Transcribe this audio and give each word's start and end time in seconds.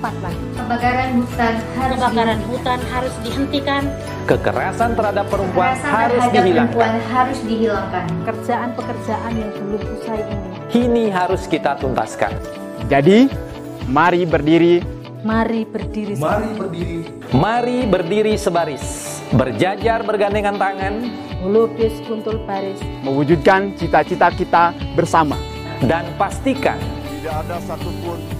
cepat 0.00 0.16
lagi. 0.24 0.44
Kebakaran 0.56 1.10
hutan 1.12 1.54
harus 1.76 1.96
kebakaran 2.00 2.40
hutan 2.48 2.80
harus 2.88 3.14
dihentikan. 3.20 3.82
Kekerasan 4.24 4.90
terhadap 4.96 5.26
perempuan 5.28 5.76
Kekerasan 5.76 5.92
harus 5.92 6.16
terhadap 6.16 6.32
dihilangkan. 6.40 6.72
Perempuan 6.72 6.94
harus 7.12 7.38
dihilangkan. 7.44 8.04
Pekerjaan-pekerjaan 8.24 9.32
yang 9.36 9.50
belum 9.60 9.82
usai 10.00 10.20
ini. 10.24 10.48
Ini 10.72 11.04
harus 11.12 11.42
kita 11.44 11.76
tuntaskan. 11.76 12.32
Jadi, 12.88 13.28
mari 13.92 14.24
berdiri. 14.24 14.80
Mari 15.20 15.68
berdiri. 15.68 16.14
Mari 16.16 16.50
berdiri. 16.56 16.98
Mari 17.36 17.78
berdiri 17.84 18.34
sebaris. 18.40 18.84
Berjajar 19.36 20.00
bergandengan 20.00 20.56
tangan. 20.56 21.12
Melukis 21.44 21.92
kuntul 22.08 22.40
baris. 22.48 22.80
Mewujudkan 23.04 23.76
cita-cita 23.76 24.32
kita 24.32 24.72
bersama. 24.96 25.36
Dan 25.84 26.08
pastikan 26.16 26.80
tidak 27.20 27.36
ada 27.44 27.56
satupun 27.68 28.39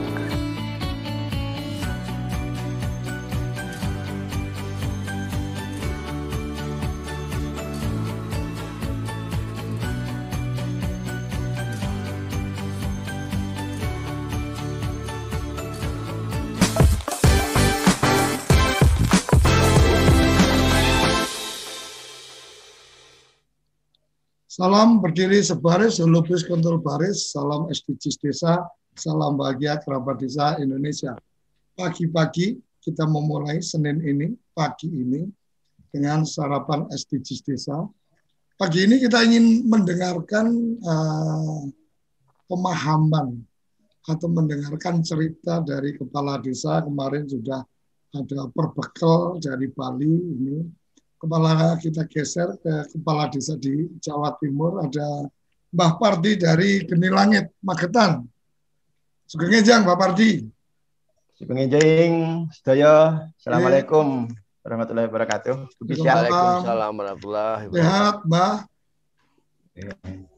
Salam 24.61 25.01
berdiri 25.01 25.41
sebaris, 25.41 25.97
lupus 26.05 26.45
kontrol 26.45 26.77
baris, 26.77 27.33
salam 27.33 27.65
SDGs 27.73 28.21
desa, 28.21 28.61
salam 28.93 29.33
bahagia 29.33 29.81
kerabat 29.81 30.21
desa 30.21 30.53
Indonesia. 30.61 31.17
Pagi-pagi 31.73 32.61
kita 32.77 33.09
memulai 33.09 33.57
Senin 33.65 34.05
ini, 34.05 34.37
pagi 34.53 34.85
ini, 34.85 35.25
dengan 35.89 36.29
sarapan 36.29 36.85
SDGs 36.93 37.41
desa. 37.41 37.89
Pagi 38.53 38.85
ini 38.85 39.01
kita 39.01 39.25
ingin 39.25 39.65
mendengarkan 39.65 40.53
uh, 40.85 41.65
pemahaman 42.45 43.41
atau 44.13 44.29
mendengarkan 44.29 45.01
cerita 45.01 45.65
dari 45.65 45.97
kepala 45.97 46.37
desa 46.37 46.85
kemarin 46.85 47.25
sudah 47.25 47.65
ada 48.13 48.45
perbekal 48.53 49.41
dari 49.41 49.73
Bali 49.73 50.37
ini 50.37 50.80
kepala 51.21 51.77
kita 51.77 52.09
geser 52.09 52.57
ke 52.57 52.73
kepala 52.97 53.29
desa 53.29 53.53
di 53.53 53.85
Jawa 54.01 54.33
Timur 54.41 54.81
ada 54.81 55.29
Mbah 55.69 56.01
Pardi 56.01 56.33
dari 56.35 56.81
Geni 56.81 57.07
Langit 57.13 57.53
Magetan. 57.61 58.25
Sugeng 59.29 59.53
Ejang 59.53 59.85
Mbah 59.85 59.95
Pardi. 59.95 60.49
Sugeng 61.37 61.69
Ejang 61.69 62.11
sedaya. 62.49 63.29
Assalamualaikum 63.37 64.27
warahmatullahi 64.65 65.07
wabarakatuh. 65.07 65.55
Waalaikumsalam 65.77 66.91
warahmatullahi 66.97 67.63
wabarakatuh. 67.69 67.77
Sehat, 67.77 68.15
Mbah. 68.25 68.55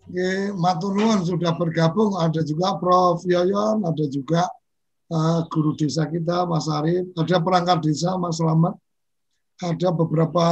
Oke, 0.03 0.29
matur 0.53 0.91
nuwun 0.93 1.23
sudah 1.25 1.55
bergabung. 1.57 2.19
Ada 2.19 2.43
juga 2.43 2.77
Prof. 2.77 3.23
Yoyon, 3.25 3.87
ada 3.87 4.05
juga 4.11 4.45
uh, 5.09 5.39
guru 5.49 5.73
desa 5.73 6.05
kita 6.05 6.45
Mas 6.45 6.69
Arif, 6.69 7.09
ada 7.17 7.37
perangkat 7.41 7.77
desa 7.85 8.13
Mas 8.17 8.37
Slamet, 8.37 8.75
ada 9.63 9.89
beberapa 9.95 10.43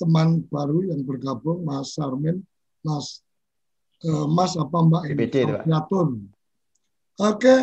teman 0.00 0.40
baru 0.48 0.88
yang 0.88 1.04
bergabung, 1.04 1.60
Mas 1.68 1.92
Sarmin, 1.92 2.40
Mas 2.80 3.20
uh, 4.08 4.24
Mas 4.24 4.56
apa 4.56 4.78
Mbak 4.80 5.02
BPD, 5.12 5.36
Yatun. 5.68 6.32
Oke. 7.20 7.56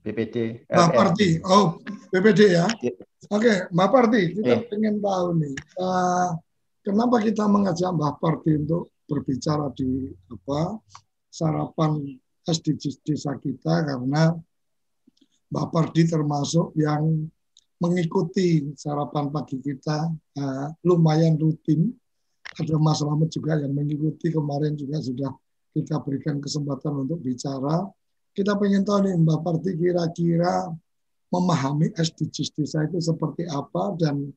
BPD. 0.00 0.64
Mbak 0.70 0.90
Parti. 0.94 1.28
Oh, 1.44 1.76
BPD 2.14 2.40
ya. 2.56 2.66
Iya. 2.80 2.94
Oke, 3.28 3.52
Mbak 3.74 3.88
Parti, 3.90 4.20
kita 4.38 4.54
Eh. 4.64 4.74
ingin 4.78 5.02
tahu 5.02 5.26
nih, 5.42 5.54
uh, 5.82 6.30
kenapa 6.86 7.18
kita 7.20 7.44
mengajak 7.50 7.90
Mbak 7.90 8.14
Parti 8.22 8.50
untuk 8.54 8.94
berbicara 9.06 9.70
di 9.74 10.10
apa 10.30 10.78
sarapan 11.30 12.02
SDGs 12.46 13.02
desa 13.02 13.34
kita 13.38 13.82
karena 13.82 14.34
Mbak 15.50 15.66
Pardi 15.70 16.02
termasuk 16.06 16.74
yang 16.74 17.26
mengikuti 17.76 18.72
sarapan 18.76 19.28
pagi 19.28 19.60
kita 19.60 20.08
uh, 20.12 20.66
lumayan 20.84 21.36
rutin. 21.36 21.92
Ada 22.56 22.80
Mas 22.80 23.04
Slamet 23.04 23.28
juga 23.28 23.58
yang 23.60 23.76
mengikuti 23.76 24.32
kemarin 24.32 24.72
juga 24.78 24.96
sudah 25.02 25.28
kita 25.76 26.00
berikan 26.00 26.40
kesempatan 26.40 27.04
untuk 27.04 27.20
bicara. 27.20 27.84
Kita 28.32 28.56
pengen 28.56 28.80
tahu 28.80 29.04
nih 29.04 29.14
Mbak 29.20 29.38
Parti 29.44 29.70
kira-kira 29.76 30.72
memahami 31.28 31.92
SDGs 31.92 32.56
desa 32.56 32.86
itu 32.88 32.96
seperti 33.02 33.44
apa 33.50 33.92
dan 34.00 34.30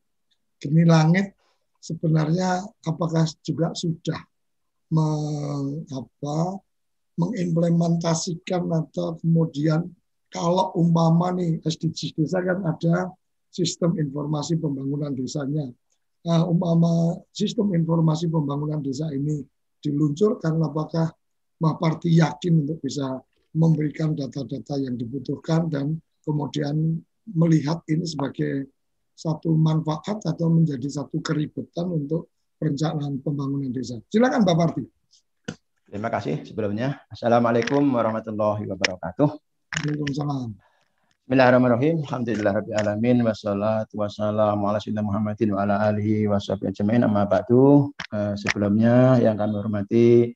geni 0.60 0.84
langit 0.84 1.32
sebenarnya 1.80 2.60
apakah 2.84 3.24
juga 3.40 3.72
sudah 3.72 4.20
meng, 4.92 5.88
apa, 5.88 6.60
mengimplementasikan 7.16 8.68
atau 8.68 9.16
kemudian 9.22 9.88
kalau 10.28 10.76
umpama 10.76 11.32
nih 11.36 11.64
SDGs 11.64 12.20
desa 12.20 12.44
kan 12.44 12.68
ada 12.68 13.12
sistem 13.50 13.98
informasi 13.98 14.58
pembangunan 14.58 15.14
desanya. 15.14 15.66
Nah, 16.26 16.46
umpama 16.46 17.18
sistem 17.32 17.74
informasi 17.74 18.28
pembangunan 18.28 18.84
desa 18.84 19.08
ini 19.10 19.40
diluncurkan, 19.80 20.60
apakah 20.60 21.10
Mbak 21.60 21.76
Parti 21.80 22.20
yakin 22.20 22.68
untuk 22.68 22.80
bisa 22.84 23.20
memberikan 23.56 24.14
data-data 24.14 24.78
yang 24.78 24.96
dibutuhkan 24.96 25.68
dan 25.72 25.98
kemudian 26.22 27.00
melihat 27.34 27.82
ini 27.90 28.06
sebagai 28.06 28.70
satu 29.16 29.52
manfaat 29.52 30.24
atau 30.24 30.48
menjadi 30.48 30.88
satu 30.88 31.20
keribetan 31.20 31.92
untuk 31.92 32.32
perencanaan 32.56 33.20
pembangunan 33.20 33.72
desa. 33.72 34.00
Silakan 34.08 34.44
Mbak 34.48 34.58
Parti. 34.60 34.84
Terima 35.90 36.14
kasih 36.14 36.46
sebelumnya. 36.46 37.02
Assalamualaikum 37.10 37.82
warahmatullahi 37.82 38.64
wabarakatuh. 38.70 39.30
Waalaikumsalam. 39.74 40.69
Bismillahirrahmanirrahim. 41.30 42.02
Alhamdulillahirrahmanirrahim. 42.10 43.22
Wassalatu 43.22 44.02
wassalamu 44.02 44.66
ala 44.66 44.82
sayyidina 44.82 45.06
Muhammadin 45.06 45.54
wa 45.54 45.62
ala 45.62 45.78
alihi 45.94 46.26
wa 46.26 46.42
sahbihi 46.42 46.74
ajma'in. 46.74 47.06
Amma 47.06 47.30
ba'du. 47.30 47.94
Eh, 48.10 48.34
sebelumnya 48.34 49.22
yang 49.22 49.38
kami 49.38 49.54
hormati 49.62 50.34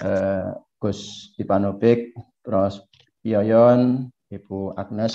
eh, 0.00 0.48
Gus 0.80 1.28
Ipanopik, 1.36 2.16
Pros 2.40 2.80
Yoyon, 3.20 4.08
Ibu 4.32 4.80
Agnes, 4.80 5.12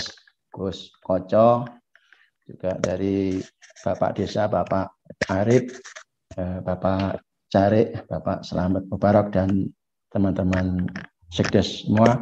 Gus 0.54 0.94
Koco, 1.01 1.66
juga 2.45 2.78
dari 2.78 3.42
Bapak 3.81 4.21
Desa, 4.21 4.45
Bapak 4.45 5.10
Arif, 5.33 5.74
eh, 6.38 6.62
Bapak 6.62 7.18
Carik, 7.50 8.06
Bapak 8.06 8.45
Selamat 8.45 8.86
Mubarak, 8.94 9.33
dan 9.33 9.74
teman-teman 10.13 10.86
Sekdes 11.33 11.81
semua, 11.81 12.13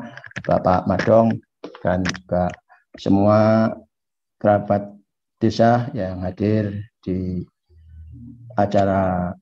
Bapak 0.47 0.87
Madong, 0.87 1.35
dan 1.83 1.99
juga 2.07 2.47
semua 2.97 3.71
kerabat 4.37 4.93
desa 5.41 5.89
yang 5.97 6.21
hadir 6.21 6.83
di 7.01 7.41
acara 8.53 9.33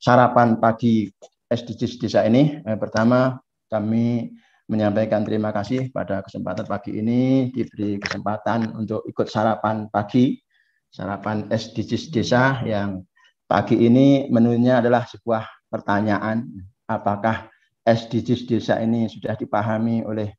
sarapan 0.00 0.56
pagi 0.56 1.08
SDGs 1.48 2.00
desa 2.00 2.24
ini. 2.24 2.60
Eh, 2.64 2.78
pertama, 2.78 3.36
kami 3.68 4.32
menyampaikan 4.68 5.24
terima 5.24 5.48
kasih 5.52 5.88
pada 5.92 6.20
kesempatan 6.20 6.68
pagi 6.68 6.96
ini 6.96 7.48
diberi 7.52 7.96
kesempatan 7.96 8.76
untuk 8.76 9.04
ikut 9.08 9.28
sarapan 9.28 9.88
pagi, 9.88 10.36
sarapan 10.92 11.48
SDGs 11.48 12.12
desa 12.12 12.60
yang 12.64 13.04
pagi 13.48 13.80
ini 13.80 14.28
menunya 14.28 14.84
adalah 14.84 15.08
sebuah 15.08 15.72
pertanyaan, 15.72 16.44
apakah 16.84 17.48
SDGs 17.84 18.44
desa 18.44 18.76
ini 18.80 19.08
sudah 19.08 19.32
dipahami 19.36 20.04
oleh 20.04 20.36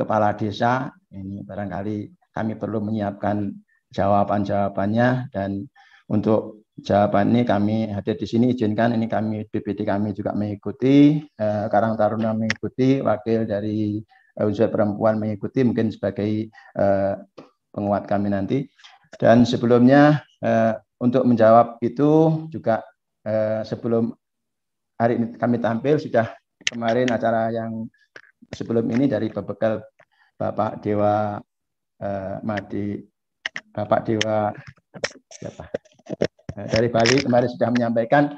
kepala 0.00 0.32
desa? 0.32 0.88
Ini 1.12 1.44
barangkali 1.44 1.96
kami 2.32 2.56
perlu 2.56 2.80
menyiapkan 2.80 3.52
jawaban-jawabannya 3.90 5.28
dan 5.34 5.66
untuk 6.08 6.64
jawaban 6.80 7.34
ini 7.34 7.42
kami 7.44 7.76
hadir 7.92 8.16
di 8.16 8.24
sini 8.24 8.56
izinkan 8.56 8.96
ini 8.96 9.06
kami 9.10 9.44
BPD 9.50 9.84
kami 9.84 10.16
juga 10.16 10.32
mengikuti 10.32 11.20
eh, 11.20 11.64
Karang 11.68 11.98
Taruna 11.98 12.32
mengikuti 12.32 13.04
wakil 13.04 13.44
dari 13.44 14.00
eh, 14.38 14.44
unsur 14.48 14.72
perempuan 14.72 15.20
mengikuti 15.20 15.60
mungkin 15.66 15.92
sebagai 15.92 16.48
eh, 16.54 17.14
penguat 17.70 18.08
kami 18.08 18.32
nanti 18.32 18.64
dan 19.20 19.44
sebelumnya 19.44 20.24
eh, 20.40 20.72
untuk 21.02 21.28
menjawab 21.28 21.82
itu 21.84 22.44
juga 22.48 22.80
eh, 23.26 23.60
sebelum 23.66 24.14
hari 24.96 25.20
ini 25.20 25.26
kami 25.36 25.60
tampil 25.60 26.00
sudah 26.00 26.32
kemarin 26.70 27.08
acara 27.12 27.52
yang 27.52 27.88
sebelum 28.50 28.86
ini 28.90 29.06
dari 29.06 29.30
berbekal 29.30 29.80
Bapak 30.34 30.82
Dewa 30.82 31.38
eh, 32.02 32.36
Madi 32.42 32.98
Bapak 33.70 34.00
Dewa 34.06 34.50
siapa? 35.30 35.64
Eh, 36.58 36.66
dari 36.66 36.88
Bali 36.90 37.22
kemarin 37.22 37.48
sudah 37.48 37.70
menyampaikan 37.70 38.34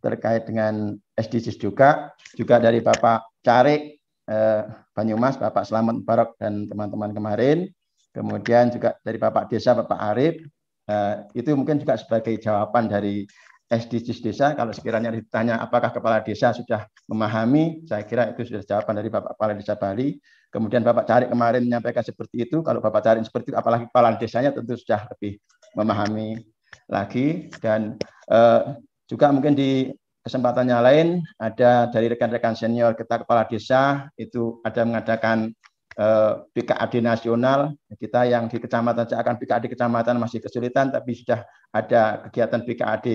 terkait 0.00 0.48
dengan 0.48 0.96
SDGs 1.12 1.60
juga, 1.60 2.16
juga 2.32 2.56
dari 2.56 2.80
Bapak 2.80 3.44
Carik 3.44 4.00
eh, 4.24 4.62
Banyumas, 4.96 5.36
Bapak 5.36 5.68
Selamat 5.68 6.00
Barok 6.00 6.40
dan 6.40 6.64
teman-teman 6.64 7.12
kemarin, 7.12 7.68
kemudian 8.16 8.72
juga 8.72 8.96
dari 9.04 9.20
Bapak 9.20 9.52
Desa, 9.52 9.76
Bapak 9.76 10.00
Arif, 10.00 10.40
eh, 10.88 11.14
itu 11.36 11.52
mungkin 11.52 11.76
juga 11.76 12.00
sebagai 12.00 12.40
jawaban 12.40 12.88
dari 12.88 13.28
SDGs 13.70 14.18
desa. 14.18 14.52
Kalau 14.58 14.74
sekiranya 14.74 15.14
ditanya 15.14 15.62
apakah 15.62 15.94
kepala 15.94 16.18
desa 16.26 16.50
sudah 16.50 16.90
memahami, 17.06 17.86
saya 17.86 18.02
kira 18.02 18.34
itu 18.34 18.42
sudah 18.42 18.66
jawaban 18.66 18.98
dari 18.98 19.08
Bapak 19.08 19.38
Kepala 19.38 19.52
Desa 19.54 19.78
Bali. 19.78 20.18
Kemudian 20.50 20.82
Bapak 20.82 21.06
Carik 21.06 21.30
kemarin 21.30 21.62
menyampaikan 21.62 22.02
seperti 22.02 22.50
itu. 22.50 22.66
Kalau 22.66 22.82
Bapak 22.82 23.06
Carik 23.06 23.22
seperti 23.22 23.54
itu, 23.54 23.58
apalagi 23.62 23.86
kepala 23.86 24.18
desanya 24.18 24.50
tentu 24.50 24.74
sudah 24.74 25.06
lebih 25.14 25.38
memahami 25.78 26.42
lagi 26.90 27.46
dan 27.62 27.94
uh, 28.26 28.74
juga 29.06 29.30
mungkin 29.30 29.54
di 29.54 29.94
kesempatannya 30.26 30.78
lain 30.82 31.08
ada 31.38 31.86
dari 31.88 32.10
rekan-rekan 32.10 32.58
senior 32.58 32.98
kita 32.98 33.22
kepala 33.24 33.46
desa 33.46 34.10
itu 34.18 34.60
ada 34.66 34.84
mengadakan 34.84 35.54
uh, 35.96 36.44
eh, 36.44 36.60
PKAD 36.60 37.00
nasional 37.00 37.72
kita 37.96 38.28
yang 38.28 38.44
di 38.46 38.60
kecamatan 38.60 39.08
akan 39.08 39.34
PKAD 39.40 39.72
kecamatan 39.72 40.20
masih 40.20 40.44
kesulitan 40.44 40.92
tapi 40.92 41.16
sudah 41.16 41.40
ada 41.72 42.28
kegiatan 42.28 42.60
PKAD 42.60 43.06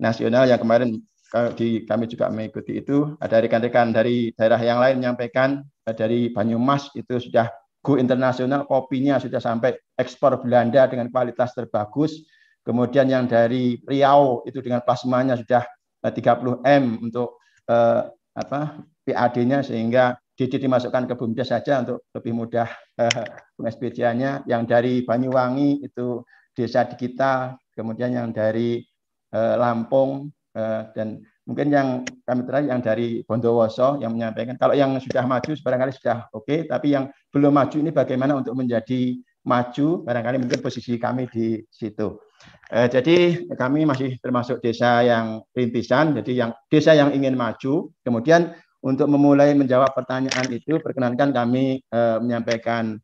nasional 0.00 0.48
yang 0.48 0.58
kemarin 0.58 0.98
di 1.54 1.86
kami 1.86 2.10
juga 2.10 2.26
mengikuti 2.26 2.82
itu 2.82 3.14
ada 3.22 3.38
rekan-rekan 3.38 3.94
dari 3.94 4.34
daerah 4.34 4.58
yang 4.58 4.82
lain 4.82 4.98
menyampaikan 4.98 5.62
uh, 5.86 5.94
dari 5.94 6.34
Banyumas 6.34 6.90
itu 6.98 7.22
sudah 7.22 7.46
go 7.86 7.94
internasional 7.94 8.66
kopinya 8.66 9.22
sudah 9.22 9.38
sampai 9.38 9.78
ekspor 9.94 10.42
Belanda 10.42 10.90
dengan 10.90 11.08
kualitas 11.08 11.54
terbagus. 11.54 12.26
Kemudian 12.60 13.08
yang 13.08 13.24
dari 13.24 13.80
Riau 13.88 14.44
itu 14.44 14.60
dengan 14.60 14.84
plasmanya 14.84 15.38
sudah 15.38 15.64
30 16.04 16.12
eh, 16.66 16.76
M 16.76 16.84
untuk 17.08 17.40
eh, 17.64 18.04
apa 18.36 18.84
PAD-nya 19.00 19.64
sehingga 19.64 20.16
DD 20.36 20.68
dimasukkan 20.68 21.08
ke 21.08 21.14
BUMDes 21.16 21.52
saja 21.52 21.84
untuk 21.84 22.08
lebih 22.16 22.32
mudah 22.32 22.68
eh, 22.96 24.12
nya 24.16 24.40
Yang 24.44 24.62
dari 24.68 24.94
Banyuwangi 25.04 25.84
itu 25.84 26.24
desa 26.56 26.84
di 26.88 26.96
kita, 26.96 27.56
kemudian 27.76 28.12
yang 28.12 28.28
dari 28.32 28.80
eh, 28.80 28.89
Lampung 29.34 30.30
eh, 30.54 30.82
dan 30.94 31.22
mungkin 31.46 31.66
yang 31.70 31.88
kami 32.22 32.46
terakhir 32.46 32.68
yang 32.70 32.80
dari 32.82 33.08
Bondowoso 33.26 33.98
yang 33.98 34.14
menyampaikan 34.14 34.54
kalau 34.54 34.74
yang 34.74 34.94
sudah 35.02 35.26
maju 35.26 35.50
barangkali 35.50 35.92
sudah 35.94 36.30
oke, 36.30 36.46
okay, 36.46 36.58
tapi 36.66 36.94
yang 36.94 37.10
belum 37.34 37.54
maju 37.54 37.76
ini 37.78 37.90
bagaimana 37.90 38.38
untuk 38.38 38.54
menjadi 38.54 39.18
maju 39.46 40.04
barangkali 40.04 40.36
mungkin 40.36 40.60
posisi 40.60 41.00
kami 41.00 41.26
di 41.30 41.58
situ. 41.72 42.20
Eh, 42.70 42.88
jadi 42.88 43.16
kami 43.52 43.84
masih 43.84 44.16
termasuk 44.22 44.62
desa 44.62 45.02
yang 45.02 45.42
rintisan, 45.52 46.16
jadi 46.22 46.32
yang 46.46 46.50
desa 46.70 46.94
yang 46.94 47.10
ingin 47.12 47.34
maju. 47.34 47.90
Kemudian 48.00 48.54
untuk 48.80 49.10
memulai 49.10 49.52
menjawab 49.52 49.92
pertanyaan 49.92 50.48
itu, 50.48 50.80
perkenankan 50.80 51.34
kami 51.34 51.82
eh, 51.82 52.16
menyampaikan 52.22 52.96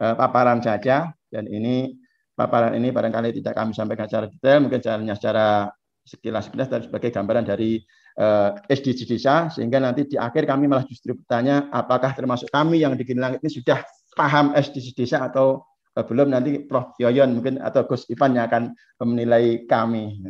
eh, 0.00 0.14
paparan 0.14 0.62
saja. 0.62 1.12
Dan 1.28 1.44
ini 1.44 1.92
paparan 2.38 2.78
ini 2.78 2.94
barangkali 2.94 3.34
tidak 3.42 3.58
kami 3.58 3.74
sampaikan 3.74 4.06
secara 4.06 4.30
detail, 4.30 4.62
mungkin 4.62 4.78
caranya 4.78 5.18
secara 5.18 5.66
sekilas-sekilas 6.06 6.68
dan 6.70 6.80
sebagai 6.86 7.10
gambaran 7.10 7.42
dari 7.42 7.82
eh, 8.14 8.50
SDG 8.70 9.10
desa, 9.10 9.50
sehingga 9.50 9.82
nanti 9.82 10.06
di 10.06 10.14
akhir 10.14 10.46
kami 10.46 10.70
malah 10.70 10.86
justru 10.86 11.18
bertanya 11.18 11.66
apakah 11.74 12.14
termasuk 12.14 12.46
kami 12.54 12.78
yang 12.78 12.94
di 12.94 13.02
Langit 13.18 13.42
ini 13.42 13.50
sudah 13.50 13.82
paham 14.14 14.54
SDG 14.54 14.94
desa 14.94 15.26
atau 15.26 15.66
Eh, 15.98 16.04
belum 16.06 16.30
nanti 16.30 16.62
Prof. 16.62 16.94
Yoyon 17.02 17.34
mungkin 17.34 17.58
atau 17.58 17.82
Gus 17.82 18.06
Ivan 18.06 18.38
yang 18.38 18.46
akan 18.46 18.70
menilai 19.02 19.66
kami. 19.66 20.22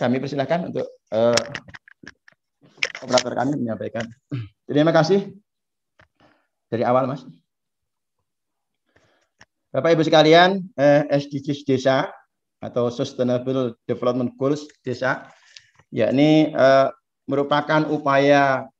Kami 0.00 0.16
persilahkan 0.16 0.72
untuk 0.72 0.88
uh, 1.12 1.36
operator 3.04 3.32
kami 3.36 3.52
menyampaikan. 3.60 4.08
Terima 4.64 4.96
kasih 4.96 5.36
dari 6.72 6.88
awal, 6.88 7.04
Mas. 7.04 7.28
Bapak 9.74 9.98
Ibu 9.98 10.06
sekalian, 10.06 10.62
eh, 10.78 11.02
SDGs 11.10 11.66
desa 11.66 12.06
atau 12.62 12.94
Sustainable 12.94 13.74
Development 13.90 14.30
Goals 14.38 14.70
desa, 14.86 15.26
yakni 15.90 16.54
eh, 16.54 16.88
merupakan 17.26 17.82
upaya 17.90 18.70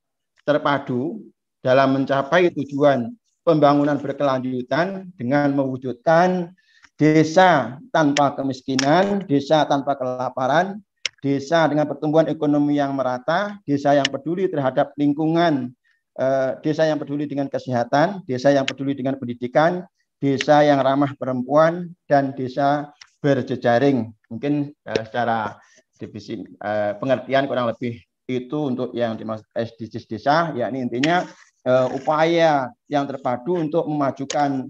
terpadu 0.47 1.19
dalam 1.59 1.99
mencapai 1.99 2.47
tujuan 2.55 3.11
pembangunan 3.43 3.99
berkelanjutan 3.99 5.11
dengan 5.19 5.51
mewujudkan 5.51 6.55
desa 6.95 7.75
tanpa 7.91 8.31
kemiskinan, 8.39 9.27
desa 9.27 9.67
tanpa 9.67 9.99
kelaparan, 9.99 10.79
desa 11.19 11.67
dengan 11.67 11.91
pertumbuhan 11.91 12.31
ekonomi 12.31 12.79
yang 12.79 12.95
merata, 12.95 13.59
desa 13.67 13.99
yang 13.99 14.07
peduli 14.07 14.47
terhadap 14.47 14.95
lingkungan, 14.95 15.75
eh, 16.15 16.55
desa 16.63 16.87
yang 16.87 17.03
peduli 17.03 17.27
dengan 17.27 17.51
kesehatan, 17.51 18.23
desa 18.23 18.55
yang 18.55 18.63
peduli 18.63 18.95
dengan 18.95 19.19
pendidikan, 19.19 19.83
desa 20.19 20.63
yang 20.65 20.81
ramah 20.81 21.11
perempuan, 21.17 21.91
dan 22.09 22.33
desa 22.33 22.91
berjejaring. 23.19 24.11
Mungkin 24.31 24.71
eh, 24.71 25.03
secara 25.05 25.57
divisi 25.95 26.41
eh, 26.41 26.91
pengertian 26.97 27.47
kurang 27.47 27.71
lebih 27.71 27.99
itu 28.25 28.73
untuk 28.73 28.89
yang 28.97 29.13
dimaksud 29.15 29.45
SDGs 29.53 30.05
desa, 30.09 30.49
yakni 30.57 30.81
intinya 30.81 31.21
uh, 31.65 31.87
upaya 31.93 32.69
yang 32.89 33.05
terpadu 33.09 33.57
untuk 33.61 33.85
memajukan 33.85 34.69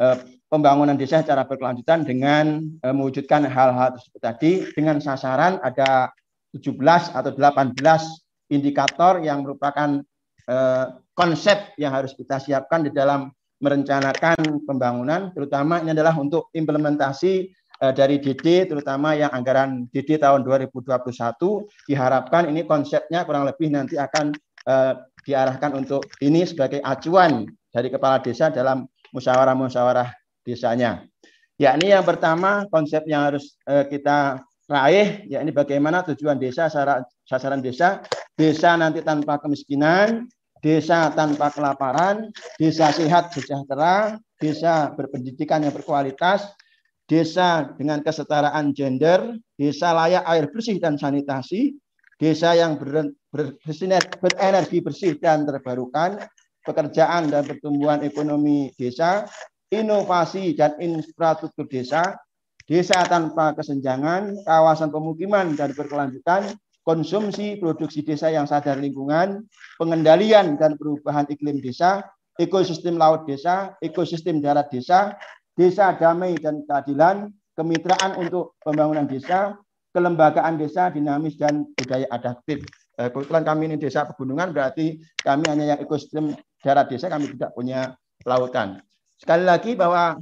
uh, 0.00 0.16
pembangunan 0.48 0.94
desa 0.96 1.24
secara 1.24 1.44
berkelanjutan 1.48 2.04
dengan 2.04 2.64
uh, 2.84 2.94
mewujudkan 2.94 3.44
hal-hal 3.48 3.96
tersebut 3.96 4.20
tadi 4.20 4.52
dengan 4.76 5.00
sasaran 5.00 5.58
ada 5.60 6.12
17 6.56 6.78
atau 7.12 7.30
18 7.34 7.76
indikator 8.52 9.20
yang 9.24 9.42
merupakan 9.42 10.00
uh, 10.46 10.86
konsep 11.16 11.74
yang 11.80 11.90
harus 11.92 12.14
kita 12.14 12.38
siapkan 12.38 12.86
di 12.86 12.92
dalam 12.94 13.32
merencanakan 13.64 14.60
pembangunan 14.68 15.32
terutama 15.32 15.80
ini 15.80 15.96
adalah 15.96 16.12
untuk 16.20 16.52
implementasi 16.52 17.48
dari 17.96 18.22
DD 18.22 18.70
terutama 18.70 19.16
yang 19.18 19.32
anggaran 19.32 19.88
DD 19.90 20.20
tahun 20.20 20.46
2021 20.46 20.94
diharapkan 21.90 22.46
ini 22.52 22.68
konsepnya 22.68 23.26
kurang 23.26 23.48
lebih 23.48 23.72
nanti 23.72 23.98
akan 23.98 24.30
diarahkan 25.24 25.72
untuk 25.74 26.04
ini 26.20 26.44
sebagai 26.44 26.84
acuan 26.84 27.48
dari 27.72 27.88
kepala 27.90 28.20
desa 28.20 28.52
dalam 28.52 28.86
musyawarah-musyawarah 29.10 30.12
desanya. 30.44 31.02
Yakni 31.56 31.90
yang 31.90 32.04
pertama 32.04 32.68
konsep 32.68 33.02
yang 33.08 33.32
harus 33.32 33.56
eh, 33.64 33.88
kita 33.88 34.42
raih 34.66 35.28
yakni 35.28 35.52
bagaimana 35.52 36.02
tujuan 36.12 36.40
desa 36.40 36.66
sasaran 36.68 37.60
desa 37.60 38.04
desa 38.34 38.74
nanti 38.74 39.04
tanpa 39.06 39.38
kemiskinan, 39.38 40.26
desa 40.64 41.12
tanpa 41.12 41.52
kelaparan, 41.52 42.32
desa 42.56 42.88
sehat 42.88 43.36
sejahtera, 43.36 44.16
desa 44.40 44.96
berpendidikan 44.96 45.60
yang 45.60 45.76
berkualitas, 45.76 46.48
desa 47.04 47.68
dengan 47.76 48.00
kesetaraan 48.00 48.72
gender, 48.72 49.36
desa 49.60 49.92
layak 49.92 50.24
air 50.24 50.48
bersih 50.48 50.80
dan 50.80 50.96
sanitasi, 50.96 51.76
desa 52.16 52.56
yang 52.56 52.80
ber, 52.80 53.12
ber, 53.28 53.60
berenergi 54.24 54.80
bersih 54.80 55.20
dan 55.20 55.44
terbarukan, 55.44 56.24
pekerjaan 56.64 57.28
dan 57.28 57.44
pertumbuhan 57.44 58.00
ekonomi 58.00 58.72
desa, 58.80 59.28
inovasi 59.68 60.56
dan 60.56 60.80
infrastruktur 60.80 61.68
desa, 61.68 62.16
desa 62.64 63.04
tanpa 63.04 63.52
kesenjangan, 63.52 64.40
kawasan 64.48 64.88
pemukiman 64.88 65.52
dan 65.52 65.76
berkelanjutan, 65.76 66.56
konsumsi 66.84 67.56
produksi 67.56 68.04
desa 68.04 68.28
yang 68.28 68.44
sadar 68.44 68.76
lingkungan, 68.76 69.48
pengendalian 69.80 70.60
dan 70.60 70.76
perubahan 70.76 71.24
iklim 71.32 71.58
desa, 71.58 72.04
ekosistem 72.36 73.00
laut 73.00 73.24
desa, 73.24 73.74
ekosistem 73.80 74.44
darat 74.44 74.68
desa, 74.68 75.16
desa 75.56 75.96
damai 75.96 76.36
dan 76.36 76.62
keadilan, 76.68 77.32
kemitraan 77.56 78.20
untuk 78.20 78.60
pembangunan 78.60 79.08
desa, 79.08 79.56
kelembagaan 79.96 80.60
desa 80.60 80.92
dinamis 80.92 81.40
dan 81.40 81.64
budaya 81.72 82.04
adaptif. 82.12 82.62
Eh, 82.94 83.10
kebetulan 83.10 83.42
kami 83.42 83.62
ini 83.72 83.76
desa 83.80 84.06
pegunungan 84.06 84.54
berarti 84.54 85.00
kami 85.18 85.42
hanya 85.50 85.74
yang 85.74 85.80
ekosistem 85.80 86.36
darat 86.60 86.92
desa, 86.92 87.08
kami 87.08 87.32
tidak 87.32 87.56
punya 87.56 87.96
lautan. 88.28 88.78
Sekali 89.16 89.44
lagi 89.48 89.72
bahwa 89.72 90.20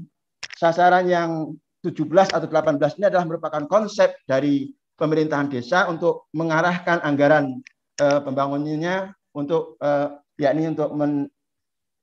sasaran 0.54 1.10
yang 1.10 1.58
17 1.82 2.30
atau 2.30 2.46
18 2.46 2.78
ini 3.02 3.04
adalah 3.10 3.26
merupakan 3.26 3.66
konsep 3.66 4.14
dari 4.22 4.70
pemerintahan 5.02 5.50
desa 5.50 5.90
untuk 5.90 6.30
mengarahkan 6.30 7.02
anggaran 7.02 7.58
eh, 7.98 8.20
pembangunannya 8.22 9.10
untuk 9.34 9.74
eh, 9.82 10.14
yakni 10.38 10.70
untuk 10.70 10.94
men, 10.94 11.26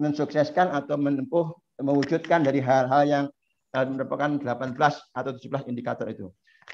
mensukseskan 0.04 0.76
atau 0.76 1.00
menempuh 1.00 1.56
mewujudkan 1.80 2.44
dari 2.44 2.60
hal-hal 2.60 3.04
yang 3.08 3.26
eh, 3.72 3.86
merupakan 3.88 4.36
18 4.36 4.76
atau 5.16 5.32
17 5.32 5.72
indikator 5.72 6.12
itu. 6.12 6.28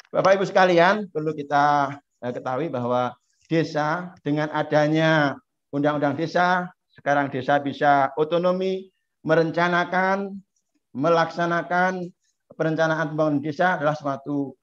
Bapak 0.09 0.41
Ibu 0.41 0.45
sekalian, 0.49 1.13
perlu 1.13 1.37
kita 1.37 1.93
eh, 2.25 2.33
ketahui 2.33 2.73
bahwa 2.73 3.13
desa 3.45 4.17
dengan 4.25 4.49
adanya 4.49 5.37
undang-undang 5.69 6.17
desa, 6.17 6.65
sekarang 6.89 7.29
desa 7.29 7.61
bisa 7.61 8.09
otonomi 8.17 8.89
merencanakan, 9.21 10.33
melaksanakan 10.97 12.09
perencanaan 12.55 13.13
pembangunan 13.13 13.43
desa 13.43 13.77
adalah 13.77 13.93
suatu 13.93 14.55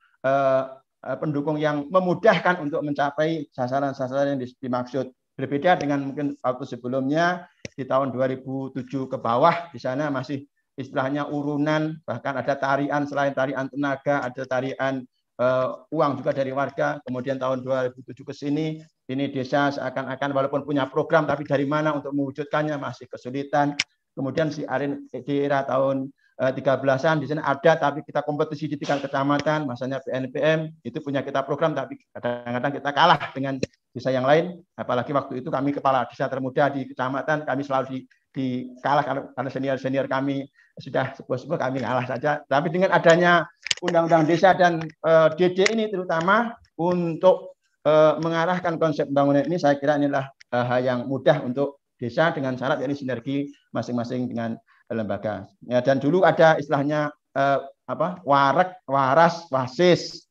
pendukung 1.18 1.58
yang 1.58 1.90
memudahkan 1.90 2.62
untuk 2.62 2.86
mencapai 2.86 3.50
sasaran-sasaran 3.50 4.38
yang 4.38 4.40
dimaksud. 4.40 5.10
Berbeda 5.34 5.80
dengan 5.80 6.06
mungkin 6.06 6.38
waktu 6.38 6.64
sebelumnya 6.68 7.48
di 7.74 7.88
tahun 7.88 8.12
2007 8.14 8.84
ke 8.86 9.16
bawah 9.18 9.72
di 9.72 9.80
sana 9.80 10.12
masih 10.12 10.44
istilahnya 10.76 11.28
urunan 11.28 11.96
bahkan 12.04 12.36
ada 12.36 12.56
tarian 12.56 13.04
selain 13.08 13.32
tarian 13.32 13.68
tenaga 13.68 14.24
ada 14.24 14.42
tarian 14.44 15.04
uh, 15.42 15.86
uang 15.90 16.20
juga 16.20 16.30
dari 16.36 16.52
warga. 16.52 17.02
Kemudian 17.02 17.36
tahun 17.40 17.64
2007 17.64 18.28
ke 18.28 18.34
sini, 18.34 18.66
ini 19.08 19.24
desa 19.32 19.72
seakan-akan 19.72 20.30
walaupun 20.30 20.62
punya 20.66 20.86
program, 20.90 21.24
tapi 21.24 21.42
dari 21.42 21.64
mana 21.64 21.96
untuk 21.96 22.12
mewujudkannya 22.12 22.76
masih 22.78 23.08
kesulitan. 23.08 23.74
Kemudian 24.12 24.52
si 24.52 24.68
Arin 24.68 25.08
di 25.08 25.34
era 25.40 25.64
tahun 25.64 26.12
uh, 26.40 26.52
13-an 26.52 27.20
di 27.20 27.26
sana 27.28 27.42
ada, 27.44 27.76
tapi 27.76 28.00
kita 28.06 28.24
kompetisi 28.24 28.70
di 28.70 28.76
tingkat 28.80 29.04
kecamatan, 29.04 29.68
masanya 29.68 30.00
PNPM, 30.00 30.72
itu 30.86 30.98
punya 31.02 31.20
kita 31.20 31.44
program, 31.44 31.76
tapi 31.76 32.00
kadang-kadang 32.14 32.72
kita 32.78 32.90
kalah 32.94 33.20
dengan 33.36 33.58
desa 33.92 34.08
yang 34.08 34.24
lain. 34.24 34.56
Apalagi 34.78 35.12
waktu 35.12 35.44
itu 35.44 35.48
kami 35.52 35.76
kepala 35.76 36.08
desa 36.08 36.30
termuda 36.30 36.72
di 36.72 36.88
kecamatan, 36.88 37.44
kami 37.44 37.62
selalu 37.66 37.86
di, 37.90 37.98
di 38.32 38.46
kalah 38.80 39.04
karena 39.04 39.50
senior-senior 39.52 40.06
kami 40.08 40.48
sudah 40.80 41.12
sebuah-sebuah 41.20 41.58
kami 41.68 41.84
kalah 41.84 42.06
saja. 42.08 42.40
Tapi 42.48 42.72
dengan 42.72 42.96
adanya 42.96 43.44
undang-undang 43.84 44.24
desa 44.24 44.56
dan 44.56 44.80
uh, 45.04 45.28
eh, 45.36 45.50
DD 45.52 45.74
ini 45.76 45.90
terutama 45.92 46.56
untuk 46.80 47.58
uh, 47.84 48.16
mengarahkan 48.22 48.80
konsep 48.80 49.10
pembangunan 49.10 49.44
ini 49.44 49.60
saya 49.60 49.76
kira 49.76 50.00
inilah 50.00 50.32
hal 50.52 50.84
yang 50.84 51.08
mudah 51.08 51.40
untuk 51.40 51.80
desa 51.96 52.28
dengan 52.34 52.58
syarat 52.60 52.82
yakni 52.84 52.92
sinergi 52.92 53.48
masing-masing 53.72 54.28
dengan 54.28 54.52
lembaga. 54.94 55.48
Ya, 55.64 55.80
dan 55.80 55.98
dulu 55.98 56.22
ada 56.22 56.60
istilahnya 56.60 57.10
uh, 57.34 57.58
apa 57.88 58.20
warak, 58.22 58.78
waras, 58.84 59.48
wasis. 59.48 60.28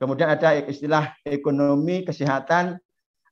Kemudian 0.00 0.32
ada 0.32 0.56
istilah 0.64 1.12
ekonomi, 1.28 2.06
kesehatan, 2.06 2.80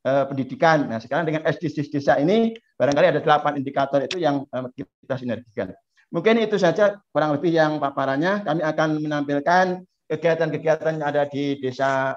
uh, 0.05 0.25
pendidikan. 0.29 0.85
Nah, 0.85 1.01
sekarang 1.01 1.25
dengan 1.25 1.43
SDGs 1.49 1.89
desa 1.89 2.21
ini 2.21 2.53
barangkali 2.77 3.17
ada 3.17 3.21
delapan 3.25 3.57
indikator 3.57 4.05
itu 4.05 4.21
yang 4.21 4.45
uh, 4.53 4.69
kita 4.77 5.17
sinergikan. 5.17 5.73
Mungkin 6.09 6.41
itu 6.41 6.57
saja 6.57 6.97
kurang 7.13 7.37
lebih 7.37 7.53
yang 7.53 7.77
paparannya. 7.77 8.45
Kami 8.45 8.63
akan 8.65 8.89
menampilkan 9.01 9.85
kegiatan-kegiatan 10.09 10.97
yang 10.97 11.07
ada 11.07 11.29
di 11.29 11.61
desa 11.61 12.17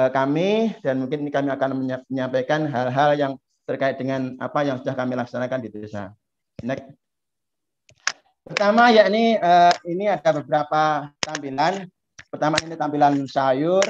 eh, 0.00 0.10
kami 0.10 0.72
dan 0.80 1.04
mungkin 1.04 1.28
kami 1.28 1.52
akan 1.52 1.70
menyampaikan 2.08 2.64
hal-hal 2.64 3.12
yang 3.12 3.32
terkait 3.68 4.00
dengan 4.00 4.40
apa 4.40 4.64
yang 4.64 4.80
sudah 4.80 4.96
kami 4.96 5.20
laksanakan 5.20 5.60
di 5.60 5.68
desa. 5.68 6.16
Next. 6.64 7.05
Pertama 8.46 8.94
yakni 8.94 9.34
eh, 9.34 9.74
ini 9.90 10.06
ada 10.06 10.30
beberapa 10.38 11.10
tampilan. 11.18 11.90
Pertama 12.30 12.62
ini 12.62 12.78
tampilan 12.78 13.26
sayur. 13.26 13.82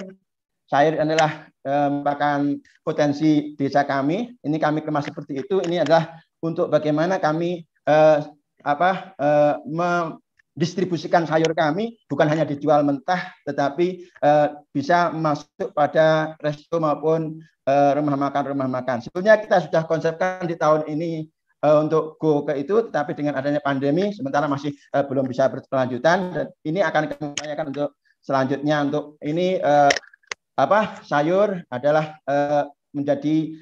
Sayur 0.66 0.96
adalah 0.96 1.52
eh, 1.60 1.88
merupakan 1.92 2.40
potensi 2.80 3.52
desa 3.52 3.84
kami. 3.84 4.32
Ini 4.40 4.56
kami 4.56 4.80
kemas 4.80 5.12
seperti 5.12 5.44
itu. 5.44 5.60
Ini 5.60 5.84
adalah 5.84 6.16
untuk 6.40 6.72
bagaimana 6.72 7.20
kami 7.20 7.64
apa 8.66 9.14
uh, 9.14 9.54
mendistribusikan 9.62 11.22
sayur 11.22 11.54
kami 11.54 11.94
bukan 12.10 12.26
hanya 12.26 12.42
dijual 12.42 12.82
mentah 12.82 13.30
tetapi 13.46 14.10
uh, 14.26 14.58
bisa 14.74 15.14
masuk 15.14 15.70
pada 15.70 16.34
resto 16.42 16.82
maupun 16.82 17.38
uh, 17.70 17.90
rumah 17.94 18.18
makan 18.18 18.42
rumah 18.50 18.66
makan. 18.66 19.06
Sebetulnya 19.06 19.38
kita 19.38 19.70
sudah 19.70 19.86
konsepkan 19.86 20.50
di 20.50 20.58
tahun 20.58 20.90
ini 20.90 21.10
uh, 21.22 21.35
untuk 21.82 22.20
go 22.20 22.46
ke 22.46 22.60
itu 22.60 22.86
tetapi 22.90 23.16
dengan 23.16 23.34
adanya 23.38 23.58
pandemi 23.64 24.12
sementara 24.12 24.46
masih 24.46 24.76
uh, 24.94 25.02
belum 25.02 25.26
bisa 25.26 25.48
berkelanjutan 25.50 26.18
dan 26.30 26.46
ini 26.62 26.84
akan 26.84 27.02
kami 27.10 27.24
upayakan 27.32 27.66
untuk 27.72 27.90
selanjutnya 28.22 28.76
untuk 28.84 29.04
ini 29.24 29.58
uh, 29.58 29.90
apa 30.56 31.04
sayur 31.04 31.60
adalah 31.68 32.16
uh, 32.28 32.68
menjadi 32.96 33.56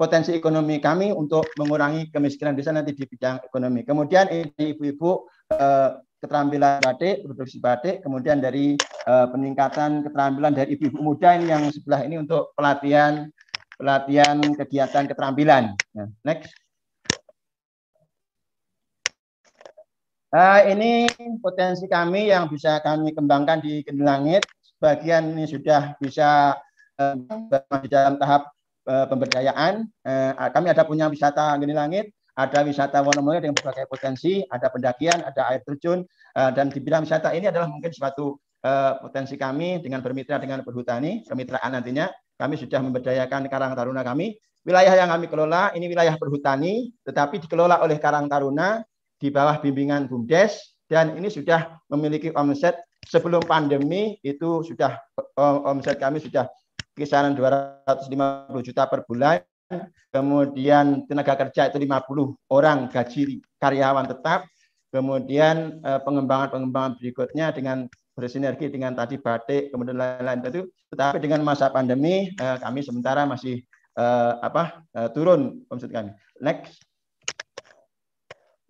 potensi 0.00 0.32
ekonomi 0.32 0.80
kami 0.80 1.12
untuk 1.12 1.44
mengurangi 1.60 2.08
kemiskinan 2.08 2.56
desa 2.56 2.72
nanti 2.72 2.96
di 2.96 3.04
bidang 3.04 3.44
ekonomi. 3.44 3.84
Kemudian 3.84 4.32
ini 4.32 4.72
ibu-ibu 4.72 5.28
eh, 5.52 6.00
keterampilan 6.24 6.80
batik, 6.80 7.20
produksi 7.28 7.60
batik, 7.60 8.00
kemudian 8.00 8.40
dari 8.40 8.80
eh, 8.80 9.26
peningkatan 9.28 10.00
keterampilan 10.08 10.56
dari 10.56 10.80
ibu-ibu 10.80 11.04
muda 11.04 11.36
ini 11.36 11.52
yang 11.52 11.68
sebelah 11.68 12.00
ini 12.08 12.16
untuk 12.16 12.56
pelatihan 12.56 13.28
pelatihan 13.76 14.40
kegiatan 14.40 15.04
keterampilan. 15.04 15.76
Nah, 15.92 16.08
next. 16.24 16.56
Nah, 20.30 20.62
ini 20.62 21.10
potensi 21.42 21.90
kami 21.90 22.30
yang 22.30 22.46
bisa 22.46 22.78
kami 22.78 23.10
kembangkan 23.10 23.58
di 23.58 23.82
Kendalangit. 23.82 24.46
Sebagian 24.62 25.34
ini 25.34 25.42
sudah 25.50 25.98
bisa 25.98 26.54
eh, 27.02 27.14
di 27.82 27.88
dalam 27.90 28.14
tahap 28.16 28.54
uh, 28.86 29.06
pemberdayaan. 29.10 29.90
Uh, 30.06 30.32
kami 30.54 30.70
ada 30.70 30.86
punya 30.86 31.10
wisata 31.10 31.58
Geni 31.58 31.74
Langit, 31.74 32.14
ada 32.38 32.62
wisata 32.62 33.02
Wonomulyo 33.02 33.42
dengan 33.42 33.58
berbagai 33.58 33.90
potensi, 33.90 34.40
ada 34.46 34.70
pendakian, 34.70 35.20
ada 35.20 35.50
air 35.52 35.66
terjun, 35.66 36.06
uh, 36.38 36.50
dan 36.54 36.70
di 36.70 36.78
bidang 36.78 37.04
wisata 37.04 37.34
ini 37.34 37.50
adalah 37.50 37.68
mungkin 37.68 37.90
suatu 37.90 38.38
uh, 38.64 39.02
potensi 39.02 39.34
kami 39.34 39.82
dengan 39.82 40.00
bermitra 40.00 40.38
dengan 40.40 40.62
perhutani, 40.62 41.26
kemitraan 41.26 41.74
nantinya. 41.74 42.08
Kami 42.40 42.56
sudah 42.56 42.80
memberdayakan 42.80 43.52
Karang 43.52 43.76
Taruna 43.76 44.00
kami. 44.00 44.32
Wilayah 44.64 44.92
yang 44.96 45.12
kami 45.12 45.28
kelola 45.28 45.72
ini 45.76 45.88
wilayah 45.88 46.16
perhutani, 46.16 46.88
tetapi 47.04 47.44
dikelola 47.44 47.84
oleh 47.84 48.00
Karang 48.00 48.28
Taruna 48.32 48.80
di 49.20 49.28
bawah 49.28 49.60
bimbingan 49.60 50.08
BUMDes 50.08 50.80
dan 50.88 51.14
ini 51.14 51.28
sudah 51.28 51.78
memiliki 51.92 52.32
omset 52.34 52.80
sebelum 53.06 53.44
pandemi 53.44 54.16
itu 54.24 54.64
sudah 54.64 54.96
omset 55.68 56.00
kami 56.00 56.18
sudah 56.18 56.48
kisaran 56.96 57.36
250 57.36 58.66
juta 58.66 58.82
per 58.88 59.06
bulan. 59.06 59.40
Kemudian 60.10 61.06
tenaga 61.06 61.38
kerja 61.38 61.70
itu 61.70 61.78
50 61.78 62.50
orang 62.50 62.90
gaji 62.90 63.38
karyawan 63.62 64.10
tetap. 64.10 64.50
Kemudian 64.90 65.78
eh, 65.86 66.00
pengembangan-pengembangan 66.02 66.98
berikutnya 66.98 67.54
dengan 67.54 67.86
bersinergi 68.18 68.66
dengan 68.66 68.98
tadi 68.98 69.22
batik, 69.22 69.70
kemudian 69.70 69.94
lain-lain 69.94 70.42
itu. 70.42 70.66
Tetapi 70.90 71.22
dengan 71.22 71.46
masa 71.46 71.70
pandemi 71.70 72.34
eh, 72.34 72.56
kami 72.58 72.82
sementara 72.82 73.22
masih 73.22 73.62
eh, 73.94 74.32
apa 74.42 74.82
turun 75.14 75.62
omset 75.70 75.94
kami. 75.94 76.10
Next. 76.42 76.89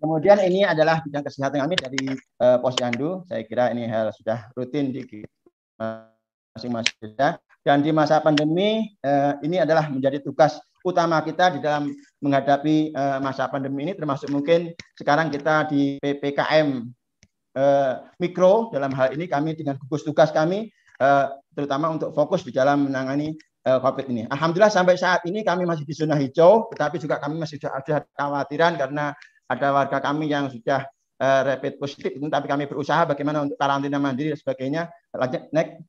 Kemudian 0.00 0.40
ini 0.40 0.64
adalah 0.64 1.04
bidang 1.04 1.22
kesehatan 1.28 1.60
kami 1.60 1.76
dari 1.76 2.02
Posyandu. 2.40 3.28
Saya 3.28 3.44
kira 3.44 3.68
ini 3.68 3.84
hal 3.84 4.08
sudah 4.16 4.48
rutin 4.56 4.96
di 4.96 5.04
masing-masing 6.56 6.96
desa. 7.00 7.36
Dan 7.60 7.84
di 7.84 7.92
masa 7.92 8.24
pandemi 8.24 8.88
eh, 9.04 9.32
ini 9.44 9.60
adalah 9.60 9.92
menjadi 9.92 10.24
tugas 10.24 10.56
utama 10.80 11.20
kita 11.20 11.52
di 11.52 11.58
dalam 11.60 11.92
menghadapi 12.24 12.96
eh, 12.96 13.18
masa 13.20 13.52
pandemi 13.52 13.84
ini 13.84 13.92
termasuk 13.92 14.32
mungkin 14.32 14.72
sekarang 14.96 15.28
kita 15.28 15.68
di 15.68 16.00
PPKM 16.00 16.88
eh, 17.60 17.92
mikro 18.16 18.72
dalam 18.72 18.96
hal 18.96 19.12
ini 19.12 19.28
kami 19.28 19.52
dengan 19.52 19.76
gugus 19.76 20.08
tugas 20.08 20.32
kami 20.32 20.72
eh, 21.04 21.26
terutama 21.52 21.92
untuk 21.92 22.16
fokus 22.16 22.48
di 22.48 22.52
dalam 22.56 22.88
menangani 22.88 23.36
eh, 23.68 23.78
COVID 23.84 24.08
ini. 24.08 24.24
Alhamdulillah 24.32 24.72
sampai 24.72 24.96
saat 24.96 25.20
ini 25.28 25.44
kami 25.44 25.68
masih 25.68 25.84
di 25.84 25.92
zona 25.92 26.16
hijau, 26.16 26.64
tetapi 26.72 26.96
juga 26.96 27.20
kami 27.20 27.44
masih 27.44 27.60
ada 27.60 28.08
kekhawatiran 28.08 28.80
karena 28.80 29.12
ada 29.50 29.66
warga 29.74 29.98
kami 29.98 30.30
yang 30.30 30.46
sudah 30.46 30.86
uh, 31.18 31.40
rapid 31.42 31.82
positif, 31.82 32.14
tapi 32.14 32.46
kami 32.46 32.70
berusaha 32.70 33.02
bagaimana 33.02 33.42
untuk 33.42 33.58
karantina 33.58 33.98
mandiri 33.98 34.30
dan 34.30 34.38
sebagainya. 34.38 34.82
Lanjut, 35.10 35.42
next. 35.50 35.82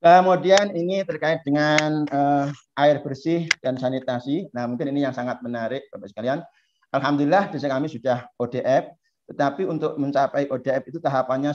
Kemudian 0.00 0.72
ini 0.72 1.04
terkait 1.04 1.44
dengan 1.44 2.08
uh, 2.08 2.48
air 2.80 3.04
bersih 3.04 3.44
dan 3.60 3.76
sanitasi. 3.76 4.48
Nah, 4.56 4.64
mungkin 4.64 4.88
ini 4.88 5.04
yang 5.04 5.12
sangat 5.12 5.44
menarik 5.44 5.92
Bapak 5.92 6.08
sekalian. 6.08 6.40
Alhamdulillah 6.88 7.52
desa 7.52 7.68
kami 7.68 7.92
sudah 7.92 8.24
ODF, 8.40 8.96
tetapi 9.28 9.68
untuk 9.68 10.00
mencapai 10.00 10.48
ODF 10.48 10.88
itu 10.88 10.98
tahapannya 11.04 11.52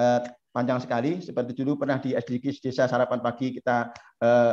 uh, 0.00 0.20
panjang 0.56 0.80
sekali. 0.80 1.20
Seperti 1.20 1.52
dulu 1.60 1.76
pernah 1.76 2.00
di 2.00 2.16
SDGs 2.16 2.64
Desa 2.64 2.88
Sarapan 2.88 3.20
Pagi 3.20 3.52
kita 3.52 3.92
uh, 4.24 4.52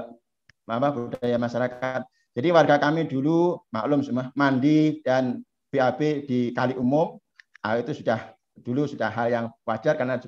apa 0.68 0.90
budaya 0.92 1.38
masyarakat. 1.40 2.02
Jadi 2.32 2.48
warga 2.50 2.80
kami 2.80 3.12
dulu 3.12 3.60
maklum 3.76 4.02
semua 4.08 4.32
mandi 4.40 5.04
dan 5.04 5.44
BAB 5.72 6.28
di 6.28 6.56
kali 6.56 6.76
umum. 6.80 7.20
Itu 7.62 7.92
sudah 7.92 8.34
dulu 8.56 8.88
sudah 8.88 9.12
hal 9.12 9.28
yang 9.32 9.46
wajar 9.68 10.00
karena 10.00 10.20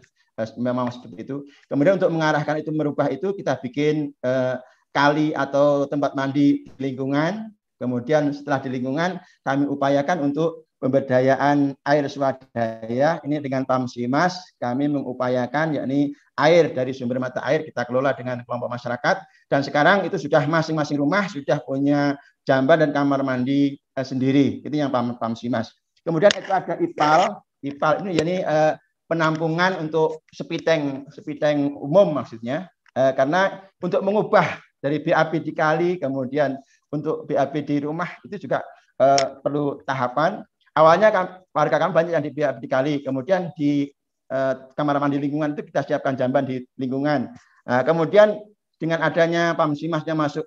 memang 0.59 0.91
seperti 0.91 1.23
itu. 1.23 1.35
Kemudian 1.71 1.95
untuk 1.95 2.11
mengarahkan 2.11 2.59
itu 2.59 2.71
merubah 2.75 3.07
itu 3.07 3.31
kita 3.31 3.55
bikin 3.61 4.11
eh, 4.19 4.55
kali 4.91 5.31
atau 5.31 5.87
tempat 5.87 6.13
mandi 6.13 6.67
lingkungan. 6.75 7.51
Kemudian 7.79 8.31
setelah 8.31 8.63
di 8.63 8.69
lingkungan 8.79 9.19
kami 9.43 9.67
upayakan 9.67 10.31
untuk 10.31 10.71
pemberdayaan 10.83 11.79
air 11.87 12.03
swadaya 12.11 13.23
ini 13.23 13.39
dengan 13.39 13.63
Pamsimas 13.63 14.35
kami 14.59 14.91
mengupayakan 14.91 15.79
yakni 15.79 16.11
air 16.35 16.75
dari 16.75 16.91
sumber 16.91 17.23
mata 17.23 17.39
air 17.47 17.63
kita 17.63 17.87
kelola 17.87 18.11
dengan 18.11 18.43
kelompok 18.43 18.67
masyarakat. 18.67 19.23
Dan 19.47 19.63
sekarang 19.63 20.03
itu 20.03 20.19
sudah 20.19 20.43
masing-masing 20.43 20.99
rumah 20.99 21.31
sudah 21.31 21.63
punya 21.63 22.19
jamban 22.43 22.83
dan 22.83 22.91
kamar 22.91 23.23
mandi 23.23 23.79
eh, 23.79 24.03
sendiri. 24.05 24.59
Itu 24.59 24.75
yang 24.75 24.91
Pam 24.91 25.15
Pamsimas. 25.15 25.71
Kemudian 26.03 26.35
itu 26.35 26.51
ada 26.51 26.75
IPAL, 26.75 27.21
IPAL 27.63 27.93
ini 28.03 28.11
yakni 28.19 28.35
eh, 28.43 28.75
penampungan 29.07 29.79
untuk 29.79 30.27
sepiteng 30.35 31.07
sepiteng 31.15 31.79
umum 31.79 32.11
maksudnya. 32.11 32.67
Eh, 32.91 33.15
karena 33.15 33.71
untuk 33.79 34.03
mengubah 34.03 34.59
dari 34.83 34.99
BAB 34.99 35.39
di 35.39 35.55
kali 35.55 35.95
kemudian 35.95 36.59
untuk 36.91 37.23
BAB 37.23 37.63
di 37.63 37.79
rumah 37.79 38.19
itu 38.27 38.35
juga 38.35 38.67
eh, 38.99 39.39
perlu 39.39 39.79
tahapan 39.87 40.43
awalnya 40.77 41.09
kan, 41.13 41.25
warga 41.53 41.77
kami 41.77 41.91
banyak 41.93 42.13
yang 42.13 42.25
di 42.25 42.31
BAB 42.33 42.55
di 42.61 42.67
kali 42.67 42.93
kemudian 43.05 43.53
di 43.53 43.87
eh, 44.29 44.53
kamar 44.73 44.97
mandi 44.97 45.17
lingkungan 45.21 45.53
itu 45.53 45.63
kita 45.69 45.85
siapkan 45.85 46.17
jamban 46.17 46.45
di 46.45 46.61
lingkungan 46.77 47.33
nah, 47.65 47.81
kemudian 47.85 48.41
dengan 48.81 49.05
adanya 49.05 49.53
pamsimasnya 49.53 50.17
masuk 50.17 50.45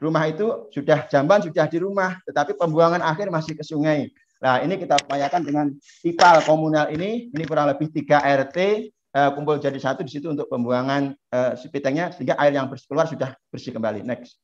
rumah 0.00 0.26
itu 0.26 0.68
sudah 0.74 1.06
jamban 1.06 1.44
sudah 1.44 1.68
di 1.70 1.78
rumah 1.78 2.18
tetapi 2.26 2.56
pembuangan 2.58 3.04
akhir 3.04 3.30
masih 3.30 3.54
ke 3.54 3.62
sungai 3.62 4.10
Nah, 4.44 4.60
ini 4.60 4.76
kita 4.76 5.00
upayakan 5.00 5.40
dengan 5.40 5.66
IPAL 6.04 6.44
komunal 6.44 6.92
ini, 6.92 7.32
ini 7.32 7.44
kurang 7.48 7.64
lebih 7.72 7.88
3 7.88 8.20
RT 8.44 8.58
uh, 9.16 9.30
kumpul 9.32 9.56
jadi 9.56 9.80
satu 9.80 10.04
di 10.04 10.12
situ 10.12 10.28
untuk 10.28 10.52
pembuangan 10.52 11.16
uh, 11.32 11.56
sipitengnya 11.56 12.12
sehingga 12.12 12.36
air 12.36 12.52
yang 12.52 12.68
bersih 12.68 12.84
keluar 12.84 13.08
sudah 13.08 13.32
bersih 13.48 13.72
kembali. 13.72 14.04
Next. 14.04 14.43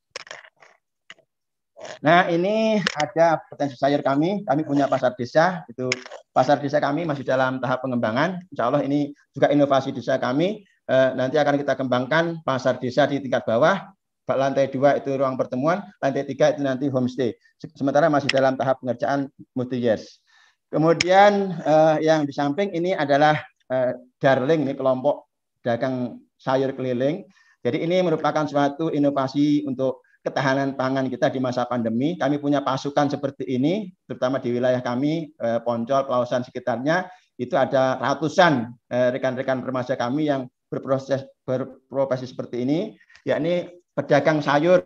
Nah, 2.01 2.29
ini 2.29 2.81
ada 2.97 3.41
potensi 3.49 3.77
sayur 3.77 4.05
kami. 4.05 4.45
Kami 4.45 4.63
punya 4.65 4.87
pasar 4.87 5.17
desa. 5.17 5.65
Itu 5.69 5.89
pasar 6.31 6.61
desa 6.61 6.79
kami 6.79 7.09
masih 7.09 7.25
dalam 7.25 7.61
tahap 7.61 7.85
pengembangan. 7.85 8.41
Insya 8.53 8.69
Allah 8.69 8.85
ini 8.85 9.13
juga 9.33 9.49
inovasi 9.49 9.91
desa 9.93 10.21
kami. 10.21 10.65
Uh, 10.91 11.15
nanti 11.15 11.39
akan 11.39 11.55
kita 11.55 11.79
kembangkan 11.79 12.43
pasar 12.43 12.83
desa 12.83 13.07
di 13.07 13.23
tingkat 13.23 13.47
bawah 13.47 13.95
lantai 14.37 14.71
dua 14.71 14.99
itu 14.99 15.11
ruang 15.17 15.35
pertemuan, 15.35 15.83
lantai 15.99 16.23
tiga 16.27 16.55
itu 16.55 16.63
nanti 16.63 16.87
homestay. 16.87 17.35
Sementara 17.75 18.07
masih 18.07 18.31
dalam 18.31 18.55
tahap 18.55 18.79
pengerjaan 18.83 19.31
multi 19.57 19.81
years. 19.81 20.23
Kemudian 20.71 21.59
uh, 21.67 21.99
yang 21.99 22.23
di 22.23 22.31
samping 22.31 22.71
ini 22.71 22.95
adalah 22.95 23.43
uh, 23.73 23.97
Darling, 24.23 24.63
ini 24.69 24.75
kelompok 24.79 25.27
dagang 25.67 26.23
sayur 26.39 26.71
keliling. 26.79 27.27
Jadi 27.61 27.85
ini 27.85 28.01
merupakan 28.01 28.47
suatu 28.47 28.89
inovasi 28.89 29.67
untuk 29.67 30.07
ketahanan 30.21 30.77
pangan 30.77 31.09
kita 31.09 31.33
di 31.33 31.41
masa 31.41 31.65
pandemi. 31.65 32.17
Kami 32.17 32.37
punya 32.37 32.61
pasukan 32.61 33.09
seperti 33.09 33.49
ini, 33.49 33.89
terutama 34.05 34.37
di 34.41 34.53
wilayah 34.53 34.81
kami, 34.85 35.33
uh, 35.41 35.61
Poncol, 35.65 36.05
Pelausan 36.05 36.45
sekitarnya, 36.45 37.09
itu 37.41 37.57
ada 37.57 37.97
ratusan 37.97 38.69
rekan-rekan 38.93 39.65
remaja 39.65 39.97
kami 39.97 40.29
yang 40.29 40.45
berproses 40.69 41.25
berprofesi 41.41 42.29
seperti 42.29 42.69
ini, 42.69 42.93
yakni 43.25 43.65
pedagang 43.97 44.45
sayur 44.45 44.85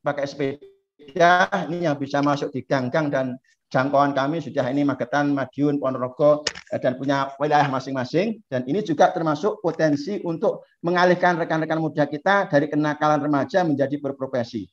pakai 0.00 0.24
sepeda 0.24 1.52
ini 1.68 1.84
yang 1.84 2.00
bisa 2.00 2.24
masuk 2.24 2.56
di 2.56 2.64
gang-gang 2.64 3.12
dan 3.12 3.26
jangkauan 3.70 4.12
kami 4.12 4.42
sudah 4.42 4.66
ini 4.68 4.82
Magetan, 4.82 5.30
Madiun, 5.30 5.78
Ponorogo 5.78 6.42
eh, 6.74 6.78
dan 6.82 6.98
punya 6.98 7.30
wilayah 7.38 7.70
masing-masing 7.70 8.42
dan 8.50 8.66
ini 8.66 8.82
juga 8.82 9.14
termasuk 9.14 9.62
potensi 9.62 10.18
untuk 10.26 10.66
mengalihkan 10.82 11.38
rekan-rekan 11.38 11.78
muda 11.78 12.04
kita 12.10 12.50
dari 12.50 12.66
kenakalan 12.66 13.22
remaja 13.22 13.62
menjadi 13.62 13.96
berprofesi. 14.02 14.66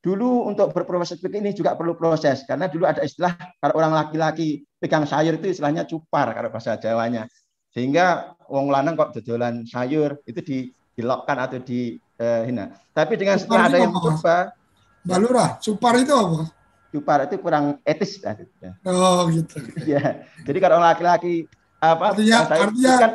Dulu 0.00 0.48
untuk 0.48 0.72
berprofesi 0.72 1.20
seperti 1.20 1.44
ini 1.44 1.52
juga 1.52 1.76
perlu 1.76 1.92
proses 1.92 2.48
karena 2.48 2.72
dulu 2.72 2.88
ada 2.88 3.04
istilah 3.04 3.36
kalau 3.60 3.76
orang 3.76 3.92
laki-laki 3.92 4.64
pegang 4.80 5.04
sayur 5.04 5.36
itu 5.36 5.52
istilahnya 5.52 5.84
cupar 5.84 6.32
kalau 6.32 6.48
bahasa 6.48 6.80
Jawanya. 6.80 7.28
Sehingga 7.70 8.34
wong 8.50 8.72
lanang 8.72 8.96
kok 8.96 9.14
dodolan 9.20 9.62
sayur 9.68 10.18
itu 10.24 10.40
di 10.40 10.58
dilokkan 10.96 11.36
atau 11.38 11.60
di 11.60 12.00
eh, 12.16 12.42
hina. 12.48 12.72
Tapi 12.96 13.14
dengan 13.20 13.36
setelah 13.36 13.68
ada 13.68 13.76
yang 13.76 13.92
mencoba, 13.92 14.56
Mbak 15.04 15.18
Lurah, 15.20 15.50
supar 15.60 16.00
itu 16.00 16.12
apa? 16.16 16.59
Supar 16.90 17.26
itu 17.26 17.38
kurang 17.38 17.78
etis. 17.86 18.18
Ya. 18.18 18.74
Oh 18.86 19.30
gitu. 19.30 19.62
ya. 19.86 20.26
Jadi 20.42 20.58
kalau 20.58 20.82
laki-laki 20.82 21.46
apa? 21.78 22.12
Artinya, 22.12 22.38
artinya, 22.50 22.94
kan, 22.98 23.12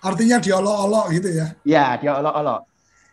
artinya 0.00 0.36
diolok-olok 0.40 1.06
gitu 1.14 1.28
ya? 1.28 1.46
Ya, 1.62 1.86
diolok-olok. 2.00 2.64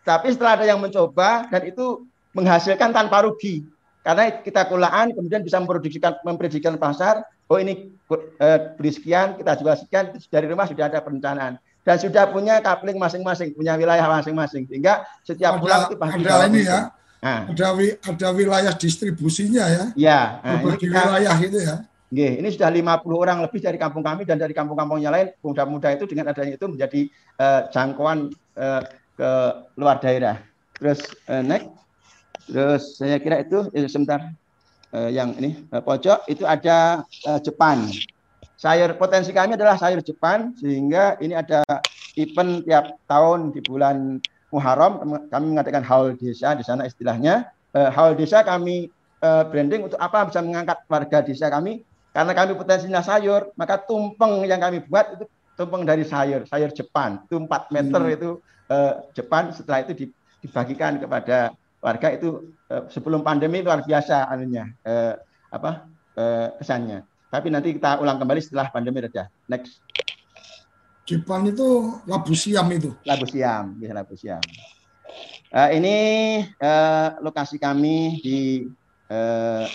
Tapi 0.02 0.26
setelah 0.32 0.56
ada 0.56 0.64
yang 0.64 0.80
mencoba 0.80 1.46
dan 1.52 1.62
itu 1.68 2.08
menghasilkan 2.32 2.90
tanpa 2.96 3.22
rugi. 3.22 3.68
Karena 4.00 4.32
kita 4.40 4.64
kulaan 4.64 5.12
kemudian 5.12 5.44
bisa 5.44 5.60
memproduksikan 5.60 6.24
memprediksikan 6.24 6.80
pasar, 6.80 7.20
oh 7.52 7.60
ini 7.60 7.92
eh, 8.40 8.58
beli 8.80 8.90
sekian, 8.96 9.36
kita 9.36 9.60
jual 9.60 9.76
sekian, 9.76 10.16
dari 10.32 10.48
rumah 10.48 10.64
sudah 10.64 10.88
ada 10.88 11.04
perencanaan 11.04 11.60
dan 11.80 11.96
sudah 11.96 12.28
punya 12.28 12.60
kapling 12.60 13.00
masing-masing, 13.00 13.56
punya 13.56 13.76
wilayah 13.76 14.04
masing-masing. 14.08 14.68
Sehingga 14.68 15.04
setiap 15.24 15.56
ada, 15.56 15.60
pulang 15.60 15.80
itu 15.88 15.96
pasti 15.96 16.20
ada 16.24 16.46
ini 16.48 16.62
ya. 16.64 16.80
Nah. 17.20 17.52
Ada 17.52 17.76
ada 18.00 18.28
wilayah 18.32 18.72
distribusinya 18.72 19.64
ya. 19.68 19.84
Iya. 19.92 20.20
Nah, 20.40 20.58
Berbagai 20.64 20.88
wilayah 20.88 21.36
itu 21.36 21.58
ya. 21.60 21.76
Nggih, 22.10 22.32
ini 22.42 22.48
sudah 22.50 22.70
50 22.74 23.06
orang 23.22 23.38
lebih 23.38 23.62
dari 23.62 23.78
kampung 23.78 24.02
kami 24.02 24.26
dan 24.26 24.34
dari 24.34 24.50
kampung-kampungnya 24.50 25.14
lain 25.14 25.30
muda-muda 25.46 25.94
itu 25.94 26.10
dengan 26.10 26.34
adanya 26.34 26.58
itu 26.58 26.66
menjadi 26.66 27.00
uh, 27.38 27.60
jangkauan 27.70 28.34
uh, 28.58 28.82
ke 29.14 29.30
luar 29.78 30.02
daerah. 30.02 30.42
Terus 30.74 31.06
uh, 31.30 31.44
next. 31.44 31.70
Terus 32.50 32.98
saya 32.98 33.22
kira 33.22 33.46
itu 33.46 33.70
eh, 33.70 33.86
sebentar 33.86 34.26
uh, 34.90 35.06
yang 35.06 35.38
ini 35.38 35.62
uh, 35.70 35.78
pojok 35.78 36.26
itu 36.26 36.42
ada 36.42 37.06
uh, 37.30 37.38
Jepang 37.38 37.86
sayur 38.60 38.92
potensi 39.00 39.32
kami 39.32 39.56
adalah 39.56 39.80
sayur 39.80 40.04
Jepang 40.04 40.52
sehingga 40.60 41.16
ini 41.24 41.32
ada 41.32 41.64
event 42.20 42.60
tiap 42.68 43.00
tahun 43.08 43.56
di 43.56 43.64
bulan 43.64 44.20
Muharram 44.50 45.22
kami 45.30 45.46
mengadakan 45.54 45.86
haul 45.86 46.18
desa 46.18 46.58
di 46.58 46.66
sana 46.66 46.86
istilahnya 46.86 47.50
uh, 47.74 47.90
haul 47.94 48.18
desa 48.18 48.42
kami 48.42 48.90
uh, 49.22 49.46
branding 49.46 49.86
untuk 49.86 49.98
apa 50.02 50.26
bisa 50.26 50.42
mengangkat 50.42 50.78
warga 50.90 51.22
desa 51.22 51.46
kami 51.46 51.86
karena 52.10 52.32
kami 52.34 52.58
potensinya 52.58 53.00
sayur 53.00 53.54
maka 53.54 53.78
tumpeng 53.78 54.42
yang 54.44 54.58
kami 54.58 54.82
buat 54.82 55.14
itu 55.14 55.24
tumpeng 55.54 55.86
dari 55.86 56.02
sayur 56.02 56.44
sayur 56.50 56.74
Jepang 56.74 57.22
itu 57.30 57.38
4 57.38 57.74
meter 57.74 58.00
hmm. 58.02 58.16
itu 58.18 58.30
uh, 58.68 59.06
Jepang 59.14 59.54
setelah 59.54 59.86
itu 59.86 60.10
dibagikan 60.42 60.98
kepada 60.98 61.54
warga 61.78 62.10
itu 62.10 62.50
uh, 62.68 62.90
sebelum 62.90 63.22
pandemi 63.22 63.62
luar 63.62 63.86
biasa 63.86 64.26
anunya 64.26 64.66
uh, 64.82 65.14
apa 65.54 65.86
uh, 66.18 66.48
kesannya 66.58 67.06
tapi 67.30 67.46
nanti 67.46 67.78
kita 67.78 68.02
ulang 68.02 68.18
kembali 68.18 68.42
setelah 68.42 68.74
pandemi 68.74 69.06
reda. 69.06 69.30
Next. 69.46 69.78
Jepang 71.10 71.42
itu 71.50 71.98
labu 72.06 72.38
siam 72.38 72.70
itu. 72.70 72.94
Labu 73.02 73.26
siam, 73.26 73.74
ya 73.82 73.90
labu 73.90 74.14
siam. 74.14 74.38
Uh, 75.50 75.70
ini 75.74 75.96
uh, 76.62 77.18
lokasi 77.18 77.58
kami 77.58 78.22
di 78.22 78.70
uh, 79.10 79.66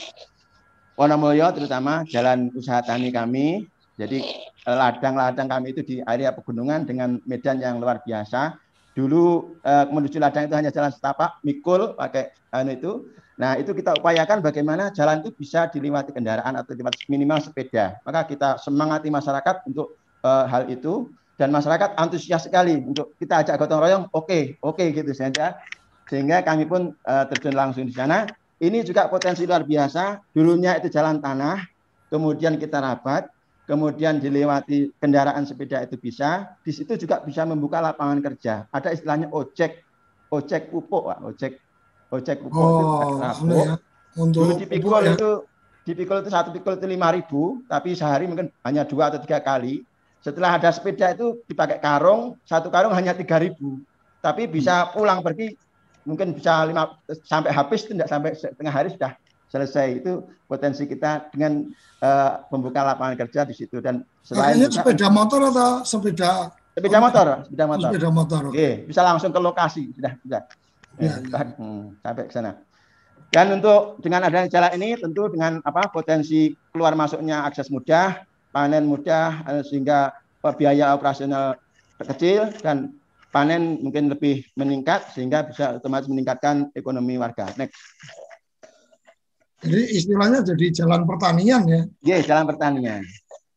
Wonomulyo 0.95 1.51
terutama 1.51 2.07
jalan 2.07 2.55
usaha 2.55 2.79
tani 2.79 3.11
kami. 3.11 3.67
Jadi 3.99 4.23
ladang-ladang 4.63 5.51
kami 5.51 5.75
itu 5.75 5.83
di 5.83 5.95
area 6.07 6.31
pegunungan 6.31 6.87
dengan 6.87 7.19
medan 7.27 7.59
yang 7.59 7.83
luar 7.83 7.99
biasa. 7.99 8.55
Dulu 8.95 9.59
uh, 9.59 9.91
menuju 9.91 10.23
ladang 10.23 10.47
itu 10.47 10.55
hanya 10.55 10.71
jalan 10.71 10.95
setapak, 10.95 11.43
mikul 11.43 11.99
pakai 11.99 12.31
anu 12.55 12.79
itu. 12.79 12.91
Nah, 13.35 13.59
itu 13.59 13.75
kita 13.75 13.91
upayakan 13.99 14.39
bagaimana 14.39 14.95
jalan 14.95 15.19
itu 15.19 15.35
bisa 15.35 15.67
dilewati 15.67 16.15
kendaraan 16.15 16.55
atau 16.55 16.71
minimal 17.11 17.43
sepeda. 17.43 17.99
Maka 18.07 18.23
kita 18.23 18.55
semangati 18.63 19.11
masyarakat 19.11 19.67
untuk 19.67 19.99
uh, 20.23 20.47
hal 20.47 20.71
itu 20.71 21.11
dan 21.35 21.51
masyarakat 21.51 21.99
antusias 21.99 22.47
sekali 22.47 22.79
untuk 22.79 23.11
kita 23.19 23.43
ajak 23.43 23.59
gotong 23.59 23.83
royong, 23.83 24.03
oke, 24.15 24.27
okay, 24.27 24.43
oke 24.63 24.79
okay, 24.79 24.95
gitu 24.95 25.11
saja. 25.11 25.59
Sehingga 26.07 26.45
kami 26.45 26.63
pun 26.69 26.95
uh, 27.03 27.25
terjun 27.27 27.55
langsung 27.57 27.83
di 27.83 27.93
sana. 27.95 28.23
Ini 28.55 28.87
juga 28.87 29.11
potensi 29.11 29.43
luar 29.43 29.67
biasa. 29.67 30.31
Dulunya 30.31 30.79
itu 30.79 30.87
jalan 30.87 31.19
tanah, 31.19 31.59
kemudian 32.07 32.55
kita 32.55 32.79
rabat, 32.79 33.27
kemudian 33.67 34.21
dilewati 34.21 34.95
kendaraan 34.95 35.43
sepeda 35.43 35.83
itu 35.83 35.99
bisa. 35.99 36.55
Di 36.63 36.71
situ 36.71 36.95
juga 36.95 37.19
bisa 37.19 37.43
membuka 37.43 37.83
lapangan 37.83 38.23
kerja. 38.23 38.69
Ada 38.71 38.95
istilahnya 38.95 39.27
ojek 39.33 39.83
ojek 40.31 40.71
pupuk, 40.71 41.11
Pak. 41.11 41.19
ojek 41.19 41.53
ojek 42.15 42.37
pupuk 42.47 42.63
oh, 42.63 42.79
itu 43.19 43.55
ya. 43.59 43.75
Untuk 44.15 44.47
Dulu 44.47 44.53
di 44.55 44.65
pikul 44.71 45.03
ya. 45.03 45.13
itu 45.19 45.29
di 45.83 45.91
pikul 45.91 46.23
itu 46.23 46.31
satu 46.31 46.55
pikul 46.55 46.79
itu 46.79 46.87
lima 46.87 47.11
ribu, 47.11 47.59
tapi 47.67 47.91
sehari 47.91 48.23
mungkin 48.31 48.47
hanya 48.63 48.87
dua 48.87 49.11
atau 49.11 49.19
tiga 49.19 49.43
kali. 49.43 49.83
Setelah 50.25 50.57
ada 50.57 50.73
sepeda 50.73 51.13
itu 51.13 51.45
dipakai 51.45 51.77
karung, 51.77 52.33
satu 52.49 52.73
karung 52.73 52.97
hanya 52.97 53.13
tiga 53.13 53.37
ribu, 53.37 53.77
tapi 54.25 54.49
bisa 54.49 54.89
pulang 54.89 55.21
pergi 55.21 55.53
mungkin 56.01 56.33
bisa 56.33 56.65
lima 56.65 56.97
sampai 57.29 57.53
habis 57.53 57.85
tidak 57.85 58.09
sampai 58.09 58.33
setengah 58.33 58.73
hari 58.73 58.89
sudah 58.89 59.13
selesai. 59.53 60.01
Itu 60.01 60.25
potensi 60.49 60.89
kita 60.89 61.29
dengan 61.29 61.69
uh, 62.01 62.41
membuka 62.49 62.81
lapangan 62.81 63.21
kerja 63.21 63.45
di 63.45 63.53
situ. 63.53 63.77
Dan 63.77 64.01
selain 64.25 64.57
itu 64.57 64.73
sepeda 64.73 65.13
motor 65.13 65.53
atau 65.53 65.85
sepeda 65.85 66.49
sepeda 66.73 66.97
motor 66.97 67.25
sepeda 67.45 67.65
motor. 67.69 67.89
Sepeda 67.93 68.09
motor 68.09 68.41
oke. 68.49 68.69
Bisa 68.89 69.01
langsung 69.05 69.29
ke 69.29 69.37
lokasi 69.37 69.93
sudah 69.93 70.17
sudah. 70.25 70.41
Ya, 70.97 71.21
ya. 71.21 71.41
Hmm, 71.53 72.01
sampai 72.01 72.25
ke 72.25 72.33
sana. 72.33 72.57
Dan 73.29 73.61
untuk 73.61 74.01
dengan 74.01 74.25
adanya 74.25 74.49
jalan 74.49 74.73
ini 74.73 74.97
tentu 74.97 75.29
dengan 75.29 75.61
apa 75.61 75.85
potensi 75.93 76.49
keluar 76.73 76.97
masuknya 76.97 77.45
akses 77.45 77.69
mudah, 77.69 78.25
panen 78.55 78.87
mudah 78.87 79.43
eh, 79.51 79.63
sehingga 79.67 80.15
biaya 80.55 80.95
operasional 80.95 81.59
kecil 81.99 82.53
dan 82.63 82.95
panen 83.33 83.83
mungkin 83.83 84.07
lebih 84.07 84.47
meningkat 84.55 85.11
sehingga 85.11 85.43
bisa 85.43 85.75
otomatis 85.75 86.07
meningkatkan 86.07 86.71
ekonomi 86.71 87.19
warga. 87.19 87.51
Next. 87.59 87.75
Jadi 89.59 89.97
istilahnya 89.97 90.39
jadi 90.45 90.85
jalan 90.85 91.03
pertanian 91.03 91.65
ya? 91.67 91.81
Iya, 92.05 92.15
yes, 92.21 92.27
jalan 92.29 92.45
pertanian. 92.47 93.01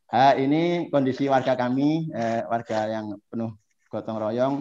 Uh, 0.08 0.32
ini 0.40 0.88
kondisi 0.88 1.28
warga 1.28 1.52
kami, 1.52 2.08
eh, 2.10 2.40
warga 2.48 2.88
yang 2.88 3.20
penuh 3.28 3.52
gotong 3.92 4.16
royong 4.16 4.54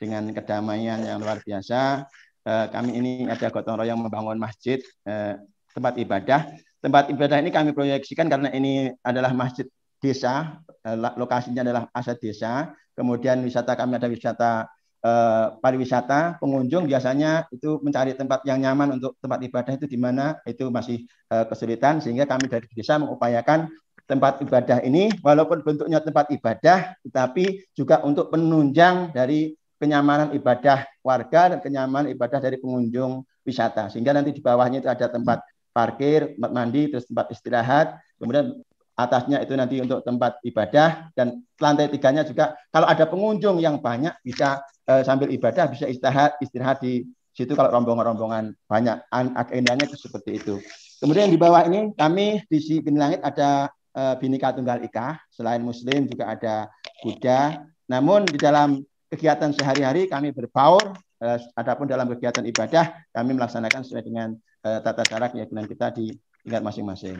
dengan 0.00 0.32
kedamaian 0.32 1.04
yang 1.04 1.20
luar 1.20 1.44
biasa 1.44 2.08
eh, 2.44 2.66
kami 2.68 2.90
ini 3.00 3.12
ada 3.28 3.48
gotong 3.48 3.80
royong 3.80 4.00
membangun 4.04 4.36
masjid 4.36 4.80
eh, 5.08 5.40
tempat 5.72 5.96
ibadah. 5.98 6.40
Tempat 6.84 7.08
ibadah 7.16 7.40
ini 7.40 7.48
kami 7.48 7.72
proyeksikan 7.72 8.28
karena 8.28 8.52
ini 8.52 8.92
adalah 9.00 9.32
masjid 9.32 9.64
desa, 10.04 10.60
eh, 10.84 10.96
lokasinya 11.16 11.64
adalah 11.64 11.88
aset 11.96 12.20
desa. 12.20 12.76
Kemudian 12.92 13.40
wisata 13.40 13.72
kami 13.72 13.96
ada 13.96 14.12
wisata 14.12 14.68
eh, 15.00 15.46
pariwisata, 15.58 16.36
pengunjung 16.36 16.84
biasanya 16.84 17.48
itu 17.48 17.80
mencari 17.80 18.12
tempat 18.12 18.44
yang 18.44 18.60
nyaman 18.60 19.00
untuk 19.00 19.16
tempat 19.24 19.40
ibadah 19.40 19.72
itu 19.80 19.86
di 19.88 19.96
mana 19.96 20.36
itu 20.44 20.68
masih 20.68 21.08
eh, 21.32 21.44
kesulitan 21.48 22.04
sehingga 22.04 22.28
kami 22.28 22.52
dari 22.52 22.68
desa 22.76 23.00
mengupayakan 23.00 23.72
tempat 24.04 24.44
ibadah 24.44 24.84
ini 24.84 25.08
walaupun 25.24 25.64
bentuknya 25.64 25.96
tempat 26.04 26.28
ibadah 26.28 26.92
tetapi 27.08 27.72
juga 27.72 28.04
untuk 28.04 28.28
penunjang 28.28 29.16
dari 29.16 29.56
kenyamanan 29.80 30.32
ibadah 30.36 30.88
warga 31.04 31.56
dan 31.56 31.58
kenyamanan 31.60 32.12
ibadah 32.12 32.40
dari 32.40 32.56
pengunjung 32.56 33.24
wisata. 33.44 33.92
Sehingga 33.92 34.16
nanti 34.16 34.32
di 34.32 34.40
bawahnya 34.40 34.80
itu 34.80 34.88
ada 34.88 35.12
tempat 35.12 35.44
parkir, 35.74 36.38
tempat 36.38 36.52
mandi, 36.54 36.88
terus 36.88 37.04
tempat 37.04 37.28
istirahat, 37.34 37.98
kemudian 38.16 38.62
atasnya 38.94 39.42
itu 39.42 39.54
nanti 39.58 39.82
untuk 39.82 40.06
tempat 40.06 40.38
ibadah 40.46 41.10
dan 41.18 41.42
lantai 41.58 41.90
tiganya 41.90 42.22
juga 42.22 42.54
kalau 42.70 42.86
ada 42.86 43.04
pengunjung 43.10 43.58
yang 43.58 43.82
banyak 43.82 44.14
bisa 44.22 44.62
eh, 44.86 45.02
sambil 45.02 45.30
ibadah 45.34 45.66
bisa 45.66 45.90
istirahat 45.90 46.38
istirahat 46.38 46.78
di 46.78 47.02
situ 47.34 47.58
kalau 47.58 47.74
rombongan-rombongan 47.74 48.54
banyak 48.70 48.96
agendanya 49.10 49.90
seperti 49.90 50.38
itu. 50.38 50.62
Kemudian 51.02 51.28
di 51.28 51.36
bawah 51.36 51.66
ini 51.66 51.90
kami 51.98 52.46
di 52.46 52.58
sini 52.62 52.94
langit 52.94 53.20
ada 53.20 53.68
eh, 53.92 54.14
Bhinneka 54.16 54.54
Tunggal 54.54 54.86
Ika, 54.86 55.18
selain 55.34 55.60
Muslim 55.60 56.06
juga 56.06 56.30
ada 56.30 56.70
Buddha. 57.02 57.66
Namun 57.90 58.24
di 58.30 58.38
dalam 58.38 58.80
kegiatan 59.10 59.50
sehari-hari 59.52 60.06
kami 60.06 60.30
berbaur, 60.30 60.94
eh, 61.20 61.38
adapun 61.58 61.90
dalam 61.90 62.06
kegiatan 62.14 62.46
ibadah 62.46 62.94
kami 63.10 63.34
melaksanakan 63.34 63.82
sesuai 63.82 64.04
dengan 64.06 64.38
eh, 64.64 64.78
tata 64.80 65.02
cara 65.04 65.28
keyakinan 65.28 65.66
kita 65.66 65.90
di 65.92 66.14
tingkat 66.46 66.62
masing-masing. 66.62 67.18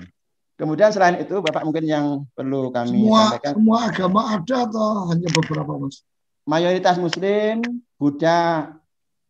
Kemudian 0.55 0.95
selain 0.95 1.19
itu, 1.19 1.43
Bapak 1.43 1.67
mungkin 1.67 1.83
yang 1.83 2.07
perlu 2.31 2.71
kami 2.71 3.11
semua, 3.11 3.35
sampaikan. 3.35 3.53
Semua 3.59 3.79
agama 3.91 4.21
ada 4.39 4.57
atau 4.71 4.89
hanya 5.11 5.29
beberapa, 5.35 5.73
Mas? 5.83 6.07
Mayoritas 6.47 6.97
Muslim, 7.01 7.83
Buddha 7.99 8.71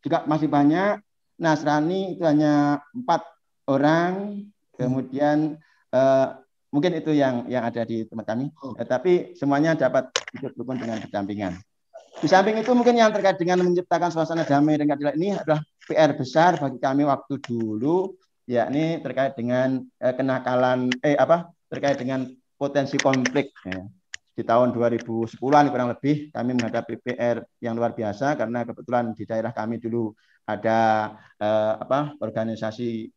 juga 0.05 0.27
masih 0.29 0.53
banyak. 0.53 1.01
Nasrani 1.41 2.15
itu 2.15 2.23
hanya 2.29 2.85
empat 2.93 3.25
orang. 3.65 4.45
Kemudian 4.77 5.57
eh, 5.95 6.27
mungkin 6.75 6.93
itu 6.99 7.15
yang 7.15 7.47
yang 7.47 7.65
ada 7.65 7.87
di 7.87 8.05
tempat 8.05 8.35
kami. 8.35 8.51
Oh. 8.61 8.77
Eh, 8.77 8.85
tapi 8.85 9.33
semuanya 9.39 9.79
dapat 9.79 10.11
hidup 10.35 10.53
rukun 10.59 10.77
dengan 10.77 11.01
berdampingan. 11.01 11.57
Di 12.21 12.29
samping 12.31 12.59
itu 12.59 12.71
mungkin 12.75 12.95
yang 12.95 13.11
terkait 13.11 13.39
dengan 13.39 13.63
menciptakan 13.63 14.11
suasana 14.11 14.47
damai 14.47 14.79
dan 14.79 14.87
keadilan 14.91 15.15
ini 15.19 15.29
adalah 15.35 15.61
PR 15.87 16.15
besar 16.15 16.59
bagi 16.59 16.79
kami 16.79 17.03
waktu 17.07 17.43
dulu, 17.43 18.15
yakni 18.45 19.01
terkait 19.01 19.33
dengan 19.37 19.81
eh, 20.01 20.15
kenakalan 20.15 20.93
eh 21.01 21.17
apa 21.17 21.51
terkait 21.69 21.97
dengan 21.97 22.29
potensi 22.55 22.97
konflik. 23.01 23.51
Ya. 23.65 23.85
Di 24.35 24.43
tahun 24.43 24.75
2010-an 24.75 25.71
kurang 25.71 25.95
lebih 25.95 26.35
kami 26.35 26.59
menghadapi 26.59 26.99
PR 27.07 27.47
yang 27.63 27.79
luar 27.79 27.95
biasa 27.95 28.35
karena 28.35 28.67
kebetulan 28.67 29.15
di 29.15 29.23
daerah 29.23 29.55
kami 29.55 29.79
dulu 29.79 30.11
ada 30.45 31.13
eh, 31.39 31.75
apa 31.79 32.19
organisasi 32.19 33.09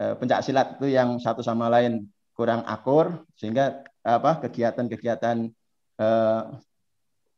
eh, 0.00 0.14
pencak 0.16 0.40
silat 0.42 0.80
itu 0.80 0.88
yang 0.90 1.20
satu 1.20 1.44
sama 1.44 1.68
lain 1.68 2.08
kurang 2.32 2.64
akur 2.64 3.28
sehingga 3.36 3.84
apa 4.00 4.40
kegiatan-kegiatan 4.46 5.36
eh, 6.00 6.42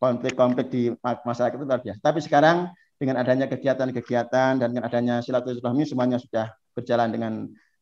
konflik-konflik 0.00 0.66
di 0.72 0.82
masyarakat 1.02 1.60
itu 1.60 1.66
luar 1.66 1.82
biasa. 1.84 2.00
Tapi 2.00 2.20
sekarang 2.24 2.72
dengan 2.96 3.20
adanya 3.20 3.48
kegiatan-kegiatan 3.48 4.60
dan 4.60 4.66
dengan 4.72 4.88
adanya 4.88 5.20
silaturahmi 5.20 5.84
semuanya 5.84 6.16
sudah 6.20 6.52
berjalan 6.72 7.08
dengan 7.10 7.32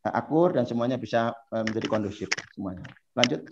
uh, 0.05 0.12
akur 0.12 0.57
dan 0.57 0.64
semuanya 0.64 1.01
bisa 1.01 1.33
uh, 1.53 1.64
menjadi 1.64 1.87
kondusif 1.88 2.29
semuanya. 2.55 2.85
Lanjut. 3.14 3.44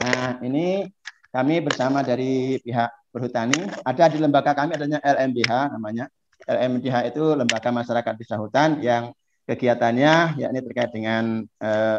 Nah, 0.00 0.42
ini 0.42 0.90
kami 1.34 1.64
bersama 1.64 2.02
dari 2.06 2.62
pihak 2.62 3.10
perhutani. 3.14 3.58
Ada 3.86 4.10
di 4.10 4.18
lembaga 4.18 4.54
kami 4.54 4.74
adanya 4.74 4.98
LMBH 5.02 5.74
namanya. 5.74 6.10
LMBH 6.44 7.14
itu 7.14 7.22
lembaga 7.34 7.70
masyarakat 7.70 8.14
desa 8.18 8.36
hutan 8.36 8.82
yang 8.82 9.14
kegiatannya 9.46 10.40
yakni 10.40 10.58
terkait 10.60 10.90
dengan 10.92 11.42
eh, 11.42 11.98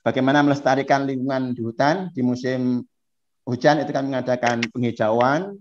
bagaimana 0.00 0.40
melestarikan 0.44 1.04
lingkungan 1.04 1.52
di 1.52 1.60
hutan 1.60 2.08
di 2.14 2.20
musim 2.24 2.84
hujan 3.44 3.82
itu 3.82 3.90
kami 3.90 4.14
mengadakan 4.14 4.62
penghijauan. 4.70 5.58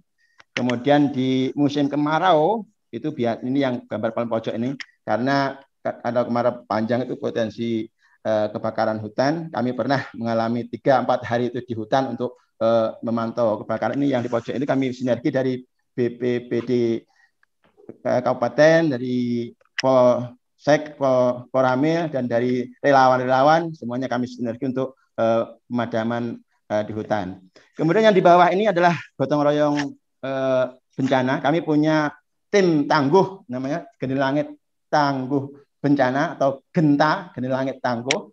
Kemudian 0.52 1.16
di 1.16 1.50
musim 1.56 1.88
kemarau 1.88 2.68
itu 2.92 3.08
biar 3.16 3.40
ini 3.42 3.64
yang 3.64 3.80
gambar 3.88 4.12
paling 4.12 4.30
pojok 4.30 4.54
ini 4.56 4.76
karena 5.02 5.60
ada 5.82 6.22
kemarau 6.26 6.64
panjang 6.70 7.06
itu 7.06 7.18
potensi 7.18 7.86
eh, 8.22 8.48
kebakaran 8.54 9.02
hutan. 9.02 9.50
Kami 9.50 9.72
pernah 9.74 10.06
mengalami 10.14 10.70
tiga 10.70 11.02
empat 11.02 11.26
hari 11.26 11.50
itu 11.50 11.60
di 11.66 11.74
hutan 11.74 12.14
untuk 12.14 12.38
eh, 12.62 12.94
memantau 13.02 13.62
kebakaran 13.66 13.98
ini 13.98 14.14
yang 14.14 14.22
di 14.22 14.30
pojok 14.30 14.54
ini 14.54 14.66
kami 14.66 14.94
sinergi 14.94 15.30
dari 15.34 15.54
BPPD 15.92 16.72
eh, 18.06 18.22
Kabupaten 18.22 18.96
dari 18.98 19.50
Polsek, 19.82 21.02
Poramil 21.50 22.14
dan 22.14 22.30
dari 22.30 22.70
relawan-relawan 22.78 23.74
semuanya 23.74 24.06
kami 24.06 24.30
sinergi 24.30 24.70
untuk 24.70 24.96
eh, 25.18 25.44
pemadaman 25.66 26.38
uh, 26.72 26.84
di 26.88 26.94
hutan. 26.96 27.44
Kemudian 27.76 28.08
yang 28.08 28.16
di 28.16 28.24
bawah 28.24 28.48
ini 28.48 28.72
adalah 28.72 28.96
gotong 29.20 29.44
royong 29.44 29.78
uh, 30.24 30.66
bencana. 30.96 31.44
Kami 31.44 31.60
punya 31.60 32.16
tim 32.48 32.88
tangguh 32.88 33.44
namanya 33.52 33.88
Geni 34.00 34.16
Langit 34.16 34.48
Tangguh 34.92 35.48
Bencana 35.82 36.38
atau 36.38 36.62
Genta 36.70 37.32
Geni 37.34 37.48
Langit 37.48 37.80
Tangguh. 37.80 38.30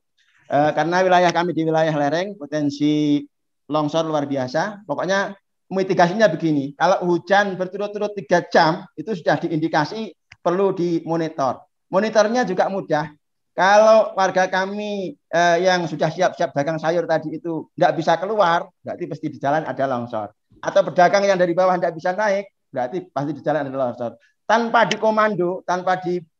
Uh, 0.49 0.73
karena 0.73 1.05
wilayah 1.05 1.31
kami 1.33 1.53
di 1.55 1.63
wilayah 1.65 1.93
lereng 1.93 2.35
potensi 2.35 3.23
longsor 3.71 4.05
luar 4.05 4.27
biasa. 4.27 4.85
Pokoknya 4.85 5.33
mitigasinya 5.71 6.27
begini. 6.29 6.73
Kalau 6.75 7.05
hujan 7.09 7.55
berturut-turut 7.55 8.17
tiga 8.17 8.45
jam 8.49 8.89
itu 8.97 9.13
sudah 9.13 9.37
diindikasi 9.41 10.13
perlu 10.41 10.73
dimonitor. 10.73 11.63
Monitornya 11.93 12.45
juga 12.49 12.69
mudah. 12.69 13.13
Kalau 13.53 14.15
warga 14.15 14.47
kami 14.47 15.19
eh, 15.19 15.57
yang 15.67 15.85
sudah 15.91 16.09
siap-siap 16.15 16.55
dagang 16.55 16.79
sayur 16.79 17.05
tadi 17.11 17.43
itu 17.43 17.67
tidak 17.75 17.93
bisa 17.99 18.15
keluar, 18.15 18.71
berarti 18.87 19.05
pasti 19.11 19.27
di 19.35 19.39
jalan 19.43 19.67
ada 19.67 19.85
longsor. 19.91 20.31
Atau 20.63 20.87
pedagang 20.87 21.27
yang 21.27 21.35
dari 21.35 21.59
bawah 21.59 21.75
tidak 21.75 21.99
bisa 21.99 22.15
naik, 22.15 22.55
berarti 22.71 23.11
pasti 23.11 23.35
di 23.35 23.43
jalan 23.43 23.67
ada 23.67 23.75
longsor. 23.75 24.13
Tanpa 24.47 24.87
dikomando, 24.87 25.67
tanpa 25.67 25.99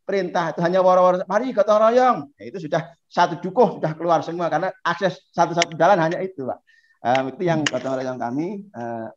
diperintah, 0.09 0.57
itu 0.57 0.65
hanya 0.65 0.81
waro-waro, 0.81 1.21
mari 1.29 1.53
gotong 1.53 1.85
royong. 1.85 2.33
Nah, 2.33 2.45
itu 2.49 2.65
sudah 2.65 2.97
satu 3.05 3.45
dukuh 3.45 3.77
sudah 3.77 3.93
keluar 3.93 4.25
semua 4.25 4.49
karena 4.49 4.73
akses 4.81 5.21
satu-satu 5.37 5.77
jalan 5.77 6.01
hanya 6.01 6.25
itu, 6.25 6.49
Pak. 6.49 6.59
Um, 7.05 7.25
itu 7.37 7.45
yang 7.45 7.61
gotong 7.69 8.01
royong 8.01 8.17
kami. 8.17 8.65
Uh, 8.73 9.13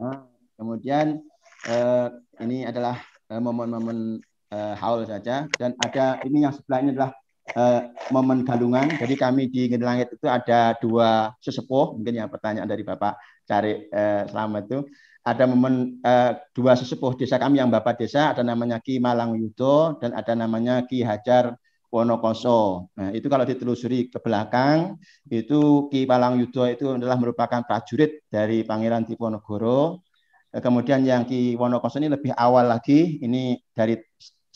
nah, 0.00 0.24
kemudian 0.56 1.20
uh, 1.68 2.08
ini 2.40 2.64
adalah 2.64 3.04
momen-momen 3.28 4.24
uh, 4.48 4.74
haul 4.80 5.04
saja 5.04 5.44
dan 5.60 5.76
ada 5.84 6.16
ini 6.24 6.48
yang 6.48 6.56
sebelah 6.56 6.80
ini 6.80 6.96
adalah 6.96 7.12
uh, 7.52 7.92
momen 8.16 8.48
galungan. 8.48 8.96
Jadi 8.96 9.12
kami 9.12 9.52
di 9.52 9.68
Gede 9.68 9.84
Langit 9.84 10.08
itu 10.16 10.24
ada 10.24 10.72
dua 10.80 11.36
sesepuh, 11.44 12.00
mungkin 12.00 12.16
yang 12.16 12.32
pertanyaan 12.32 12.64
dari 12.64 12.80
Bapak 12.80 13.44
cari 13.44 13.92
uh, 13.92 14.24
selama 14.24 14.64
itu. 14.64 14.88
Ada 15.26 15.44
momen 15.50 15.98
uh, 16.06 16.38
dua 16.54 16.78
sesepuh 16.78 17.18
desa 17.18 17.34
kami 17.42 17.58
yang 17.58 17.66
bapak 17.66 17.98
desa 17.98 18.30
ada 18.30 18.46
namanya 18.46 18.78
Ki 18.78 19.02
Malang 19.02 19.34
Yudo 19.34 19.98
dan 19.98 20.14
ada 20.14 20.38
namanya 20.38 20.86
Ki 20.86 21.02
Hajar 21.02 21.58
Wonokoso. 21.90 22.90
Nah, 22.98 23.10
itu 23.14 23.26
kalau 23.30 23.46
ditelusuri 23.46 24.10
ke 24.10 24.18
belakang, 24.22 24.98
itu 25.26 25.90
Ki 25.90 26.06
Malang 26.06 26.38
Yudo 26.38 26.66
itu 26.66 26.94
adalah 26.94 27.18
merupakan 27.18 27.62
prajurit 27.66 28.26
dari 28.30 28.62
Pangeran 28.62 29.06
Diponegoro. 29.06 30.06
Eh, 30.54 30.62
kemudian 30.62 31.02
yang 31.02 31.26
Ki 31.26 31.58
Wonokoso 31.58 31.98
ini 31.98 32.10
lebih 32.10 32.30
awal 32.34 32.70
lagi, 32.70 33.18
ini 33.22 33.58
dari 33.74 33.98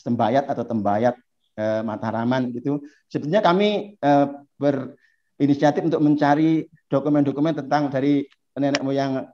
Tembayat 0.01 0.49
atau 0.49 0.63
Tembayat 0.63 1.15
eh, 1.59 1.81
Mataraman 1.83 2.51
gitu. 2.55 2.79
Sebenarnya 3.11 3.43
kami 3.43 3.95
eh, 3.97 4.27
berinisiatif 4.55 5.87
untuk 5.87 6.03
mencari 6.03 6.67
dokumen-dokumen 6.87 7.59
tentang 7.59 7.91
dari 7.91 8.23
nenek 8.55 8.83
moyang 8.83 9.25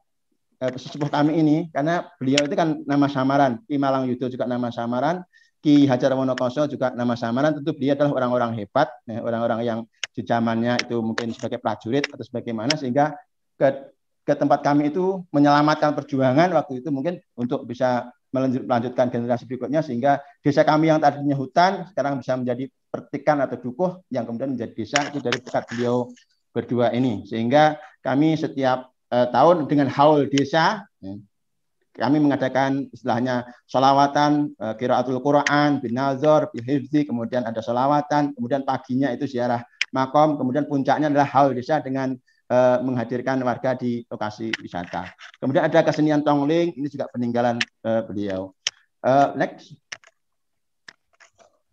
eh, 0.62 0.72
sesepuh 0.78 1.10
kami 1.10 1.38
ini 1.40 1.58
karena 1.70 2.06
beliau 2.18 2.46
itu 2.46 2.56
kan 2.58 2.82
nama 2.84 3.08
samaran. 3.10 3.62
Ki 3.66 3.78
Malang 3.78 4.10
Yudo 4.10 4.30
juga 4.30 4.46
nama 4.50 4.70
samaran. 4.74 5.22
Ki 5.62 5.90
Hajar 5.90 6.14
Wonokoso 6.14 6.70
juga 6.70 6.94
nama 6.94 7.18
samaran. 7.18 7.58
Tentu 7.58 7.74
beliau 7.74 7.98
adalah 7.98 8.14
orang-orang 8.14 8.52
hebat 8.62 8.90
ya, 9.10 9.22
orang-orang 9.22 9.60
yang 9.66 9.80
di 10.14 10.26
zamannya 10.26 10.82
itu 10.82 10.98
mungkin 11.02 11.30
sebagai 11.30 11.62
prajurit 11.62 12.10
atau 12.10 12.26
sebagaimana 12.26 12.74
sehingga 12.74 13.14
ke 13.54 13.94
ke 14.26 14.34
tempat 14.36 14.60
kami 14.60 14.92
itu 14.92 15.24
menyelamatkan 15.32 15.96
perjuangan 15.96 16.52
waktu 16.52 16.84
itu 16.84 16.90
mungkin 16.92 17.22
untuk 17.38 17.64
bisa 17.64 18.12
melanjutkan 18.34 19.08
generasi 19.08 19.48
berikutnya 19.48 19.80
sehingga 19.80 20.20
desa 20.44 20.68
kami 20.68 20.92
yang 20.92 21.00
tadinya 21.00 21.38
hutan 21.38 21.88
sekarang 21.94 22.20
bisa 22.20 22.36
menjadi 22.36 22.68
pertikan 22.92 23.40
atau 23.40 23.56
dukuh 23.56 24.04
yang 24.12 24.28
kemudian 24.28 24.58
menjadi 24.58 24.74
desa 24.76 25.00
itu 25.08 25.24
dari 25.24 25.40
dekat 25.40 25.64
beliau 25.72 26.12
berdua 26.52 26.92
ini. 26.98 27.24
Sehingga 27.30 27.78
kami 28.02 28.34
setiap 28.34 28.90
eh, 29.14 29.28
tahun 29.32 29.66
dengan 29.70 29.88
haul 29.92 30.28
desa 30.28 30.84
ya, 31.00 31.14
kami 31.98 32.22
mengadakan 32.22 32.92
istilahnya 32.94 33.48
solawatan 33.66 34.54
eh, 34.54 34.76
kiraatul 34.78 35.20
Quran 35.24 35.82
bin 35.82 35.94
Nazar 35.98 36.52
kemudian 36.54 37.44
ada 37.48 37.60
solawatan 37.60 38.36
kemudian 38.38 38.62
paginya 38.68 39.10
itu 39.12 39.26
ziarah 39.26 39.64
makom 39.92 40.38
kemudian 40.38 40.68
puncaknya 40.68 41.08
adalah 41.10 41.28
haul 41.28 41.56
desa 41.56 41.80
dengan 41.80 42.14
eh, 42.48 42.78
menghadirkan 42.84 43.40
warga 43.44 43.76
di 43.76 44.04
lokasi 44.08 44.52
wisata. 44.64 45.12
Kemudian 45.40 45.68
ada 45.68 45.84
kesenian 45.84 46.24
tongling 46.24 46.76
ini 46.76 46.88
juga 46.88 47.12
peninggalan 47.12 47.60
eh, 47.60 48.02
beliau. 48.08 48.56
Eh, 49.04 49.28
next. 49.36 49.76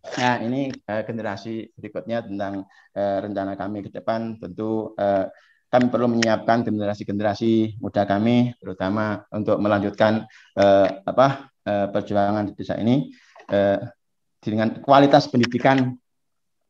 Nah, 0.05 0.37
ini 0.45 0.69
uh, 0.69 1.03
generasi 1.03 1.73
berikutnya 1.73 2.29
tentang 2.29 2.69
uh, 2.93 3.19
rencana 3.25 3.57
kami 3.57 3.89
ke 3.89 3.91
depan. 3.91 4.37
Tentu 4.37 4.93
uh, 5.01 5.25
kami 5.75 5.91
perlu 5.91 6.07
menyiapkan 6.07 6.63
generasi-generasi 6.63 7.83
muda 7.83 8.07
kami, 8.07 8.55
terutama 8.63 9.27
untuk 9.35 9.59
melanjutkan 9.59 10.23
eh, 10.55 10.89
apa 11.03 11.51
eh, 11.67 11.87
perjuangan 11.91 12.47
di 12.47 12.53
desa 12.55 12.79
ini 12.79 13.11
eh, 13.51 13.83
dengan 14.39 14.79
kualitas 14.79 15.27
pendidikan. 15.27 15.99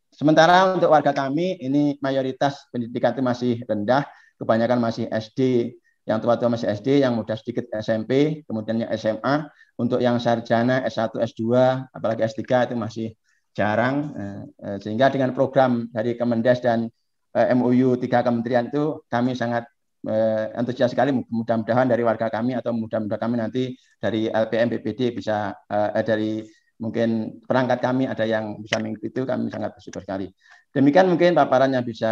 Sementara 0.08 0.72
untuk 0.72 0.88
warga 0.88 1.12
kami 1.12 1.60
ini 1.60 2.00
mayoritas 2.00 2.64
pendidikan 2.72 3.12
itu 3.12 3.20
masih 3.20 3.52
rendah, 3.68 4.08
kebanyakan 4.40 4.80
masih 4.80 5.04
SD, 5.10 5.74
yang 6.04 6.20
tua-tua 6.20 6.52
masih 6.52 6.68
SD, 6.68 7.00
yang 7.00 7.16
muda 7.16 7.32
sedikit 7.36 7.64
SMP, 7.80 8.44
kemudian 8.44 8.84
SMA. 8.96 9.48
Untuk 9.74 9.98
yang 9.98 10.22
sarjana 10.22 10.86
S1, 10.86 11.18
S2, 11.18 11.42
apalagi 11.90 12.22
S3 12.22 12.70
itu 12.70 12.74
masih 12.78 13.08
jarang. 13.56 14.14
Eh, 14.14 14.42
eh, 14.68 14.76
sehingga 14.78 15.10
dengan 15.10 15.34
program 15.34 15.90
dari 15.90 16.14
Kemendes 16.14 16.62
dan 16.62 16.86
MOU 17.34 17.98
tiga 17.98 18.22
kementerian 18.22 18.70
itu 18.70 19.02
kami 19.10 19.34
sangat 19.34 19.66
uh, 20.06 20.54
antusias 20.54 20.94
sekali 20.94 21.10
mudah-mudahan 21.10 21.90
dari 21.90 22.06
warga 22.06 22.30
kami 22.30 22.54
atau 22.54 22.70
mudah-mudahan 22.70 23.20
kami 23.20 23.36
nanti 23.42 23.62
dari 23.98 24.30
LPM 24.30 24.70
BPD 24.70 25.18
bisa 25.18 25.50
uh, 25.50 25.90
dari 26.06 26.46
mungkin 26.78 27.40
perangkat 27.42 27.78
kami 27.82 28.06
ada 28.06 28.22
yang 28.26 28.58
bisa 28.62 28.78
mengikuti 28.78 29.10
itu 29.10 29.22
kami 29.26 29.50
sangat 29.50 29.74
bersyukur 29.74 30.02
sekali. 30.02 30.30
Demikian 30.74 31.06
mungkin 31.06 31.38
paparan 31.38 31.70
yang 31.70 31.86
bisa 31.86 32.10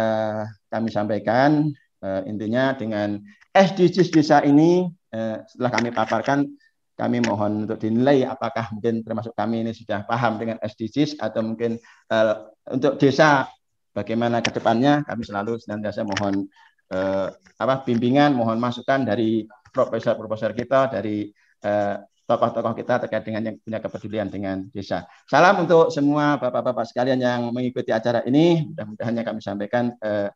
kami 0.71 0.87
sampaikan 0.91 1.71
uh, 2.03 2.21
intinya 2.27 2.75
dengan 2.75 3.19
SDGs 3.51 4.09
desa 4.11 4.39
ini 4.43 4.87
uh, 5.15 5.43
setelah 5.47 5.71
kami 5.71 5.89
paparkan 5.91 6.47
kami 6.93 7.25
mohon 7.25 7.65
untuk 7.65 7.81
dinilai 7.81 8.23
apakah 8.23 8.69
mungkin 8.71 9.01
termasuk 9.01 9.33
kami 9.33 9.65
ini 9.65 9.73
sudah 9.73 10.05
paham 10.05 10.37
dengan 10.37 10.61
SDGs 10.61 11.17
atau 11.19 11.41
mungkin 11.41 11.81
uh, 12.13 12.47
untuk 12.69 13.01
desa 13.01 13.49
bagaimana 13.93 14.41
ke 14.41 14.51
depannya 14.51 15.05
kami 15.05 15.23
selalu 15.23 15.61
senantiasa 15.61 16.03
mohon 16.03 16.49
eh, 16.91 17.27
apa 17.61 17.85
bimbingan, 17.85 18.33
mohon 18.33 18.57
masukan 18.57 19.05
dari 19.05 19.45
profesor-profesor 19.69 20.51
kita, 20.57 20.89
dari 20.89 21.29
eh, 21.63 21.95
tokoh-tokoh 22.23 22.73
kita 22.73 23.03
terkait 23.05 23.23
dengan 23.27 23.51
yang 23.51 23.55
punya 23.59 23.79
kepedulian 23.83 24.27
dengan 24.31 24.65
desa. 24.71 25.05
Salam 25.27 25.67
untuk 25.67 25.91
semua 25.91 26.39
bapak-bapak 26.39 26.87
sekalian 26.87 27.19
yang 27.19 27.41
mengikuti 27.51 27.91
acara 27.91 28.23
ini. 28.25 28.63
Mudah-mudahan 28.73 29.13
yang 29.13 29.25
kami 29.27 29.39
sampaikan 29.43 29.93
eh, 30.01 30.29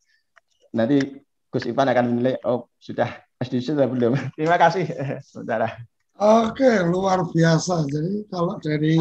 nanti 0.76 0.98
Gus 1.48 1.64
Ivan 1.66 1.88
akan 1.90 2.06
menilai 2.12 2.36
oh 2.44 2.70
sudah 2.78 3.08
SDC 3.40 3.78
sudah 3.78 3.88
belum. 3.88 4.14
Terima 4.38 4.60
kasih 4.60 4.86
saudara. 5.32 5.72
Oke, 6.18 6.82
luar 6.86 7.24
biasa. 7.30 7.86
Jadi 7.88 8.26
kalau 8.28 8.58
dari 8.58 8.98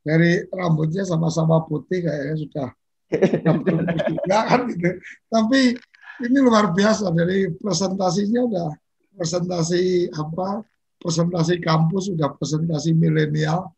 dari 0.00 0.40
rambutnya 0.50 1.04
sama-sama 1.04 1.62
putih 1.68 2.06
kayaknya 2.06 2.36
sudah 2.40 2.68
enggak 3.12 4.44
kan 4.50 4.60
gitu. 4.70 4.90
Tapi 5.30 5.60
ini 6.26 6.38
luar 6.40 6.72
biasa 6.74 7.12
dari 7.12 7.52
presentasinya 7.54 8.40
udah 8.48 8.68
presentasi 9.16 10.10
apa 10.12 10.64
presentasi 11.00 11.60
kampus 11.62 12.12
sudah 12.12 12.32
presentasi 12.34 12.96
milenial. 12.96 13.70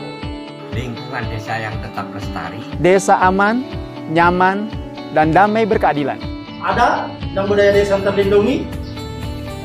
lingkungan 0.72 1.28
desa 1.28 1.60
yang 1.60 1.76
tetap 1.84 2.08
lestari, 2.16 2.64
desa 2.80 3.20
aman, 3.20 3.68
nyaman, 4.12 4.72
dan 5.16 5.32
damai 5.32 5.64
berkeadilan. 5.64 6.20
Ada 6.62 7.08
dan 7.32 7.44
budaya 7.46 7.72
desa 7.72 8.02
terlindungi. 8.02 8.66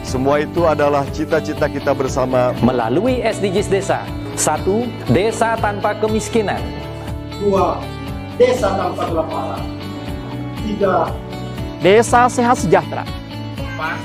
Semua 0.03 0.43
itu 0.43 0.67
adalah 0.67 1.07
cita-cita 1.15 1.71
kita 1.71 1.95
bersama 1.95 2.53
melalui 2.61 3.23
SDGs 3.23 3.71
Desa. 3.71 4.03
Satu, 4.35 4.85
desa 5.09 5.55
tanpa 5.57 5.95
kemiskinan. 5.97 6.59
Dua, 7.39 7.79
desa 8.35 8.75
tanpa 8.75 9.09
kelaparan. 9.09 9.63
Tiga, 10.67 11.11
desa 11.81 12.27
sehat 12.27 12.59
sejahtera. 12.59 13.07
Empat, 13.57 13.99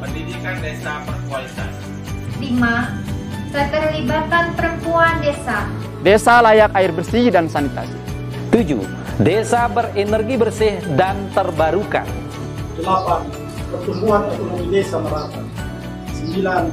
pendidikan 0.00 0.56
desa 0.64 1.04
berkualitas. 1.04 1.72
Lima, 2.40 2.96
keterlibatan 3.52 4.44
perempuan 4.56 5.14
desa. 5.20 5.68
Desa 6.02 6.42
layak 6.42 6.74
air 6.74 6.90
bersih 6.90 7.30
dan 7.30 7.46
sanitasi. 7.46 8.01
Tujuh, 8.52 8.84
Desa 9.16 9.64
berenergi 9.64 10.36
bersih 10.36 10.76
dan 10.92 11.16
terbarukan. 11.32 12.04
8. 12.84 13.24
Pertumbuhan 13.72 14.28
ekonomi 14.28 14.68
desa 14.68 15.00
merata. 15.00 15.40
9. 16.20 16.68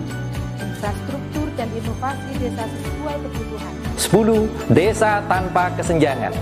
Infrastruktur 0.59 1.47
dan 1.55 1.71
inovasi 1.71 2.31
desa 2.35 2.67
sesuai 2.67 3.15
kebutuhan. 3.23 3.73
10. 3.95 4.75
Desa 4.75 5.23
tanpa 5.31 5.71
kesenjangan. 5.79 6.35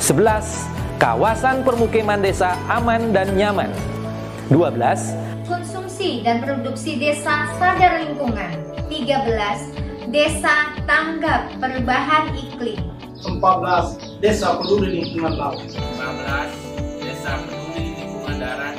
11. 0.00 0.64
Kawasan 0.96 1.68
permukiman 1.68 2.24
desa 2.24 2.56
aman 2.72 3.12
dan 3.12 3.28
nyaman. 3.36 3.68
12. 4.48 5.12
Konsumsi 5.44 6.24
dan 6.24 6.40
produksi 6.40 6.96
desa 6.96 7.44
sadar 7.60 8.08
lingkungan. 8.08 8.56
13. 8.88 10.08
Desa 10.08 10.72
tanggap 10.88 11.52
perubahan 11.60 12.32
iklim. 12.32 13.01
14. 13.22 14.18
Desa 14.18 14.58
peduli 14.58 14.98
lingkungan 14.98 15.38
laut. 15.38 15.62
15. 15.62 16.50
Desa 16.98 17.38
peduli 17.46 17.94
lingkungan 17.94 18.36
darat. 18.42 18.74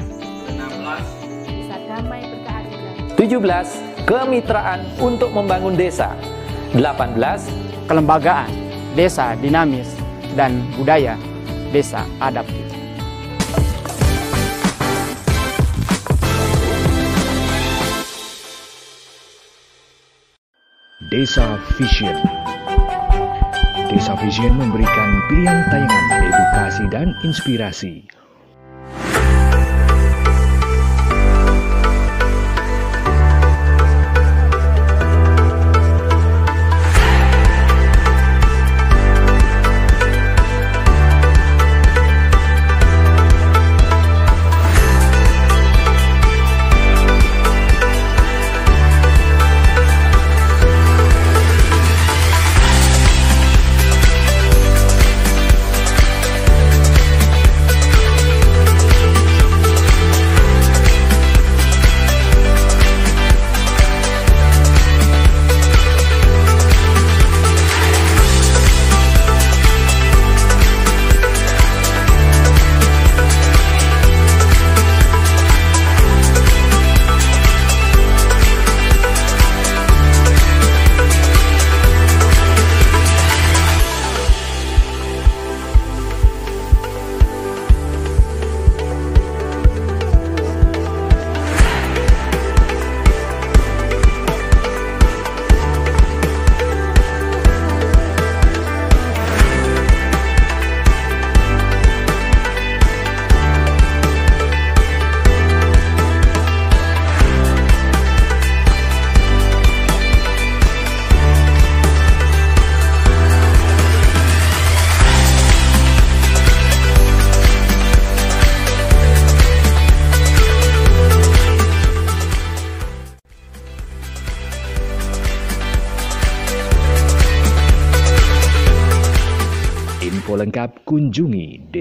16. 0.52 1.48
Desa 1.48 1.76
damai 1.88 2.22
berkeadilan. 2.28 2.94
17. 3.16 4.04
Kemitraan 4.04 4.80
untuk 5.00 5.32
membangun 5.32 5.80
desa. 5.80 6.12
18. 6.76 7.88
Kelembagaan 7.88 8.52
desa 9.00 9.36
dinamis 9.40 9.96
dan 10.36 10.60
budaya 10.76 11.16
desa 11.72 12.04
adaptif. 12.20 12.60
Desa 21.14 21.62
Vision 21.78 22.18
Desa 23.94 24.18
Vision 24.18 24.58
memberikan 24.58 25.10
pilihan 25.30 25.70
tayangan 25.70 26.26
edukasi 26.26 26.84
dan 26.90 27.14
inspirasi 27.22 28.02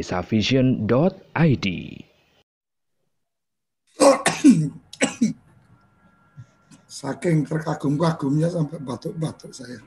desavision.id. 0.03 1.67
Saking 7.03 7.47
terkagum-kagumnya 7.47 8.51
sampai 8.51 8.83
batuk-batuk 8.83 9.55
saya. 9.55 9.79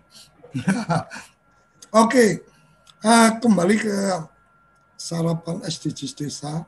Oke, 2.02 2.48
uh, 3.04 3.30
kembali 3.44 3.76
ke 3.76 3.92
sarapan 4.96 5.60
SDGs 5.68 6.16
desa. 6.16 6.64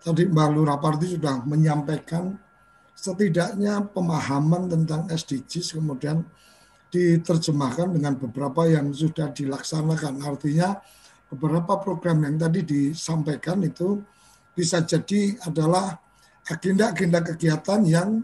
Tadi 0.00 0.24
Mbak 0.24 0.48
Lura 0.56 0.80
Parti 0.80 1.20
sudah 1.20 1.44
menyampaikan 1.44 2.32
setidaknya 2.96 3.84
pemahaman 3.92 4.72
tentang 4.72 5.04
SDGs 5.12 5.76
kemudian 5.76 6.24
diterjemahkan 6.88 7.92
dengan 7.92 8.16
beberapa 8.16 8.64
yang 8.64 8.88
sudah 8.96 9.28
dilaksanakan. 9.32 10.24
Artinya 10.24 10.80
beberapa 11.30 11.78
program 11.78 12.26
yang 12.26 12.36
tadi 12.36 12.66
disampaikan 12.66 13.62
itu 13.62 14.02
bisa 14.52 14.82
jadi 14.82 15.38
adalah 15.46 15.96
agenda-agenda 16.50 17.22
kegiatan 17.22 17.80
yang 17.86 18.20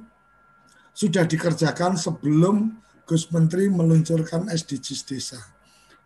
sudah 0.91 1.23
dikerjakan 1.23 1.95
sebelum 1.95 2.83
Gus 3.07 3.31
Menteri 3.31 3.71
meluncurkan 3.71 4.51
SDGs 4.51 5.03
desa. 5.07 5.39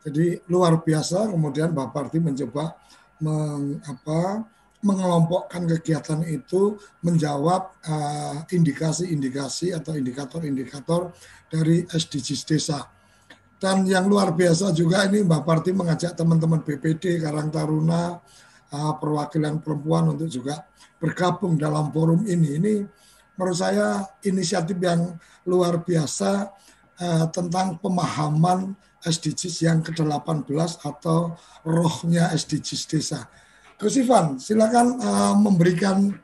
Jadi 0.04 0.36
luar 0.52 0.80
biasa 0.84 1.32
kemudian 1.32 1.72
Mbak 1.72 1.88
Parti 1.92 2.20
mencoba 2.20 2.76
meng, 3.24 3.80
apa, 3.84 4.44
mengelompokkan 4.80 5.68
kegiatan 5.76 6.24
itu 6.24 6.76
menjawab 7.04 7.76
indikasi-indikasi 8.48 9.72
uh, 9.72 9.80
atau 9.80 9.92
indikator-indikator 9.96 11.12
dari 11.52 11.84
SDGs 11.84 12.42
desa. 12.48 12.88
Dan 13.60 13.84
yang 13.84 14.08
luar 14.08 14.32
biasa 14.32 14.72
juga 14.72 15.04
ini 15.04 15.20
Mbak 15.20 15.42
Parti 15.44 15.76
mengajak 15.76 16.16
teman-teman 16.16 16.64
BPD, 16.64 17.20
Karang 17.20 17.52
Taruna, 17.52 18.16
uh, 18.72 18.92
perwakilan 18.96 19.60
perempuan 19.60 20.16
untuk 20.16 20.32
juga 20.32 20.64
bergabung 20.96 21.60
dalam 21.60 21.92
forum 21.92 22.24
ini. 22.24 22.56
Ini 22.56 22.74
menurut 23.36 23.58
saya 23.60 24.00
inisiatif 24.24 24.80
yang 24.80 25.12
luar 25.44 25.84
biasa 25.84 26.48
uh, 27.04 27.26
tentang 27.28 27.76
pemahaman 27.84 28.72
SDGs 29.04 29.56
yang 29.68 29.84
ke-18 29.84 30.80
atau 30.80 31.36
rohnya 31.60 32.32
SDGs 32.32 32.82
desa. 32.88 33.28
Gus 33.76 33.96
Ivan, 33.96 34.36
silakan 34.36 35.00
uh, 35.00 35.36
memberikan 35.36 36.16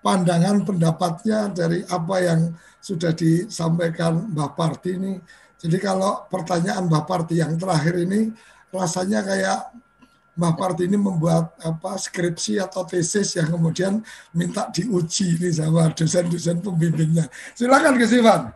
pandangan 0.00 0.64
pendapatnya 0.64 1.52
dari 1.52 1.84
apa 1.88 2.16
yang 2.20 2.40
sudah 2.80 3.12
disampaikan 3.16 4.32
Mbak 4.32 4.50
Parti 4.56 4.90
ini. 4.96 5.14
Jadi 5.62 5.78
kalau 5.78 6.26
pertanyaan 6.26 6.90
Mbak 6.90 7.04
Parti 7.06 7.38
yang 7.38 7.54
terakhir 7.54 7.94
ini 8.02 8.34
rasanya 8.74 9.22
kayak 9.22 9.70
Mbak 10.34 10.54
Parti 10.58 10.90
ini 10.90 10.98
membuat 10.98 11.54
apa 11.62 11.94
skripsi 11.94 12.58
atau 12.58 12.82
tesis 12.82 13.38
yang 13.38 13.52
kemudian 13.52 14.02
minta 14.34 14.66
diuji 14.74 15.38
ini 15.38 15.54
sama 15.54 15.92
dosen-dosen 15.94 16.58
pembimbingnya. 16.64 17.30
Silakan 17.54 17.94
Gus 17.94 18.16
Ivan. 18.16 18.50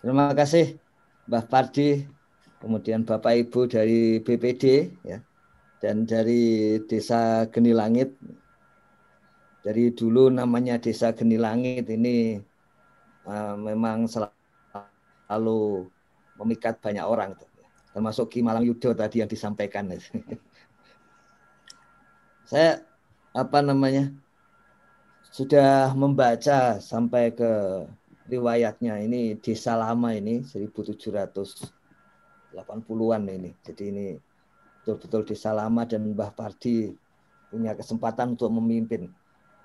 Terima 0.00 0.32
kasih 0.32 0.80
Mbak 1.28 1.44
Parti, 1.52 2.08
kemudian 2.62 3.04
Bapak 3.04 3.34
Ibu 3.44 3.68
dari 3.68 4.24
BPD 4.24 4.64
ya 5.04 5.20
dan 5.84 6.08
dari 6.08 6.78
Desa 6.88 7.44
Geni 7.52 7.76
Langit. 7.76 8.14
Dari 9.58 9.92
dulu 9.92 10.32
namanya 10.32 10.80
Desa 10.80 11.12
Geni 11.12 11.36
Langit 11.36 11.90
ini 11.90 12.38
uh, 13.26 13.54
memang 13.58 14.06
selalu 15.28 15.84
memikat 16.40 16.80
banyak 16.80 17.04
orang 17.04 17.36
termasuk 17.98 18.30
Ki 18.30 18.46
Malang 18.46 18.62
Yudo 18.62 18.94
tadi 18.94 19.18
yang 19.18 19.26
disampaikan. 19.26 19.90
Saya 22.50 22.86
apa 23.34 23.58
namanya 23.60 24.14
sudah 25.34 25.90
membaca 25.98 26.78
sampai 26.78 27.34
ke 27.34 27.50
riwayatnya 28.30 29.02
ini 29.02 29.34
desa 29.42 29.74
lama 29.74 30.14
ini 30.14 30.46
1780-an 30.46 33.22
ini. 33.28 33.50
Jadi 33.66 33.82
ini 33.90 34.14
betul-betul 34.80 35.34
desa 35.34 35.50
lama 35.50 35.82
dan 35.84 36.08
Mbah 36.08 36.32
Pardi 36.32 36.96
punya 37.50 37.74
kesempatan 37.74 38.38
untuk 38.38 38.54
memimpin. 38.54 39.10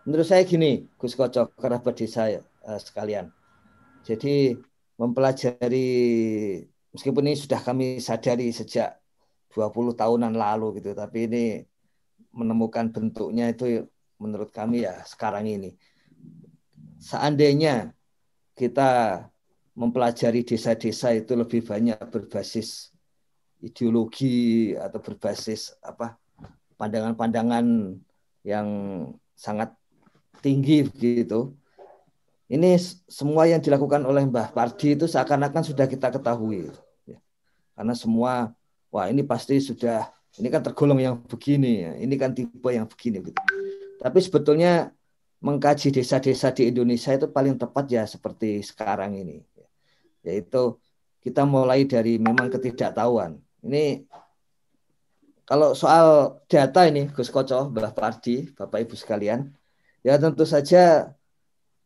Menurut 0.03 0.27
saya 0.27 0.43
gini, 0.43 0.83
Gus 0.99 1.15
Kocok, 1.15 1.55
kerabat 1.55 1.95
desa 1.95 2.27
uh, 2.67 2.79
sekalian. 2.81 3.31
Jadi 4.03 4.59
mempelajari 5.03 5.89
meskipun 6.95 7.27
ini 7.27 7.35
sudah 7.35 7.59
kami 7.59 7.99
sadari 7.99 8.55
sejak 8.55 8.95
20 9.51 9.99
tahunan 9.99 10.31
lalu 10.31 10.79
gitu. 10.79 10.95
Tapi 10.95 11.27
ini 11.27 11.43
menemukan 12.31 12.89
bentuknya 12.89 13.51
itu 13.51 13.83
menurut 14.17 14.49
kami 14.55 14.87
ya 14.87 15.03
sekarang 15.03 15.43
ini. 15.45 15.75
Seandainya 17.03 17.91
kita 18.55 19.21
mempelajari 19.75 20.47
desa-desa 20.47 21.11
itu 21.11 21.35
lebih 21.35 21.65
banyak 21.65 21.99
berbasis 22.07 22.93
ideologi 23.59 24.71
atau 24.77 24.99
berbasis 25.03 25.75
apa 25.83 26.15
pandangan-pandangan 26.79 27.97
yang 28.45 28.67
sangat 29.35 29.75
tinggi 30.43 30.87
gitu. 30.95 31.55
Ini 32.51 32.75
semua 33.07 33.47
yang 33.47 33.63
dilakukan 33.63 34.03
oleh 34.03 34.27
Mbah 34.27 34.51
Pardi 34.51 34.99
itu 34.99 35.07
seakan-akan 35.07 35.63
sudah 35.63 35.87
kita 35.87 36.11
ketahui. 36.11 36.69
Ya. 37.07 37.17
Karena 37.73 37.95
semua, 37.95 38.51
wah 38.91 39.05
ini 39.07 39.23
pasti 39.23 39.63
sudah, 39.63 40.11
ini 40.37 40.51
kan 40.51 40.59
tergolong 40.59 40.99
yang 40.99 41.15
begini, 41.23 41.87
ya. 41.87 41.91
ini 41.97 42.15
kan 42.19 42.35
tipe 42.35 42.69
yang 42.69 42.85
begini. 42.85 43.23
Gitu. 43.23 43.39
Tapi 44.03 44.19
sebetulnya 44.19 44.91
mengkaji 45.39 45.95
desa-desa 45.95 46.51
di 46.51 46.71
Indonesia 46.71 47.15
itu 47.15 47.31
paling 47.31 47.55
tepat 47.55 47.85
ya 47.87 48.03
seperti 48.03 48.59
sekarang 48.63 49.15
ini. 49.15 49.43
Yaitu 50.23 50.79
kita 51.23 51.47
mulai 51.47 51.87
dari 51.87 52.19
memang 52.19 52.51
ketidaktahuan. 52.51 53.39
Ini 53.63 54.03
kalau 55.43 55.75
soal 55.75 56.39
data 56.47 56.87
ini 56.87 57.07
Gus 57.11 57.31
Koco, 57.31 57.71
Mbah 57.71 57.95
Pardi, 57.95 58.51
Bapak 58.55 58.87
Ibu 58.87 58.95
sekalian, 58.95 59.51
ya 60.03 60.15
tentu 60.15 60.47
saja 60.47 61.11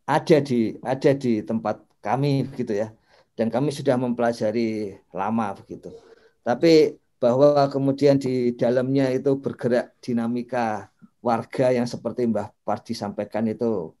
ada 0.08 0.36
di 0.40 0.72
ada 0.80 1.12
di 1.12 1.44
tempat 1.44 1.84
kami 2.00 2.48
begitu 2.48 2.72
ya 2.72 2.88
dan 3.36 3.52
kami 3.52 3.68
sudah 3.68 4.00
mempelajari 4.00 4.96
lama 5.12 5.52
begitu 5.60 5.92
tapi 6.40 6.96
bahwa 7.20 7.68
kemudian 7.68 8.16
di 8.16 8.56
dalamnya 8.56 9.12
itu 9.12 9.36
bergerak 9.36 9.92
dinamika 10.00 10.88
warga 11.20 11.74
yang 11.74 11.84
seperti 11.84 12.24
Mbah 12.24 12.48
Pardi 12.64 12.96
sampaikan 12.96 13.44
itu 13.44 13.92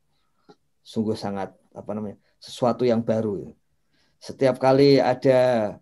sungguh 0.80 1.18
sangat 1.18 1.52
apa 1.76 1.90
namanya 1.92 2.16
sesuatu 2.40 2.88
yang 2.88 3.04
baru 3.04 3.52
setiap 4.16 4.56
kali 4.56 4.96
ada 4.96 5.76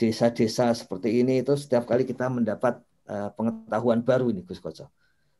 desa-desa 0.00 0.74
seperti 0.74 1.22
ini 1.22 1.46
itu 1.46 1.54
setiap 1.54 1.86
kali 1.86 2.02
kita 2.02 2.26
mendapat 2.26 2.82
uh, 3.06 3.30
pengetahuan 3.38 4.02
baru 4.02 4.34
ini 4.34 4.42
Gus 4.42 4.58
Koco. 4.58 4.90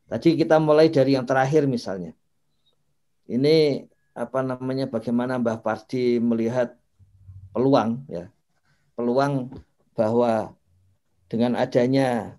Tadi 0.07 0.39
kita 0.39 0.55
mulai 0.55 0.87
dari 0.87 1.19
yang 1.19 1.27
terakhir 1.27 1.67
misalnya. 1.67 2.15
Ini 3.27 3.87
apa 4.13 4.45
namanya 4.45 4.85
bagaimana 4.85 5.41
Mbah 5.41 5.65
Pardi 5.65 6.21
melihat 6.21 6.77
peluang 7.53 8.05
ya. 8.05 8.29
Peluang 8.93 9.49
bahwa 9.97 10.53
dengan 11.25 11.57
adanya 11.57 12.37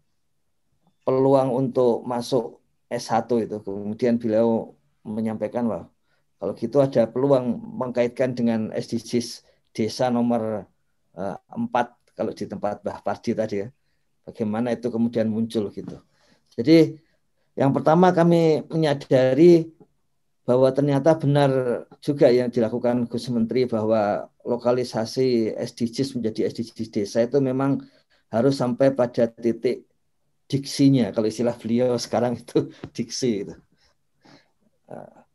peluang 1.03 1.51
untuk 1.51 2.07
masuk 2.07 2.63
S1 2.87 3.27
itu 3.51 3.59
kemudian 3.59 4.23
beliau 4.23 4.79
menyampaikan 5.03 5.67
bahwa 5.67 5.91
kalau 6.39 6.53
gitu 6.55 6.79
ada 6.79 7.11
peluang 7.11 7.59
mengkaitkan 7.59 8.39
dengan 8.39 8.71
SDGs 8.71 9.43
desa 9.75 10.15
nomor 10.15 10.71
eh, 11.19 11.37
4 11.51 12.15
kalau 12.15 12.31
di 12.31 12.47
tempat 12.47 12.87
Mbah 12.87 13.03
Pardi 13.03 13.35
tadi 13.35 13.67
ya. 13.67 13.69
Bagaimana 14.25 14.73
itu 14.73 14.89
kemudian 14.89 15.29
muncul 15.29 15.69
gitu. 15.69 16.01
Jadi 16.55 16.97
yang 17.59 17.75
pertama 17.75 18.15
kami 18.15 18.65
menyadari 18.71 19.74
bahwa 20.45 20.69
ternyata 20.77 21.17
benar 21.17 21.51
juga 22.05 22.29
yang 22.29 22.53
dilakukan 22.53 23.09
Gus 23.09 23.33
Menteri 23.33 23.65
bahwa 23.65 24.29
lokalisasi 24.45 25.57
SDGs 25.57 26.21
menjadi 26.21 26.53
SDGs 26.53 26.89
desa 26.93 27.19
itu 27.25 27.41
memang 27.41 27.81
harus 28.29 28.61
sampai 28.61 28.93
pada 28.93 29.25
titik 29.33 29.89
diksinya 30.45 31.09
kalau 31.17 31.33
istilah 31.33 31.57
beliau 31.57 31.97
sekarang 32.05 32.37
itu 32.37 32.69
diksi 32.93 33.49
itu. 33.49 33.55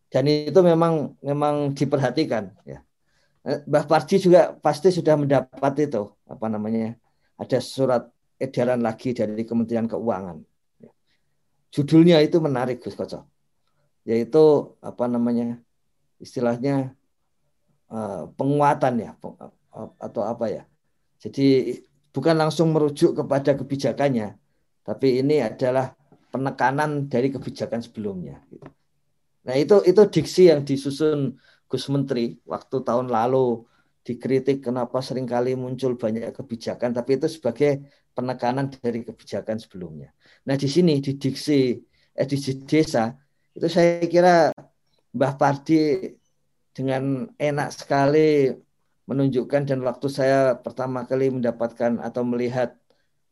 Dan 0.09 0.25
itu 0.29 0.59
memang 0.61 1.17
memang 1.25 1.73
diperhatikan 1.73 2.53
ya. 2.65 2.85
Mbah 3.41 3.89
Pardi 3.89 4.21
juga 4.21 4.53
pasti 4.53 4.93
sudah 4.93 5.17
mendapat 5.17 5.73
itu 5.89 6.05
apa 6.29 6.45
namanya 6.53 6.93
ada 7.33 7.57
surat 7.57 8.05
edaran 8.37 8.85
lagi 8.85 9.17
dari 9.17 9.41
Kementerian 9.41 9.89
Keuangan. 9.89 10.37
Judulnya 11.73 12.21
itu 12.21 12.37
menarik 12.37 12.81
Gus 12.81 12.93
Kocok 12.93 13.38
yaitu 14.09 14.73
apa 14.81 15.05
namanya 15.05 15.61
istilahnya 16.17 16.97
uh, 17.93 18.25
penguatan 18.33 19.05
ya 19.05 19.11
atau 20.01 20.21
apa 20.25 20.45
ya. 20.49 20.63
Jadi 21.21 21.77
bukan 22.09 22.33
langsung 22.33 22.73
merujuk 22.73 23.13
kepada 23.13 23.53
kebijakannya, 23.53 24.33
tapi 24.81 25.21
ini 25.21 25.45
adalah 25.45 25.93
penekanan 26.33 27.05
dari 27.05 27.29
kebijakan 27.29 27.85
sebelumnya. 27.85 28.41
Nah 29.45 29.53
itu 29.53 29.85
itu 29.85 30.01
diksi 30.09 30.49
yang 30.49 30.65
disusun 30.65 31.37
Gus 31.69 31.85
Menteri 31.93 32.41
waktu 32.49 32.81
tahun 32.81 33.13
lalu 33.13 33.61
dikritik 34.01 34.65
kenapa 34.65 35.05
sering 35.05 35.29
kali 35.29 35.53
muncul 35.53 35.93
banyak 35.93 36.33
kebijakan, 36.33 36.97
tapi 36.97 37.21
itu 37.21 37.29
sebagai 37.29 37.85
penekanan 38.17 38.73
dari 38.73 39.05
kebijakan 39.05 39.61
sebelumnya. 39.61 40.09
Nah 40.49 40.57
di 40.57 40.65
sini 40.65 40.97
di 40.97 41.13
diksi 41.13 41.77
edisi 42.17 42.57
desa 42.65 43.13
itu 43.57 43.67
saya 43.69 44.05
kira 44.05 44.53
Mbah 45.15 45.33
Pardi 45.41 46.13
dengan 46.73 47.27
enak 47.35 47.69
sekali 47.73 48.53
menunjukkan 49.09 49.65
dan 49.65 49.79
waktu 49.81 50.07
saya 50.07 50.53
pertama 50.61 51.03
kali 51.09 51.33
mendapatkan 51.33 51.97
atau 51.97 52.21
melihat 52.21 52.77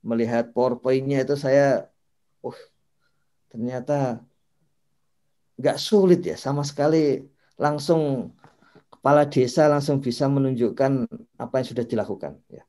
melihat 0.01 0.49
PowerPoint-nya 0.51 1.22
itu 1.22 1.38
saya 1.38 1.86
uh 2.41 2.59
ternyata 3.53 4.26
nggak 5.57 5.78
sulit 5.78 6.26
ya 6.26 6.34
sama 6.38 6.65
sekali 6.65 7.22
langsung 7.57 8.34
kepala 8.89 9.30
desa 9.30 9.70
langsung 9.70 10.01
bisa 10.01 10.26
menunjukkan 10.26 11.05
apa 11.38 11.53
yang 11.61 11.68
sudah 11.68 11.86
dilakukan 11.86 12.41
ya. 12.49 12.65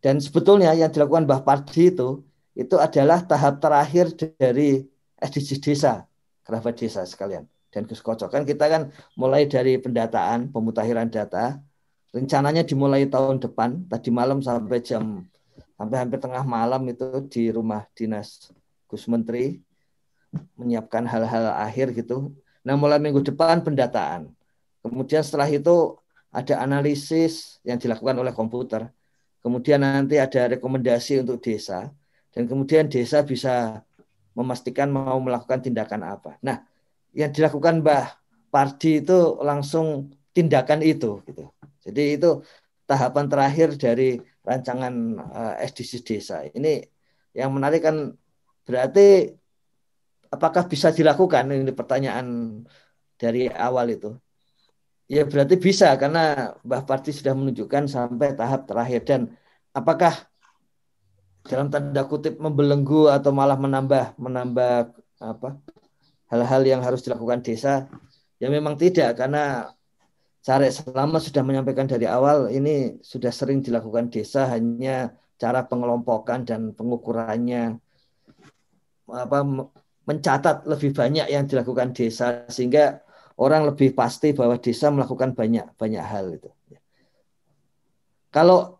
Dan 0.00 0.20
sebetulnya 0.20 0.72
yang 0.72 0.92
dilakukan 0.92 1.28
Mbah 1.28 1.44
Pardi 1.44 1.92
itu 1.92 2.24
itu 2.56 2.76
adalah 2.80 3.24
tahap 3.24 3.60
terakhir 3.60 4.16
dari 4.40 4.84
SDGs 5.20 5.60
desa 5.60 6.08
kerabat 6.46 6.78
desa 6.78 7.02
sekalian. 7.02 7.44
Dan 7.74 7.84
Gus 7.84 8.00
Kocok 8.00 8.30
kan 8.30 8.42
kita 8.46 8.70
kan 8.70 8.82
mulai 9.18 9.44
dari 9.50 9.76
pendataan 9.76 10.48
pemutakhiran 10.54 11.10
data 11.10 11.60
rencananya 12.14 12.64
dimulai 12.64 13.04
tahun 13.04 13.42
depan 13.42 13.84
tadi 13.90 14.08
malam 14.08 14.40
sampai 14.40 14.80
jam 14.80 15.28
sampai 15.76 15.96
hampir 16.00 16.16
tengah 16.16 16.40
malam 16.46 16.88
itu 16.88 17.04
di 17.28 17.52
rumah 17.52 17.84
dinas 17.92 18.48
Gus 18.88 19.04
Menteri 19.10 19.60
menyiapkan 20.56 21.04
hal-hal 21.04 21.52
akhir 21.52 21.92
gitu. 21.92 22.32
Nah 22.64 22.74
mulai 22.78 22.96
minggu 23.02 23.20
depan 23.20 23.60
pendataan. 23.60 24.32
Kemudian 24.80 25.20
setelah 25.20 25.50
itu 25.50 25.98
ada 26.30 26.62
analisis 26.62 27.58
yang 27.66 27.80
dilakukan 27.80 28.16
oleh 28.16 28.32
komputer. 28.32 28.88
Kemudian 29.40 29.82
nanti 29.82 30.18
ada 30.18 30.56
rekomendasi 30.56 31.22
untuk 31.22 31.38
desa. 31.40 31.90
Dan 32.34 32.44
kemudian 32.50 32.90
desa 32.90 33.24
bisa 33.24 33.80
memastikan 34.36 34.92
mau 34.92 35.16
melakukan 35.16 35.64
tindakan 35.64 36.04
apa. 36.04 36.36
Nah, 36.44 36.60
yang 37.16 37.32
dilakukan 37.32 37.80
Mbah 37.80 38.20
Pardi 38.52 39.00
itu 39.00 39.40
langsung 39.40 40.12
tindakan 40.36 40.84
itu 40.84 41.24
gitu. 41.24 41.48
Jadi 41.80 42.20
itu 42.20 42.44
tahapan 42.84 43.26
terakhir 43.26 43.68
dari 43.80 44.20
rancangan 44.44 44.94
uh, 45.18 45.54
eh, 45.56 45.66
SDGs 45.66 46.02
desa. 46.04 46.44
Ini 46.44 46.84
yang 47.32 47.50
menarik 47.56 47.80
kan 47.82 48.12
berarti 48.68 49.32
apakah 50.28 50.68
bisa 50.68 50.92
dilakukan 50.92 51.48
ini 51.50 51.72
pertanyaan 51.72 52.60
dari 53.16 53.48
awal 53.48 53.88
itu. 53.96 54.12
Ya 55.06 55.22
berarti 55.24 55.56
bisa 55.56 55.94
karena 55.96 56.52
Mbah 56.66 56.82
Parti 56.84 57.14
sudah 57.14 57.32
menunjukkan 57.32 57.86
sampai 57.86 58.34
tahap 58.34 58.66
terakhir 58.66 59.00
dan 59.06 59.20
apakah 59.70 60.12
dalam 61.46 61.70
tanda 61.70 62.02
kutip 62.06 62.36
membelenggu 62.38 63.08
atau 63.10 63.30
malah 63.30 63.58
menambah 63.58 64.18
menambah 64.18 64.92
apa 65.22 65.48
hal-hal 66.30 66.62
yang 66.66 66.82
harus 66.82 67.06
dilakukan 67.06 67.40
desa 67.42 67.86
ya 68.42 68.50
memang 68.50 68.74
tidak 68.74 69.16
karena 69.16 69.70
Cari 70.46 70.70
selama 70.70 71.18
sudah 71.18 71.42
menyampaikan 71.42 71.90
dari 71.90 72.06
awal 72.06 72.46
ini 72.54 73.02
sudah 73.02 73.34
sering 73.34 73.66
dilakukan 73.66 74.14
desa 74.14 74.46
hanya 74.54 75.10
cara 75.34 75.66
pengelompokan 75.66 76.46
dan 76.46 76.70
pengukurannya 76.70 77.82
apa 79.10 79.38
mencatat 80.06 80.70
lebih 80.70 80.94
banyak 80.94 81.26
yang 81.34 81.50
dilakukan 81.50 81.90
desa 81.90 82.46
sehingga 82.46 83.02
orang 83.42 83.66
lebih 83.66 83.90
pasti 83.90 84.30
bahwa 84.30 84.54
desa 84.54 84.86
melakukan 84.94 85.34
banyak 85.34 85.66
banyak 85.74 86.04
hal 86.06 86.30
itu. 86.30 86.46
Kalau 88.30 88.75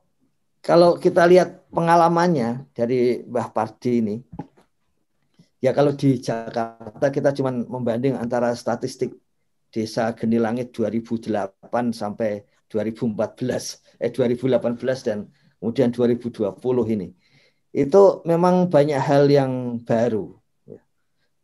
kalau 0.66 0.98
kita 0.98 1.22
lihat 1.30 1.70
pengalamannya 1.70 2.66
dari 2.74 3.22
Mbah 3.22 3.54
Pardi 3.54 4.02
ini, 4.02 4.16
ya 5.62 5.70
kalau 5.70 5.94
di 5.94 6.18
Jakarta 6.18 7.06
kita 7.06 7.30
cuma 7.38 7.54
membanding 7.54 8.18
antara 8.18 8.50
statistik 8.58 9.14
desa 9.70 10.10
Geni 10.18 10.42
Langit 10.42 10.74
2008 10.74 11.70
sampai 11.94 12.42
2014, 12.66 14.02
eh 14.02 14.10
2018 14.10 15.06
dan 15.06 15.30
kemudian 15.62 15.94
2020 15.94 16.58
ini. 16.98 17.14
itu 17.76 18.24
memang 18.24 18.72
banyak 18.72 18.96
hal 18.96 19.28
yang 19.28 19.76
baru. 19.84 20.32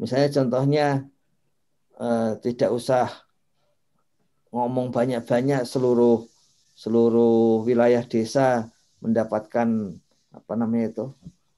Misalnya 0.01 0.33
contohnya 0.33 0.87
eh, 2.01 2.33
tidak 2.41 2.73
usah 2.73 3.05
ngomong 4.49 4.89
banyak-banyak 4.89 5.69
seluruh 5.69 6.25
seluruh 6.73 7.69
wilayah 7.69 8.01
desa 8.01 8.73
mendapatkan 9.03 9.99
apa 10.33 10.53
namanya 10.55 10.87
itu 10.95 11.07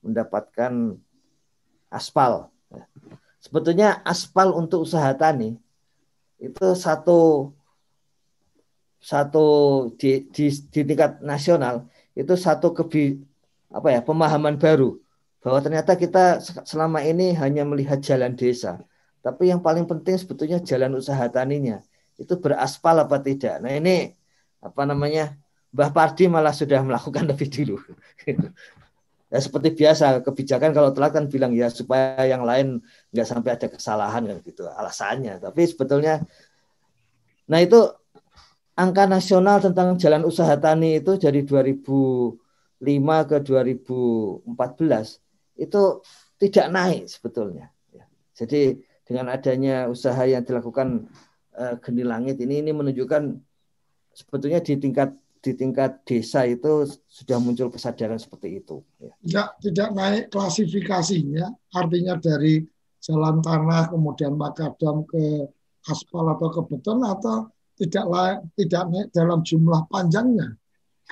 mendapatkan 0.00 0.96
aspal. 1.92 2.48
Sebetulnya 3.38 4.00
aspal 4.02 4.50
untuk 4.56 4.88
usaha 4.88 5.12
tani 5.14 5.60
itu 6.40 6.66
satu 6.74 7.52
satu 8.98 9.46
di, 10.00 10.24
di, 10.32 10.48
di 10.48 10.80
tingkat 10.80 11.20
nasional 11.20 11.84
itu 12.16 12.32
satu 12.40 12.72
kebi 12.72 13.20
apa 13.68 13.92
ya 13.92 14.00
pemahaman 14.00 14.56
baru 14.56 14.96
bahwa 15.44 15.60
ternyata 15.60 15.92
kita 15.92 16.40
selama 16.64 17.04
ini 17.04 17.36
hanya 17.36 17.68
melihat 17.68 18.00
jalan 18.00 18.32
desa, 18.32 18.80
tapi 19.20 19.52
yang 19.52 19.60
paling 19.60 19.84
penting 19.84 20.16
sebetulnya 20.16 20.56
jalan 20.64 20.96
usaha 20.96 21.20
taninya 21.28 21.84
itu 22.16 22.32
beraspal 22.40 22.96
apa 22.96 23.20
tidak. 23.20 23.60
Nah 23.60 23.76
ini 23.76 24.16
apa 24.64 24.82
namanya 24.88 25.36
Mbah 25.74 25.90
Pardi 25.90 26.30
malah 26.30 26.54
sudah 26.54 26.80
melakukan 26.86 27.26
lebih 27.26 27.50
dulu. 27.50 27.76
ya 29.34 29.38
seperti 29.42 29.74
biasa 29.74 30.22
kebijakan 30.22 30.70
kalau 30.70 30.94
telat 30.94 31.10
kan 31.10 31.26
bilang 31.26 31.50
ya 31.50 31.66
supaya 31.66 32.22
yang 32.22 32.46
lain 32.46 32.78
nggak 33.10 33.26
sampai 33.26 33.58
ada 33.58 33.66
kesalahan 33.66 34.22
kan 34.22 34.38
gitu 34.46 34.70
alasannya. 34.70 35.42
Tapi 35.42 35.66
sebetulnya, 35.66 36.22
nah 37.50 37.58
itu 37.58 37.90
angka 38.78 39.10
nasional 39.10 39.58
tentang 39.58 39.98
jalan 39.98 40.22
usaha 40.22 40.54
tani 40.54 41.02
itu 41.02 41.18
dari 41.18 41.42
2005 41.42 42.38
ke 43.26 43.36
2014 43.42 44.46
itu 45.58 45.82
tidak 46.38 46.66
naik 46.70 47.02
sebetulnya. 47.10 47.74
Ya. 47.90 48.06
Jadi 48.38 48.78
dengan 49.02 49.34
adanya 49.34 49.90
usaha 49.90 50.22
yang 50.22 50.46
dilakukan 50.46 51.10
uh, 51.58 51.74
Geni 51.82 52.06
Langit 52.06 52.38
ini 52.38 52.62
ini 52.62 52.70
menunjukkan 52.70 53.22
sebetulnya 54.14 54.62
di 54.62 54.78
tingkat 54.78 55.14
di 55.44 55.52
tingkat 55.52 56.00
desa 56.08 56.48
itu 56.48 56.88
sudah 57.04 57.36
muncul 57.36 57.68
kesadaran 57.68 58.16
seperti 58.16 58.64
itu. 58.64 58.80
Ya. 58.96 59.12
Tidak, 59.20 59.48
tidak 59.68 59.88
naik 59.92 60.24
klasifikasinya, 60.32 61.52
artinya 61.76 62.16
dari 62.16 62.64
jalan 63.04 63.44
tanah 63.44 63.92
kemudian 63.92 64.32
makadam 64.40 65.04
ke 65.04 65.44
aspal 65.84 66.24
atau 66.32 66.48
ke 66.48 66.60
beton 66.64 67.04
atau 67.04 67.52
tidak 67.76 68.04
layak, 68.08 68.40
tidak 68.56 68.82
naik 68.88 69.08
dalam 69.12 69.44
jumlah 69.44 69.84
panjangnya, 69.92 70.56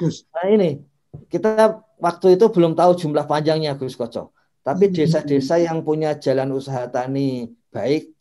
Gus. 0.01 0.25
Nah 0.33 0.49
ini 0.49 0.81
kita 1.29 1.85
waktu 2.01 2.41
itu 2.41 2.49
belum 2.49 2.73
tahu 2.73 2.97
jumlah 2.97 3.29
panjangnya 3.29 3.77
Gus 3.77 3.93
Koco. 3.93 4.33
Tapi 4.65 4.89
hmm. 4.89 4.95
desa-desa 4.97 5.61
yang 5.61 5.85
punya 5.85 6.17
jalan 6.17 6.57
usaha 6.57 6.89
tani 6.89 7.53
baik, 7.69 8.17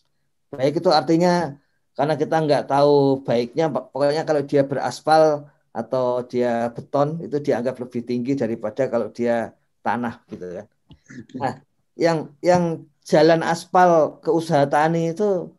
baik 0.52 0.84
itu 0.84 0.90
artinya 0.92 1.56
karena 1.96 2.18
kita 2.20 2.36
nggak 2.44 2.64
tahu 2.68 3.24
baiknya, 3.24 3.72
pokoknya 3.72 4.24
kalau 4.28 4.42
dia 4.44 4.68
beraspal 4.68 5.48
atau 5.72 6.24
dia 6.28 6.68
beton 6.76 7.24
itu 7.24 7.40
dianggap 7.40 7.80
lebih 7.80 8.04
tinggi 8.04 8.36
daripada 8.36 8.92
kalau 8.92 9.08
dia 9.08 9.56
tanah 9.80 10.20
gitu 10.28 10.62
kan. 10.62 10.68
Nah, 11.40 11.54
yang 11.96 12.18
yang 12.44 12.64
jalan 13.08 13.42
aspal 13.42 14.20
ke 14.20 14.30
usaha 14.30 14.68
tani 14.68 15.16
itu 15.16 15.52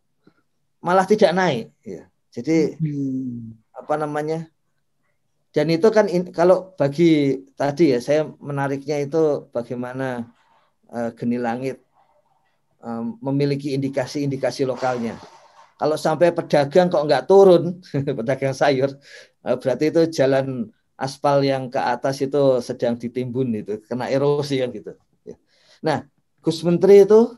malah 0.85 1.09
tidak 1.09 1.33
naik 1.33 1.67
ya. 1.83 2.05
Jadi 2.33 2.77
hmm. 2.77 3.77
apa 3.77 3.95
namanya? 3.97 4.49
Dan 5.53 5.69
itu 5.69 5.93
kan 5.93 6.09
in, 6.09 6.33
kalau 6.33 6.73
bagi 6.81 7.45
tadi 7.57 7.93
ya 7.93 8.01
saya 8.01 8.25
menariknya 8.25 9.05
itu 9.05 9.53
bagaimana 9.53 10.33
uh, 10.89 11.13
geni 11.13 11.37
langit 11.37 11.85
um, 12.81 13.21
memiliki 13.21 13.77
indikasi-indikasi 13.77 14.65
lokalnya. 14.65 15.21
Kalau 15.77 15.99
sampai 15.99 16.33
pedagang 16.33 16.89
kok 16.89 17.05
nggak 17.05 17.27
turun, 17.29 17.85
pedagang 18.19 18.57
sayur, 18.57 18.97
berarti 19.43 19.91
itu 19.91 20.03
jalan 20.11 20.71
aspal 20.95 21.43
yang 21.43 21.67
ke 21.67 21.81
atas 21.83 22.23
itu 22.23 22.63
sedang 22.63 22.95
ditimbun 22.95 23.51
itu 23.59 23.83
kena 23.85 24.07
erosi 24.07 24.63
kan 24.63 24.71
gitu. 24.71 24.95
Ya. 25.27 25.37
Nah, 25.83 25.99
Gus 26.39 26.63
Menteri 26.63 27.03
itu 27.03 27.35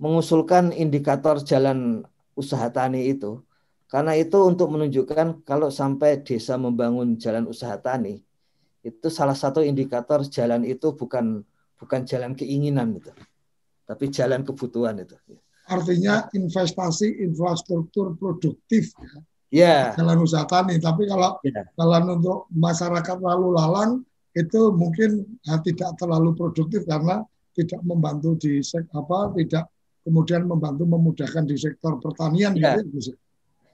mengusulkan 0.00 0.72
indikator 0.72 1.42
jalan 1.42 2.06
usaha 2.38 2.70
tani 2.70 3.10
itu 3.10 3.42
karena 3.90 4.14
itu 4.14 4.38
untuk 4.46 4.70
menunjukkan 4.70 5.42
kalau 5.42 5.74
sampai 5.74 6.22
desa 6.22 6.54
membangun 6.54 7.18
jalan 7.18 7.50
usaha 7.50 7.74
tani 7.80 8.22
itu 8.86 9.08
salah 9.10 9.34
satu 9.34 9.58
indikator 9.58 10.22
jalan 10.22 10.62
itu 10.62 10.94
bukan 10.94 11.42
bukan 11.80 12.06
jalan 12.06 12.38
keinginan 12.38 12.94
gitu 12.94 13.10
tapi 13.90 14.06
jalan 14.12 14.46
kebutuhan 14.46 15.02
itu 15.02 15.18
artinya 15.66 16.30
investasi 16.30 17.26
infrastruktur 17.26 18.14
produktif 18.14 18.94
yeah. 19.52 19.92
jalan 19.96 20.24
usaha 20.24 20.44
tani. 20.44 20.76
Tapi 20.80 21.08
kalau 21.08 21.40
yeah. 21.44 21.64
jalan 21.76 22.20
untuk 22.20 22.48
masyarakat 22.52 23.16
lalu 23.20 23.56
lalang 23.56 23.90
itu 24.36 24.70
mungkin 24.70 25.26
ya, 25.42 25.58
tidak 25.64 25.98
terlalu 25.98 26.36
produktif 26.36 26.86
karena 26.86 27.24
tidak 27.56 27.80
membantu 27.82 28.38
di 28.38 28.62
sek, 28.62 28.86
apa 28.94 29.34
tidak 29.34 29.66
kemudian 30.06 30.46
membantu 30.46 30.86
memudahkan 30.86 31.44
di 31.48 31.58
sektor 31.58 31.98
pertanian 31.98 32.54
yeah. 32.54 32.78
gitu. 32.78 33.16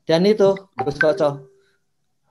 Dan 0.04 0.28
itu 0.28 0.56
Gus 0.84 0.98
Koco 1.00 1.54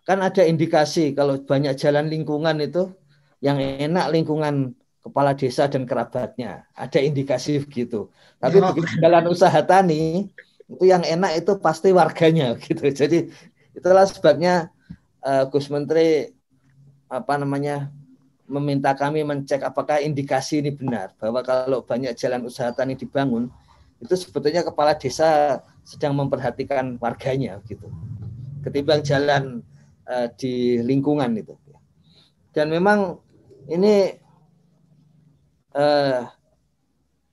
kan 0.03 0.19
ada 0.19 0.43
indikasi 0.43 1.15
kalau 1.15 1.39
banyak 1.39 1.79
jalan 1.79 2.11
lingkungan 2.11 2.59
itu 2.59 2.91
yang 3.39 3.59
enak 3.59 4.11
lingkungan 4.11 4.75
kepala 5.03 5.35
desa 5.35 5.67
dan 5.67 5.83
kerabatnya. 5.83 6.63
Ada 6.75 7.03
indikasi 7.03 7.59
begitu. 7.59 8.07
Tapi 8.39 8.59
ya. 8.59 8.71
begitu 8.71 8.91
jalan 9.03 9.25
usaha 9.27 9.59
tani 9.63 10.31
itu 10.73 10.89
yang 10.89 11.05
enak 11.05 11.45
itu 11.45 11.57
pasti 11.61 11.93
warganya 11.93 12.57
gitu. 12.65 12.83
Jadi 12.89 13.29
itulah 13.73 14.05
sebabnya 14.09 14.73
uh, 15.23 15.45
Gus 15.49 15.69
Menteri 15.69 16.29
apa 17.09 17.37
namanya 17.37 17.93
meminta 18.49 18.91
kami 18.93 19.23
mencek 19.23 19.63
apakah 19.63 20.03
indikasi 20.03 20.59
ini 20.59 20.75
benar 20.75 21.15
bahwa 21.15 21.39
kalau 21.45 21.79
banyak 21.85 22.11
jalan 22.17 22.43
usaha 22.43 22.73
tani 22.75 22.93
dibangun 22.97 23.47
itu 24.03 24.13
sebetulnya 24.19 24.67
kepala 24.67 24.99
desa 24.99 25.61
sedang 25.87 26.11
memperhatikan 26.19 26.99
warganya 26.99 27.63
gitu 27.63 27.87
ketimbang 28.67 28.99
jalan 28.99 29.63
uh, 30.11 30.27
di 30.35 30.83
lingkungan 30.83 31.31
itu 31.39 31.55
dan 32.51 32.67
memang 32.67 33.17
ini 33.71 34.19
uh, 35.71 36.27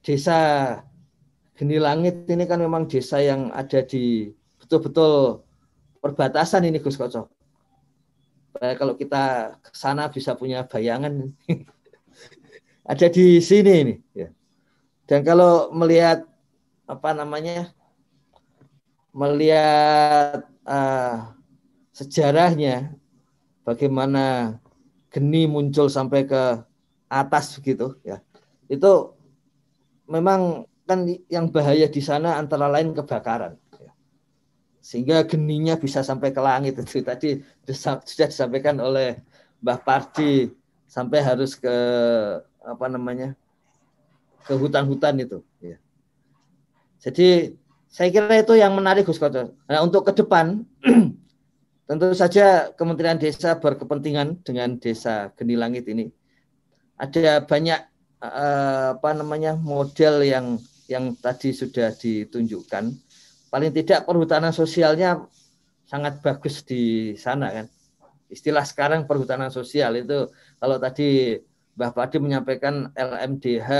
desa 0.01 0.39
Geni 1.61 1.77
Langit 1.77 2.25
ini 2.25 2.49
kan 2.49 2.57
memang 2.57 2.89
desa 2.89 3.21
yang 3.21 3.53
ada 3.53 3.85
di 3.85 4.33
betul-betul 4.57 5.45
perbatasan 6.01 6.65
ini 6.65 6.81
Gus 6.81 6.97
Koco. 6.97 7.29
Kalau 8.57 8.97
kita 8.97 9.57
ke 9.61 9.69
sana 9.77 10.09
bisa 10.09 10.33
punya 10.33 10.65
bayangan 10.65 11.29
ada 12.97 13.07
di 13.13 13.45
sini 13.45 13.73
ini. 13.77 13.95
Ya. 14.17 14.33
Dan 15.05 15.21
kalau 15.21 15.69
melihat 15.77 16.25
apa 16.89 17.13
namanya, 17.13 17.77
melihat 19.13 20.49
uh, 20.65 21.37
sejarahnya, 21.93 22.97
bagaimana 23.69 24.57
geni 25.13 25.45
muncul 25.45 25.93
sampai 25.93 26.25
ke 26.25 26.65
atas 27.13 27.61
begitu, 27.61 28.01
ya, 28.01 28.25
itu 28.73 29.13
memang 30.09 30.70
kan 30.91 31.07
yang 31.31 31.47
bahaya 31.55 31.87
di 31.87 32.03
sana 32.03 32.35
antara 32.43 32.67
lain 32.67 32.91
kebakaran 32.91 33.55
sehingga 34.81 35.23
geninya 35.29 35.77
bisa 35.77 36.01
sampai 36.01 36.33
ke 36.33 36.41
langit 36.41 36.81
itu 36.81 37.05
tadi 37.05 37.45
sudah 37.69 38.27
disampaikan 38.27 38.81
oleh 38.81 39.21
Mbah 39.61 39.81
Pardi 39.85 40.49
sampai 40.89 41.21
harus 41.21 41.55
ke 41.55 41.77
apa 42.65 42.87
namanya 42.89 43.37
ke 44.49 44.57
hutan-hutan 44.57 45.21
itu 45.21 45.45
ya. 45.61 45.77
Jadi 47.01 47.55
saya 47.93 48.09
kira 48.09 48.41
itu 48.41 48.57
yang 48.57 48.73
menarik 48.73 49.05
Gus 49.05 49.21
Koco. 49.21 49.53
Nah, 49.53 49.81
untuk 49.85 50.09
ke 50.09 50.13
depan 50.17 50.65
tentu 51.89 52.07
saja 52.17 52.73
Kementerian 52.73 53.21
Desa 53.21 53.61
berkepentingan 53.61 54.41
dengan 54.43 54.81
Desa 54.81 55.29
Geni 55.37 55.61
Langit 55.61 55.89
ini. 55.93 56.09
Ada 57.01 57.45
banyak 57.45 57.81
uh, 58.21 58.97
apa 58.97 59.11
namanya 59.17 59.57
model 59.57 60.25
yang 60.25 60.61
yang 60.91 61.15
tadi 61.15 61.55
sudah 61.55 61.95
ditunjukkan, 61.95 62.85
paling 63.47 63.71
tidak 63.71 64.03
perhutanan 64.03 64.51
sosialnya 64.51 65.23
sangat 65.87 66.19
bagus 66.19 66.67
di 66.67 67.15
sana 67.15 67.55
kan. 67.55 67.67
Istilah 68.27 68.67
sekarang 68.67 69.07
perhutanan 69.07 69.55
sosial 69.55 69.95
itu 70.03 70.27
kalau 70.59 70.77
tadi 70.83 71.39
Mbah 71.79 71.95
Padi 71.95 72.19
menyampaikan 72.19 72.91
LMDH 72.95 73.71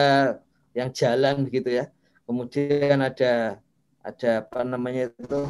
yang 0.79 0.89
jalan 0.95 1.47
begitu 1.47 1.83
ya. 1.83 1.91
Kemudian 2.27 3.03
ada 3.03 3.59
ada 4.01 4.31
apa 4.47 4.63
namanya 4.63 5.11
itu 5.11 5.41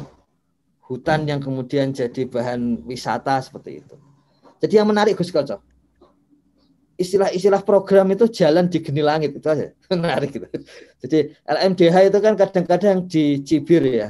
hutan 0.89 1.23
yang 1.29 1.39
kemudian 1.39 1.93
jadi 1.93 2.27
bahan 2.27 2.83
wisata 2.83 3.37
seperti 3.39 3.85
itu. 3.85 3.95
Jadi 4.61 4.73
yang 4.81 4.89
menarik 4.89 5.17
Gus 5.17 5.31
Koco, 5.33 5.61
istilah-istilah 7.01 7.65
program 7.65 8.13
itu 8.13 8.29
jalan 8.29 8.69
di 8.69 8.79
geni 8.79 9.01
langit 9.01 9.33
itu 9.33 9.47
aja 9.49 9.73
menarik 9.91 10.29
gitu. 10.31 10.47
Jadi 11.01 11.33
LMDH 11.43 11.95
itu 12.13 12.19
kan 12.21 12.33
kadang-kadang 12.37 12.97
dicibir 13.09 13.83
ya. 13.89 14.07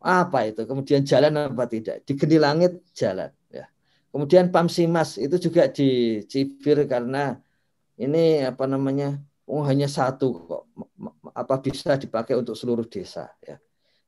Apa 0.00 0.48
itu? 0.48 0.64
Kemudian 0.64 1.04
jalan 1.04 1.36
apa 1.36 1.68
tidak? 1.68 2.02
Di 2.08 2.16
geni 2.16 2.40
langit 2.40 2.80
jalan 2.96 3.28
ya. 3.52 3.68
Kemudian 4.08 4.48
Pamsimas 4.48 5.20
itu 5.20 5.36
juga 5.36 5.68
dicibir 5.68 6.88
karena 6.88 7.36
ini 8.00 8.42
apa 8.42 8.64
namanya? 8.64 9.20
Oh 9.48 9.64
hanya 9.64 9.88
satu 9.88 10.44
kok 10.44 10.62
apa 11.32 11.54
bisa 11.60 11.96
dipakai 11.96 12.36
untuk 12.36 12.56
seluruh 12.56 12.84
desa 12.84 13.32
ya. 13.40 13.56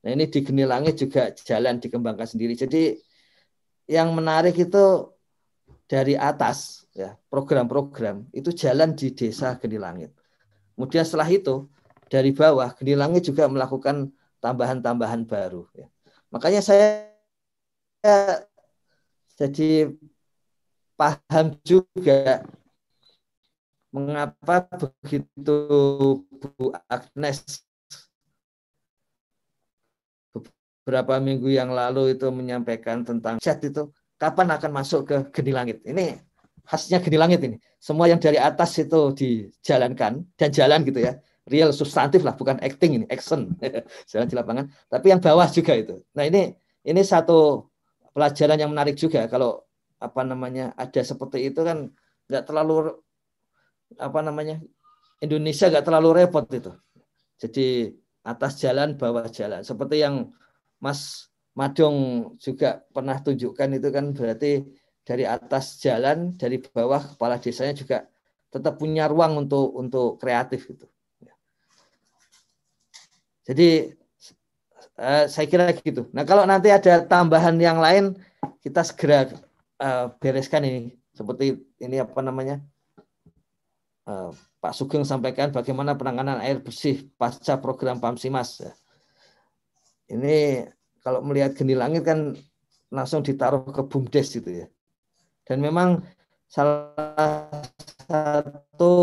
Nah 0.00 0.10
ini 0.16 0.28
di 0.28 0.40
geni 0.40 0.64
langit 0.64 0.96
juga 0.96 1.28
jalan 1.32 1.76
dikembangkan 1.76 2.28
sendiri. 2.28 2.56
Jadi 2.56 2.96
yang 3.90 4.14
menarik 4.16 4.56
itu 4.56 5.10
dari 5.90 6.14
atas 6.14 6.86
ya 7.00 7.10
program-program 7.32 8.28
itu 8.36 8.52
jalan 8.52 8.92
di 8.92 9.16
desa 9.16 9.56
Geni 9.56 9.80
Langit. 9.80 10.12
Kemudian 10.76 11.04
setelah 11.08 11.28
itu 11.32 11.66
dari 12.12 12.36
bawah 12.36 12.68
Geni 12.76 12.92
Langit 12.92 13.24
juga 13.24 13.48
melakukan 13.48 14.12
tambahan-tambahan 14.44 15.24
baru. 15.24 15.64
Ya. 15.72 15.88
Makanya 16.28 16.60
saya 16.60 17.08
jadi 19.40 19.96
paham 21.00 21.56
juga 21.64 22.44
mengapa 23.90 24.68
begitu 24.68 25.58
Bu 26.38 26.76
Agnes 26.86 27.64
beberapa 30.84 31.18
minggu 31.18 31.50
yang 31.50 31.74
lalu 31.74 32.14
itu 32.14 32.30
menyampaikan 32.30 33.02
tentang 33.02 33.42
chat 33.42 33.58
itu 33.62 33.90
kapan 34.20 34.52
akan 34.54 34.70
masuk 34.70 35.00
ke 35.08 35.16
geni 35.34 35.52
langit. 35.56 35.82
Ini 35.82 36.29
khasnya 36.66 36.98
geni 37.00 37.16
langit 37.20 37.40
ini. 37.44 37.56
Semua 37.80 38.08
yang 38.10 38.20
dari 38.20 38.36
atas 38.36 38.76
itu 38.80 39.14
dijalankan 39.16 40.24
dan 40.36 40.48
jalan 40.52 40.84
gitu 40.84 41.00
ya. 41.00 41.16
Real 41.50 41.74
substantif 41.74 42.22
lah, 42.22 42.36
bukan 42.36 42.60
acting 42.62 43.02
ini, 43.02 43.06
action. 43.10 43.56
jalan 44.10 44.26
di 44.28 44.36
lapangan. 44.36 44.64
Tapi 44.86 45.06
yang 45.10 45.20
bawah 45.20 45.48
juga 45.50 45.72
itu. 45.74 46.04
Nah 46.14 46.24
ini 46.28 46.54
ini 46.84 47.00
satu 47.02 47.70
pelajaran 48.12 48.58
yang 48.60 48.70
menarik 48.70 48.96
juga 48.96 49.26
kalau 49.30 49.64
apa 50.00 50.24
namanya 50.24 50.72
ada 50.76 51.00
seperti 51.04 51.52
itu 51.52 51.60
kan 51.60 51.92
nggak 52.30 52.44
terlalu 52.48 52.96
apa 54.00 54.20
namanya 54.24 54.62
Indonesia 55.20 55.68
nggak 55.68 55.84
terlalu 55.84 56.08
repot 56.24 56.46
itu. 56.52 56.72
Jadi 57.40 57.92
atas 58.24 58.60
jalan 58.60 58.96
bawah 59.00 59.28
jalan 59.28 59.64
seperti 59.64 60.04
yang 60.04 60.28
Mas 60.80 61.30
Madong 61.56 62.30
juga 62.40 62.80
pernah 62.94 63.18
tunjukkan 63.20 63.68
itu 63.76 63.88
kan 63.90 64.16
berarti 64.16 64.64
dari 65.10 65.26
atas 65.26 65.82
jalan, 65.82 66.38
dari 66.38 66.62
bawah 66.62 67.02
kepala 67.02 67.42
desanya 67.42 67.74
juga 67.74 68.06
tetap 68.46 68.78
punya 68.78 69.10
ruang 69.10 69.42
untuk 69.42 69.74
untuk 69.74 70.22
kreatif 70.22 70.70
gitu. 70.70 70.86
Jadi 73.42 73.90
uh, 74.94 75.26
saya 75.26 75.46
kira 75.50 75.74
gitu. 75.74 76.06
Nah 76.14 76.22
kalau 76.22 76.46
nanti 76.46 76.70
ada 76.70 77.02
tambahan 77.02 77.58
yang 77.58 77.82
lain 77.82 78.14
kita 78.62 78.86
segera 78.86 79.26
uh, 79.82 80.14
bereskan 80.22 80.62
ini 80.62 80.94
seperti 81.10 81.58
ini 81.82 81.98
apa 81.98 82.22
namanya 82.22 82.62
uh, 84.06 84.30
Pak 84.62 84.72
Sugeng 84.78 85.02
sampaikan 85.02 85.50
bagaimana 85.50 85.98
penanganan 85.98 86.38
air 86.38 86.62
bersih 86.62 87.10
pasca 87.18 87.58
program 87.58 87.98
Pamsimas. 87.98 88.62
Ini 90.06 90.70
kalau 91.02 91.26
melihat 91.26 91.58
geni 91.58 91.74
langit 91.74 92.06
kan 92.06 92.38
langsung 92.94 93.26
ditaruh 93.26 93.66
ke 93.66 93.82
bumdes 93.90 94.30
gitu 94.30 94.62
ya. 94.62 94.66
Dan 95.50 95.58
memang 95.58 95.98
salah 96.46 97.50
satu 98.06 98.94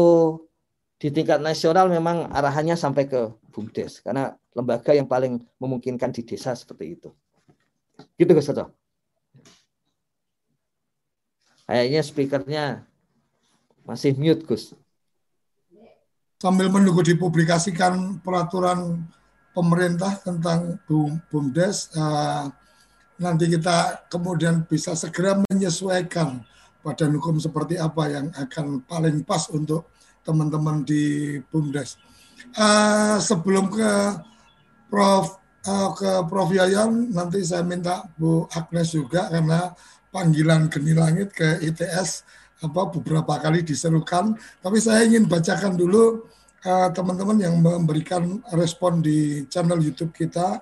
di 0.96 1.12
tingkat 1.12 1.44
nasional 1.44 1.92
memang 1.92 2.32
arahannya 2.32 2.80
sampai 2.80 3.04
ke 3.12 3.36
bumdes 3.52 4.00
karena 4.00 4.32
lembaga 4.56 4.96
yang 4.96 5.12
paling 5.12 5.44
memungkinkan 5.60 6.16
di 6.16 6.24
desa 6.24 6.56
seperti 6.56 6.96
itu. 6.96 7.12
Gitu 8.16 8.32
Gus 8.32 8.48
Toto. 8.48 8.72
Kayaknya 11.68 12.00
speakernya 12.00 12.64
masih 13.84 14.16
mute 14.16 14.48
Gus. 14.48 14.72
Sambil 16.40 16.72
menunggu 16.72 17.04
dipublikasikan 17.04 18.24
peraturan 18.24 19.04
pemerintah 19.52 20.16
tentang 20.24 20.80
BUMDes 21.28 21.92
nanti 23.18 23.50
kita 23.50 24.08
kemudian 24.10 24.66
bisa 24.66 24.94
segera 24.94 25.38
menyesuaikan 25.50 26.42
badan 26.82 27.18
hukum 27.20 27.42
seperti 27.42 27.76
apa 27.76 28.08
yang 28.08 28.28
akan 28.34 28.86
paling 28.86 29.26
pas 29.28 29.50
untuk 29.52 29.90
teman-teman 30.24 30.86
di 30.86 31.36
BUMDes. 31.52 31.98
Uh, 32.54 33.18
sebelum 33.20 33.74
ke 33.74 33.92
Prof 34.88 35.42
uh, 35.68 35.90
ke 35.98 36.12
Prof 36.30 36.50
Yayan 36.54 37.12
nanti 37.12 37.44
saya 37.44 37.66
minta 37.66 38.08
Bu 38.16 38.48
Agnes 38.54 38.94
juga 38.94 39.28
karena 39.28 39.74
panggilan 40.14 40.72
geni 40.72 40.94
langit 40.96 41.34
ke 41.36 41.60
ITS 41.60 42.24
apa 42.64 42.90
beberapa 42.90 43.38
kali 43.38 43.62
diserukan 43.62 44.34
tapi 44.64 44.78
saya 44.82 45.06
ingin 45.06 45.30
bacakan 45.30 45.78
dulu 45.78 46.26
Eh, 46.68 46.90
teman-teman 46.90 47.38
uh, 47.38 47.44
yang 47.48 47.56
memberikan 47.64 48.42
respon 48.52 49.00
di 49.00 49.46
channel 49.46 49.78
YouTube 49.78 50.10
kita. 50.10 50.60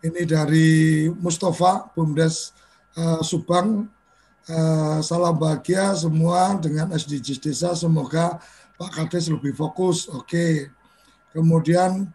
Ini 0.00 0.24
dari 0.24 1.04
Mustafa 1.12 1.92
Bumdes 1.92 2.56
uh, 2.96 3.20
Subang. 3.20 3.84
Uh, 4.48 4.98
salam 5.04 5.36
bahagia 5.36 5.92
semua 5.92 6.56
dengan 6.56 6.88
SDGs 6.88 7.36
desa. 7.44 7.76
Semoga 7.76 8.40
Pak 8.80 8.96
Kades 8.96 9.28
lebih 9.28 9.52
fokus. 9.52 10.08
Oke. 10.08 10.24
Okay. 10.24 10.54
Kemudian 11.36 12.08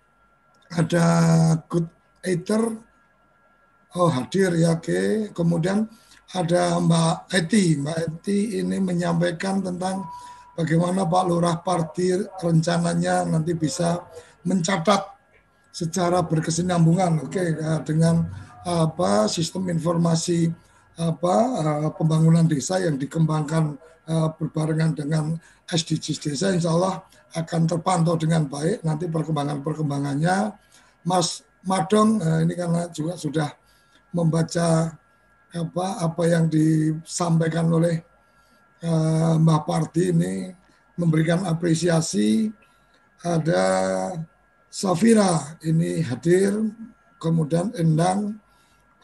ada 0.74 1.06
Good 1.70 1.86
Eater. 2.26 2.74
Oh 3.94 4.10
hadir 4.10 4.58
ya. 4.58 4.82
Oke. 4.82 4.82
Okay. 4.82 5.10
Kemudian 5.30 5.86
ada 6.34 6.82
Mbak 6.82 7.38
Eti. 7.38 7.78
Mbak 7.78 7.98
Eti 8.02 8.66
ini 8.66 8.82
menyampaikan 8.82 9.62
tentang 9.62 10.10
bagaimana 10.58 11.06
Pak 11.06 11.24
Lurah 11.30 11.62
Parti 11.62 12.18
rencananya 12.18 13.30
nanti 13.30 13.54
bisa 13.54 14.02
mencatat 14.42 15.15
secara 15.76 16.24
berkesinambungan 16.24 17.28
oke 17.28 17.36
okay, 17.36 17.52
ya, 17.60 17.84
dengan 17.84 18.24
apa 18.64 19.28
sistem 19.28 19.68
informasi 19.68 20.48
apa 20.96 21.36
uh, 21.60 21.90
pembangunan 21.92 22.48
desa 22.48 22.80
yang 22.80 22.96
dikembangkan 22.96 23.76
uh, 24.08 24.32
berbarengan 24.40 24.96
dengan 24.96 25.36
SDGs 25.68 26.24
desa 26.24 26.56
insya 26.56 26.72
Allah 26.72 27.04
akan 27.36 27.68
terpantau 27.68 28.16
dengan 28.16 28.48
baik 28.48 28.88
nanti 28.88 29.12
perkembangan-perkembangannya 29.12 30.56
Mas 31.04 31.44
Madong 31.68 32.24
uh, 32.24 32.40
ini 32.40 32.56
karena 32.56 32.88
juga 32.96 33.20
sudah 33.20 33.52
membaca 34.16 34.96
apa 35.52 35.88
apa 36.00 36.24
yang 36.24 36.48
disampaikan 36.48 37.68
oleh 37.72 38.04
Mbak 39.40 39.62
Parti 39.64 40.12
ini 40.12 40.52
memberikan 41.00 41.48
apresiasi. 41.48 42.52
Ada 43.24 43.64
Safira 44.76 45.56
ini 45.64 46.04
hadir, 46.04 46.52
kemudian 47.16 47.72
Endang, 47.80 48.36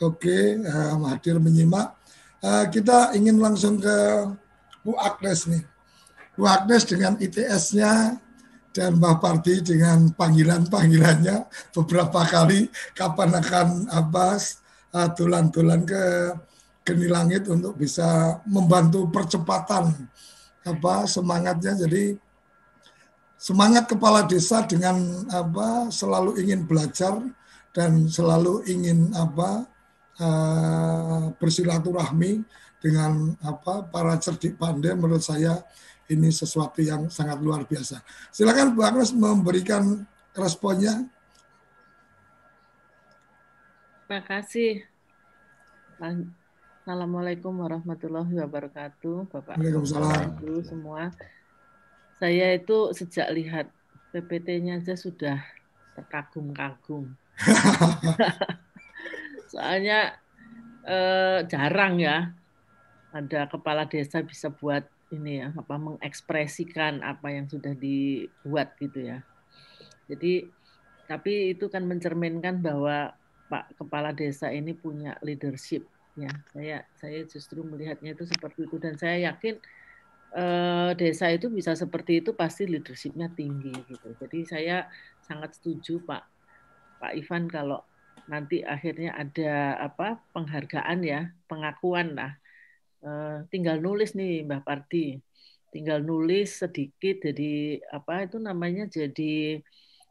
oke 0.03 0.59
uh, 0.67 0.99
hadir 1.07 1.39
menyimak. 1.39 1.95
Uh, 2.43 2.67
kita 2.67 3.15
ingin 3.15 3.39
langsung 3.39 3.79
ke 3.79 4.27
Bu 4.83 4.99
Agnes 4.99 5.47
nih. 5.47 5.63
Bu 6.35 6.43
Agnes 6.43 6.83
dengan 6.83 7.15
ITS-nya 7.15 8.19
dan 8.75 8.99
Mbak 8.99 9.23
Parti 9.23 9.63
dengan 9.63 10.11
panggilan-panggilannya 10.11 11.47
beberapa 11.71 12.19
kali 12.27 12.67
kapan 12.91 13.31
akan 13.39 13.67
Abbas 13.95 14.59
uh, 14.91 15.07
tulan-tulan 15.15 15.87
ke 15.87 16.35
geni 16.83 17.07
langit 17.07 17.47
untuk 17.47 17.79
bisa 17.79 18.43
membantu 18.43 19.07
percepatan 19.07 19.87
apa 20.67 21.07
semangatnya 21.07 21.79
jadi 21.87 22.19
semangat 23.41 23.89
kepala 23.89 24.21
desa 24.29 24.61
dengan 24.69 25.25
apa 25.33 25.89
selalu 25.89 26.37
ingin 26.45 26.61
belajar 26.61 27.17
dan 27.73 28.05
selalu 28.05 28.61
ingin 28.69 29.09
apa 29.17 29.65
uh, 30.21 31.33
bersilaturahmi 31.41 32.45
dengan 32.77 33.33
apa 33.41 33.81
para 33.89 34.13
cerdik 34.21 34.61
pandai 34.61 34.93
menurut 34.93 35.25
saya 35.25 35.57
ini 36.05 36.29
sesuatu 36.29 36.85
yang 36.85 37.09
sangat 37.09 37.41
luar 37.41 37.65
biasa. 37.65 38.03
Silakan 38.29 38.77
Bu 38.77 38.85
Agnes 38.85 39.09
memberikan 39.15 40.05
responnya. 40.37 41.07
Terima 44.05 44.21
kasih. 44.27 44.83
Assalamualaikum 45.97 47.55
warahmatullahi 47.63 48.33
wabarakatuh, 48.43 49.31
Bapak 49.31 49.55
Ibu 49.55 50.61
semua. 50.67 51.09
Saya 52.21 52.53
itu 52.53 52.93
sejak 52.93 53.33
lihat 53.33 53.65
PPT-nya 54.13 54.77
saja 54.85 54.93
sudah 54.93 55.41
terkagum-kagum. 55.97 57.17
Soalnya 59.51 60.21
eh, 60.85 61.41
jarang 61.49 61.97
ya 61.97 62.29
ada 63.09 63.49
kepala 63.49 63.89
desa 63.89 64.21
bisa 64.21 64.53
buat 64.53 64.85
ini 65.11 65.43
ya 65.43 65.49
apa 65.51 65.75
mengekspresikan 65.75 67.01
apa 67.01 67.33
yang 67.33 67.49
sudah 67.49 67.73
dibuat 67.73 68.77
gitu 68.77 69.01
ya. 69.01 69.25
Jadi 70.05 70.45
tapi 71.09 71.57
itu 71.57 71.67
kan 71.73 71.83
mencerminkan 71.83 72.63
bahwa 72.63 73.11
Pak 73.51 73.75
Kepala 73.75 74.15
Desa 74.15 74.47
ini 74.47 74.71
punya 74.71 75.19
leadership 75.19 75.83
ya. 76.15 76.31
Saya 76.55 76.87
saya 76.95 77.27
justru 77.27 77.67
melihatnya 77.67 78.15
itu 78.15 78.23
seperti 78.23 78.69
itu 78.69 78.79
dan 78.79 78.95
saya 78.95 79.33
yakin 79.33 79.59
eh, 80.35 80.91
desa 80.95 81.27
itu 81.31 81.47
bisa 81.51 81.75
seperti 81.75 82.23
itu 82.23 82.31
pasti 82.35 82.67
leadershipnya 82.67 83.31
tinggi 83.33 83.73
gitu. 83.87 84.15
Jadi 84.19 84.39
saya 84.47 84.87
sangat 85.23 85.57
setuju 85.57 86.03
Pak. 86.03 86.23
Pak 87.01 87.11
Ivan 87.17 87.49
kalau 87.49 87.81
nanti 88.29 88.61
akhirnya 88.61 89.17
ada 89.17 89.81
apa 89.81 90.21
penghargaan 90.31 90.99
ya 91.03 91.33
pengakuan. 91.49 92.13
Lah 92.15 92.31
uh, 93.05 93.45
tinggal 93.49 93.81
nulis 93.81 94.13
nih 94.13 94.45
Mbah 94.45 94.61
Parti 94.61 95.17
tinggal 95.71 96.03
nulis 96.03 96.59
sedikit 96.59 97.23
jadi 97.31 97.79
apa 97.89 98.27
itu 98.27 98.37
namanya 98.37 98.91
jadi 98.91 99.63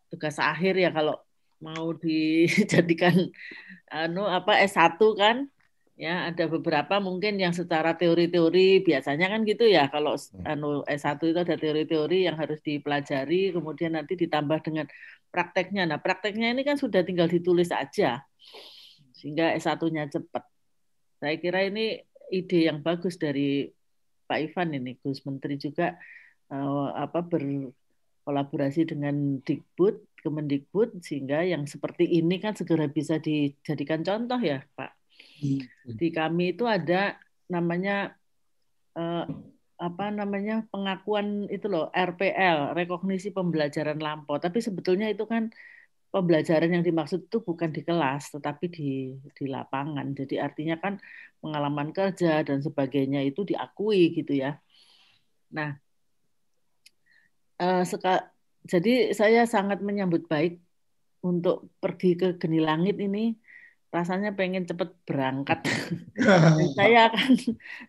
tugas 0.08 0.40
akhir 0.40 0.74
ya 0.80 0.90
kalau 0.90 1.20
mau 1.60 1.92
dijadikan 1.92 3.28
anu 3.92 4.24
apa 4.24 4.56
S1 4.64 4.96
kan 5.20 5.36
ya 6.00 6.32
ada 6.32 6.48
beberapa 6.48 6.96
mungkin 6.96 7.36
yang 7.36 7.52
secara 7.52 7.92
teori-teori 7.92 8.80
biasanya 8.80 9.28
kan 9.28 9.44
gitu 9.44 9.68
ya 9.68 9.92
kalau 9.92 10.16
hmm. 10.16 10.48
anu 10.48 10.80
S1 10.88 11.20
itu 11.20 11.36
ada 11.44 11.60
teori-teori 11.60 12.24
yang 12.24 12.40
harus 12.40 12.56
dipelajari 12.64 13.52
kemudian 13.52 13.92
nanti 14.00 14.16
ditambah 14.16 14.64
dengan 14.64 14.88
prakteknya. 15.28 15.84
Nah 15.84 16.00
prakteknya 16.00 16.56
ini 16.56 16.64
kan 16.64 16.80
sudah 16.80 17.04
tinggal 17.04 17.28
ditulis 17.28 17.68
aja 17.68 18.24
sehingga 19.12 19.52
S1-nya 19.60 20.08
cepat. 20.08 20.48
Saya 21.20 21.36
kira 21.36 21.68
ini 21.68 22.00
ide 22.32 22.72
yang 22.72 22.80
bagus 22.80 23.20
dari 23.20 23.68
Pak 24.24 24.40
Ivan 24.40 24.72
ini 24.80 24.96
Gus 25.04 25.20
Menteri 25.28 25.60
juga 25.60 26.00
uh, 26.48 26.96
apa 26.96 27.20
berkolaborasi 27.28 28.88
dengan 28.88 29.36
Dikbud 29.44 30.16
Kemendikbud 30.24 31.04
sehingga 31.04 31.44
yang 31.44 31.68
seperti 31.68 32.08
ini 32.08 32.40
kan 32.40 32.56
segera 32.56 32.88
bisa 32.88 33.20
dijadikan 33.20 34.00
contoh 34.00 34.40
ya 34.40 34.64
Pak 34.72 34.99
di 35.98 36.08
kami 36.12 36.54
itu 36.54 36.64
ada 36.68 37.16
namanya 37.50 38.14
eh, 38.94 39.24
apa 39.80 40.04
namanya 40.12 40.68
pengakuan 40.68 41.48
itu 41.48 41.66
loh 41.72 41.88
RPL 41.88 42.76
rekognisi 42.76 43.32
pembelajaran 43.32 43.96
lampau. 43.96 44.36
Tapi 44.36 44.60
sebetulnya 44.60 45.08
itu 45.08 45.24
kan 45.24 45.48
pembelajaran 46.12 46.70
yang 46.76 46.84
dimaksud 46.84 47.30
itu 47.30 47.38
bukan 47.40 47.70
di 47.72 47.80
kelas 47.88 48.36
tetapi 48.36 48.64
di 48.68 49.16
di 49.36 49.44
lapangan. 49.48 50.12
Jadi 50.12 50.36
artinya 50.36 50.76
kan 50.76 51.00
pengalaman 51.40 51.90
kerja 51.96 52.44
dan 52.44 52.60
sebagainya 52.60 53.24
itu 53.24 53.40
diakui 53.48 54.12
gitu 54.12 54.32
ya. 54.36 54.60
Nah 55.56 55.80
eh, 57.60 57.82
seka, 57.88 58.28
jadi 58.68 59.16
saya 59.16 59.48
sangat 59.48 59.80
menyambut 59.80 60.28
baik 60.28 60.60
untuk 61.24 61.72
pergi 61.80 62.16
ke 62.20 62.26
Geni 62.40 62.60
Langit 62.60 62.96
ini 63.00 63.36
rasanya 63.90 64.30
pengen 64.34 64.66
cepet 64.66 64.94
berangkat. 65.02 65.66
saya 66.78 67.10
akan 67.10 67.30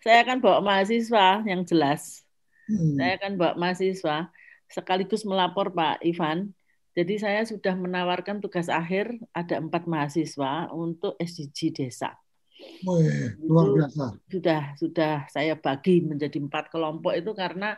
saya 0.02 0.18
akan 0.26 0.38
bawa 0.42 0.60
mahasiswa 0.66 1.46
yang 1.46 1.62
jelas. 1.66 2.26
Hmm. 2.66 2.98
Saya 2.98 3.22
akan 3.22 3.32
bawa 3.38 3.54
mahasiswa 3.58 4.30
sekaligus 4.70 5.22
melapor 5.24 5.70
Pak 5.70 6.02
Ivan. 6.02 6.58
Jadi 6.92 7.24
saya 7.24 7.48
sudah 7.48 7.72
menawarkan 7.78 8.44
tugas 8.44 8.68
akhir 8.68 9.16
ada 9.32 9.64
empat 9.64 9.88
mahasiswa 9.88 10.68
untuk 10.76 11.16
SDG 11.16 11.72
desa. 11.72 12.20
Iya. 12.62 13.38
luar 13.42 13.74
biasa. 13.74 14.06
Sudah 14.30 14.62
sudah 14.78 15.14
saya 15.30 15.54
bagi 15.58 16.02
menjadi 16.02 16.38
empat 16.38 16.70
kelompok 16.70 17.14
itu 17.18 17.32
karena 17.34 17.78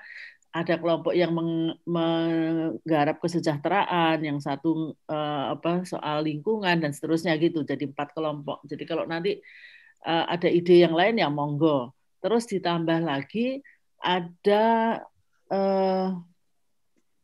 ada 0.53 0.77
kelompok 0.77 1.17
yang 1.17 1.33
menggarap 1.81 3.17
kesejahteraan, 3.17 4.21
yang 4.21 4.37
satu 4.37 4.93
uh, 5.09 5.57
apa 5.57 5.81
soal 5.81 6.21
lingkungan 6.29 6.77
dan 6.77 6.93
seterusnya 6.93 7.33
gitu. 7.41 7.65
Jadi 7.65 7.89
empat 7.89 8.13
kelompok. 8.13 8.61
Jadi 8.69 8.85
kalau 8.85 9.09
nanti 9.09 9.41
uh, 10.05 10.29
ada 10.29 10.45
ide 10.45 10.85
yang 10.85 10.93
lain 10.93 11.17
ya 11.17 11.33
monggo. 11.33 11.97
Terus 12.21 12.45
ditambah 12.45 13.01
lagi 13.01 13.65
ada 13.97 15.01
uh, 15.49 16.21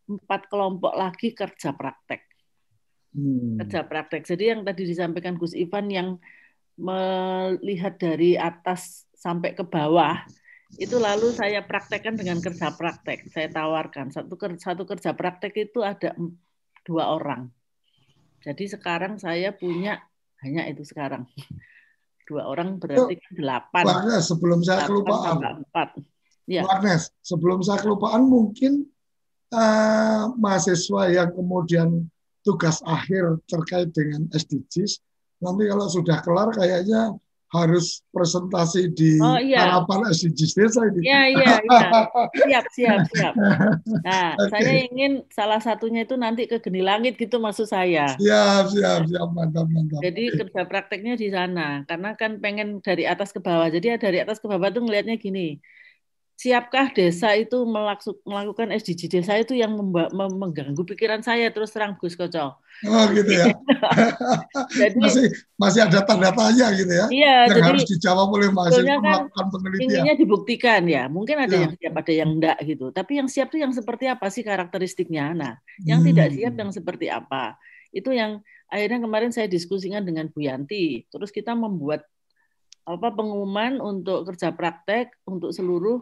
empat 0.09 0.41
kelompok 0.49 0.97
lagi 0.97 1.29
kerja 1.37 1.77
praktek. 1.77 2.25
Hmm. 3.13 3.61
Kerja 3.61 3.85
praktek. 3.85 4.25
Jadi 4.25 4.57
yang 4.57 4.65
tadi 4.65 4.89
disampaikan 4.89 5.37
Gus 5.37 5.53
Ivan 5.53 5.85
yang 5.93 6.17
melihat 6.81 8.01
dari 8.01 8.33
atas 8.41 9.05
sampai 9.13 9.53
ke 9.53 9.61
bawah 9.61 10.25
itu 10.77 11.01
lalu 11.01 11.33
saya 11.33 11.65
praktekkan 11.65 12.13
dengan 12.13 12.37
kerja 12.37 12.69
praktek. 12.75 13.31
Saya 13.33 13.49
tawarkan 13.49 14.13
satu 14.13 14.37
satu 14.37 14.83
kerja 14.85 15.17
praktek 15.17 15.71
itu 15.71 15.81
ada 15.81 16.13
dua 16.85 17.09
orang. 17.17 17.49
Jadi 18.45 18.69
sekarang 18.69 19.17
saya 19.17 19.49
punya 19.55 19.97
hanya 20.45 20.69
itu 20.69 20.85
sekarang 20.85 21.25
dua 22.29 22.45
orang 22.45 22.77
berarti 22.77 23.17
kan 23.17 23.31
delapan. 23.33 23.83
Warnes, 23.89 24.23
sebelum 24.29 24.59
saya 24.61 24.85
kelupaan. 24.85 25.65
Empat. 25.65 25.89
Ya. 26.45 26.61
Warnes, 26.65 27.09
sebelum 27.25 27.65
saya 27.65 27.81
kelupaan 27.81 28.29
mungkin 28.29 28.85
uh, 29.53 30.29
mahasiswa 30.37 31.09
yang 31.09 31.33
kemudian 31.33 32.09
tugas 32.45 32.79
akhir 32.85 33.41
terkait 33.49 33.89
dengan 33.91 34.29
SDGs 34.31 35.03
nanti 35.39 35.63
kalau 35.67 35.87
sudah 35.87 36.19
kelar 36.23 36.51
kayaknya 36.51 37.15
harus 37.49 38.05
presentasi 38.13 38.93
di 38.93 39.17
oh, 39.17 39.41
iya. 39.41 39.65
harapan 39.65 40.13
SDGs 40.13 40.53
desa 40.53 40.85
ini. 40.85 41.01
Iya, 41.01 41.21
iya, 41.33 41.53
iya. 41.65 41.87
Siap, 42.45 42.65
siap, 42.69 42.99
siap. 43.09 43.33
Nah, 44.05 44.37
okay. 44.37 44.49
saya 44.53 44.73
ingin 44.85 45.25
salah 45.33 45.57
satunya 45.57 46.05
itu 46.05 46.13
nanti 46.13 46.45
ke 46.45 46.61
Geni 46.61 46.85
Langit 46.85 47.17
gitu 47.17 47.41
maksud 47.41 47.65
saya. 47.65 48.13
Siap, 48.21 48.69
siap, 48.69 49.09
siap. 49.09 49.27
Mantap, 49.33 49.65
mantap. 49.65 49.97
Jadi 50.05 50.37
kerja 50.37 50.61
prakteknya 50.69 51.17
di 51.17 51.33
sana. 51.33 51.81
Karena 51.89 52.13
kan 52.13 52.37
pengen 52.37 52.85
dari 52.85 53.09
atas 53.09 53.33
ke 53.33 53.41
bawah. 53.41 53.65
Jadi 53.73 53.97
dari 53.97 54.21
atas 54.21 54.37
ke 54.37 54.45
bawah 54.45 54.69
tuh 54.69 54.85
ngelihatnya 54.85 55.17
gini 55.17 55.57
siapkah 56.39 56.87
desa 56.95 57.35
itu 57.35 57.67
melakukan 58.23 58.71
SDG 58.71 59.11
desa 59.11 59.35
itu 59.35 59.59
yang 59.59 59.75
mengganggu 60.15 60.79
pikiran 60.87 61.19
saya 61.19 61.51
terus 61.51 61.75
terang 61.75 61.99
Gus 61.99 62.15
Koco. 62.15 62.55
Oh 62.87 63.03
gitu 63.11 63.27
ya. 63.27 63.51
jadi, 64.79 64.95
masih 64.95 65.27
masih 65.59 65.83
ada 65.83 65.99
tanda 66.07 66.31
tanya 66.31 66.71
gitu 66.79 66.87
ya. 66.87 67.05
Iya, 67.11 67.35
yang 67.43 67.59
jadi, 67.59 67.69
harus 67.75 67.83
dijawab 67.91 68.27
oleh 68.31 68.47
mahasiswa 68.55 68.87
kan 68.87 68.99
melakukan 69.03 69.45
penelitian. 69.51 69.83
Inginnya 69.83 70.15
dibuktikan 70.15 70.81
ya. 70.87 71.03
Mungkin 71.11 71.43
ada 71.43 71.51
ya. 71.51 71.61
yang 71.67 71.73
siap, 71.75 71.93
ada 71.99 72.13
yang 72.15 72.29
enggak 72.31 72.57
gitu. 72.63 72.85
Tapi 72.95 73.11
yang 73.19 73.27
siap 73.27 73.47
itu 73.51 73.59
yang 73.59 73.73
seperti 73.75 74.05
apa 74.07 74.25
sih 74.31 74.43
karakteristiknya? 74.47 75.35
Nah, 75.35 75.53
yang 75.83 75.99
hmm. 75.99 76.07
tidak 76.15 76.27
siap 76.39 76.53
yang 76.55 76.71
seperti 76.71 77.11
apa? 77.11 77.59
Itu 77.91 78.15
yang 78.15 78.39
akhirnya 78.71 79.03
kemarin 79.03 79.35
saya 79.35 79.51
diskusikan 79.51 80.07
dengan 80.07 80.31
Bu 80.31 80.47
Yanti. 80.47 81.03
Terus 81.11 81.35
kita 81.35 81.51
membuat 81.51 82.07
apa 82.87 83.11
pengumuman 83.11 83.83
untuk 83.83 84.23
kerja 84.31 84.55
praktek 84.55 85.11
untuk 85.27 85.51
seluruh 85.51 85.99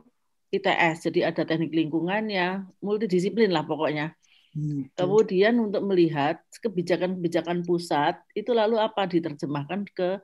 ITS, 0.48 1.12
jadi 1.12 1.32
ada 1.34 1.44
teknik 1.44 1.76
lingkungan 1.76 2.32
ya, 2.32 2.64
multidisiplin 2.80 3.52
lah 3.52 3.68
pokoknya. 3.68 4.16
Hmm. 4.56 4.88
Kemudian 4.96 5.60
untuk 5.60 5.84
melihat 5.86 6.40
kebijakan-kebijakan 6.64 7.68
pusat 7.68 8.18
itu 8.34 8.56
lalu 8.56 8.80
apa 8.80 9.06
diterjemahkan 9.06 9.86
ke, 9.92 10.24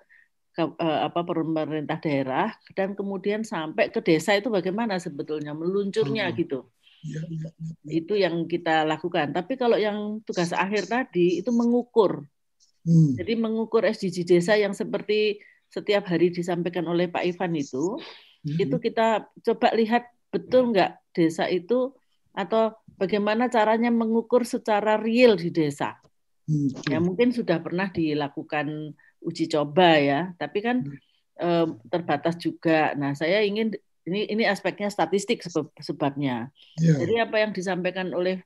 ke 0.55 0.63
uh, 0.63 0.99
apa 1.05 1.21
pemerintah 1.21 1.99
daerah 1.99 2.49
dan 2.74 2.95
kemudian 2.95 3.45
sampai 3.45 3.91
ke 3.91 3.99
desa 3.99 4.34
itu 4.34 4.47
bagaimana 4.47 4.97
sebetulnya 4.97 5.51
meluncurnya 5.51 6.32
hmm. 6.32 6.36
gitu. 6.39 6.59
Ya, 7.03 7.19
ya, 7.28 7.49
ya. 7.51 7.91
Itu 7.99 8.15
yang 8.15 8.47
kita 8.47 8.88
lakukan. 8.88 9.36
Tapi 9.36 9.59
kalau 9.59 9.76
yang 9.76 10.24
tugas 10.24 10.55
akhir 10.55 10.88
tadi 10.88 11.43
itu 11.43 11.51
mengukur. 11.51 12.24
Hmm. 12.88 13.13
Jadi 13.19 13.36
mengukur 13.36 13.84
SDG 13.84 14.24
desa 14.24 14.55
yang 14.55 14.71
seperti 14.71 15.43
setiap 15.67 16.09
hari 16.09 16.34
disampaikan 16.34 16.86
oleh 16.89 17.09
Pak 17.09 17.21
Ivan 17.21 17.53
itu 17.59 17.97
hmm. 18.44 18.60
itu 18.60 18.76
kita 18.80 19.28
coba 19.28 19.68
lihat 19.74 20.08
betul 20.30 20.72
nggak 20.72 21.00
desa 21.16 21.48
itu 21.48 21.94
atau 22.34 22.74
bagaimana 22.98 23.48
caranya 23.50 23.94
mengukur 23.94 24.44
secara 24.44 24.98
real 24.98 25.38
di 25.38 25.54
desa. 25.54 25.98
Hmm. 26.44 26.70
Ya 26.89 27.00
mungkin 27.00 27.32
sudah 27.32 27.62
pernah 27.64 27.88
dilakukan 27.88 28.98
uji 29.24 29.48
coba 29.48 29.96
ya, 29.98 30.20
tapi 30.36 30.60
kan 30.60 30.84
eh, 31.39 31.68
terbatas 31.88 32.36
juga. 32.41 32.91
Nah, 33.00 33.16
saya 33.16 33.41
ingin 33.46 33.72
ini 34.04 34.28
ini 34.28 34.44
aspeknya 34.44 34.91
statistik 34.91 35.39
sebab, 35.46 35.72
sebabnya. 35.80 36.52
Yeah. 36.76 37.00
Jadi 37.00 37.14
apa 37.24 37.36
yang 37.39 37.52
disampaikan 37.56 38.12
oleh 38.12 38.44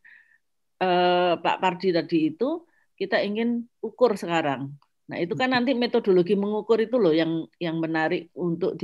eh, 0.77 1.33
Pak 1.37 1.57
Pardi 1.57 1.89
tadi 1.89 2.29
itu 2.35 2.67
kita 2.97 3.21
ingin 3.21 3.65
ukur 3.81 4.13
sekarang. 4.17 4.77
Nah, 5.07 5.17
itu 5.23 5.33
kan 5.39 5.55
nanti 5.55 5.71
metodologi 5.71 6.35
mengukur 6.35 6.83
itu 6.83 6.99
loh 6.99 7.15
yang 7.15 7.47
yang 7.57 7.79
menarik 7.79 8.29
untuk 8.35 8.75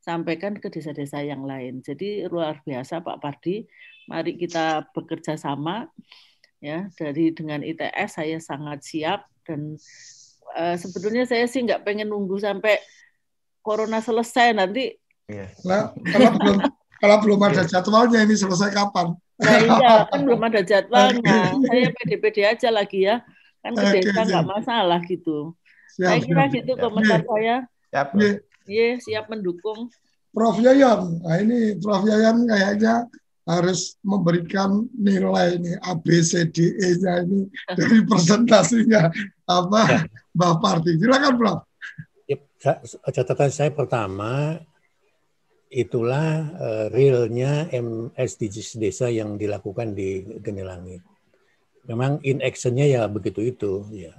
disampaikan 0.00 0.56
ke 0.56 0.72
desa-desa 0.72 1.20
yang 1.20 1.44
lain. 1.44 1.84
Jadi 1.84 2.24
luar 2.26 2.64
biasa 2.64 3.04
Pak 3.04 3.20
Pardi. 3.20 3.68
Mari 4.08 4.40
kita 4.40 4.88
bekerja 4.96 5.36
sama 5.36 5.86
ya 6.58 6.88
dari 6.96 7.30
dengan 7.32 7.62
ITS 7.62 8.20
saya 8.20 8.36
sangat 8.42 8.84
siap 8.84 9.24
dan 9.48 9.76
uh, 10.56 10.76
sebetulnya 10.76 11.24
saya 11.24 11.46
sih 11.48 11.64
nggak 11.64 11.84
pengen 11.86 12.10
nunggu 12.10 12.40
sampai 12.40 12.80
corona 13.62 14.00
selesai 14.02 14.56
nanti. 14.56 14.96
Nah, 15.62 15.94
kalau 15.94 16.32
belum 16.36 16.58
Kalau 17.00 17.16
belum 17.24 17.40
ada 17.40 17.64
jadwalnya 17.64 18.20
ini 18.28 18.36
selesai 18.36 18.76
kapan? 18.76 19.16
Nah 19.40 19.56
iya, 19.56 20.04
kan 20.04 20.20
belum 20.20 20.40
ada 20.44 20.60
jadwalnya. 20.60 21.56
Saya 21.64 21.88
pede-pede 21.96 22.42
aja 22.44 22.68
lagi 22.68 23.08
ya. 23.08 23.24
Kan 23.64 23.72
ke 23.72 24.04
desa 24.04 24.28
nggak 24.28 24.44
masalah 24.44 25.00
gitu. 25.08 25.56
Siap, 25.96 26.12
saya 26.12 26.18
kira 26.20 26.44
siap, 26.44 26.56
gitu 26.60 26.72
siap. 26.76 26.82
komentar 26.84 27.20
saya. 27.24 27.56
Siap. 27.88 28.08
Iya, 28.70 29.02
siap 29.02 29.26
mendukung. 29.26 29.90
Prof 30.30 30.62
Yayan, 30.62 31.18
nah 31.26 31.42
ini 31.42 31.74
Prof 31.82 32.06
Yayan 32.06 32.46
kayaknya 32.46 33.10
harus 33.50 33.98
memberikan 34.06 34.86
nilai 34.94 35.58
ini 35.58 35.74
A 35.82 35.98
B 35.98 36.22
C 36.22 36.46
D 36.46 36.70
E-nya 36.78 37.26
ini 37.26 37.50
dari 37.78 37.98
presentasinya 38.06 39.10
apa 39.50 39.80
ya. 39.90 40.00
Mbak 40.38 40.54
Parti. 40.62 40.90
Silakan 41.02 41.34
Prof. 41.34 41.60
Catatan 43.10 43.50
saya 43.50 43.74
pertama 43.74 44.62
itulah 45.66 46.50
uh, 46.54 46.86
realnya 46.94 47.66
MSDGs 47.74 48.78
desa 48.78 49.10
yang 49.10 49.34
dilakukan 49.34 49.98
di 49.98 50.22
Genelangit. 50.38 51.02
Memang 51.90 52.22
in 52.22 52.38
actionnya 52.38 52.86
ya 52.86 53.10
begitu 53.10 53.42
itu 53.42 53.82
ya. 53.90 54.14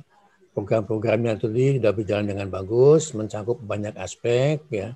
Program-programnya 0.52 1.40
tadi 1.40 1.80
sudah 1.80 1.92
berjalan 1.96 2.28
dengan 2.28 2.48
bagus, 2.52 3.16
mencakup 3.16 3.64
banyak 3.64 3.96
aspek 3.96 4.60
ya. 4.68 4.92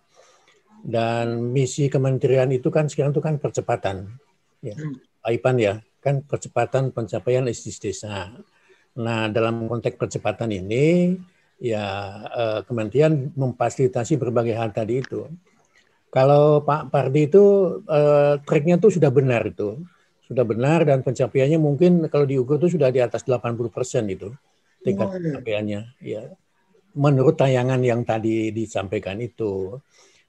Dan 0.85 1.49
misi 1.55 1.87
kementerian 1.87 2.51
itu 2.51 2.67
kan 2.67 2.91
sekarang 2.91 3.15
itu 3.15 3.23
kan 3.23 3.39
percepatan 3.39 4.19
ya. 4.59 4.75
Aipan 5.25 5.55
ya, 5.57 5.81
kan 6.03 6.21
percepatan 6.21 6.93
pencapaian 6.93 7.47
SDGs 7.49 7.79
desa. 7.81 8.29
Nah, 8.99 9.31
dalam 9.31 9.65
konteks 9.65 9.97
percepatan 9.97 10.53
ini 10.53 11.17
ya 11.57 11.87
eh, 12.29 12.59
kementerian 12.67 13.31
memfasilitasi 13.33 14.19
berbagai 14.19 14.53
hal 14.53 14.75
tadi 14.75 15.01
itu. 15.01 15.25
Kalau 16.11 16.61
Pak 16.61 16.91
Pardi 16.91 17.31
itu 17.31 17.43
eh, 17.87 18.37
tracknya 18.43 18.75
tuh 18.77 18.91
sudah 18.91 19.09
benar 19.09 19.47
itu, 19.47 19.79
sudah 20.27 20.43
benar 20.43 20.83
dan 20.83 20.99
pencapaiannya 20.99 21.59
mungkin 21.61 22.05
kalau 22.11 22.27
diukur 22.27 22.57
itu 22.59 22.75
sudah 22.75 22.89
di 22.89 22.99
atas 22.99 23.23
80 23.23 23.55
persen 23.71 24.05
itu 24.11 24.35
tingkat 24.85 25.07
oh, 25.09 25.13
pencapaiannya. 25.17 25.81
Ya, 26.05 26.29
menurut 26.93 27.35
tayangan 27.35 27.81
yang 27.81 28.05
tadi 28.05 28.53
disampaikan 28.53 29.17
itu. 29.19 29.81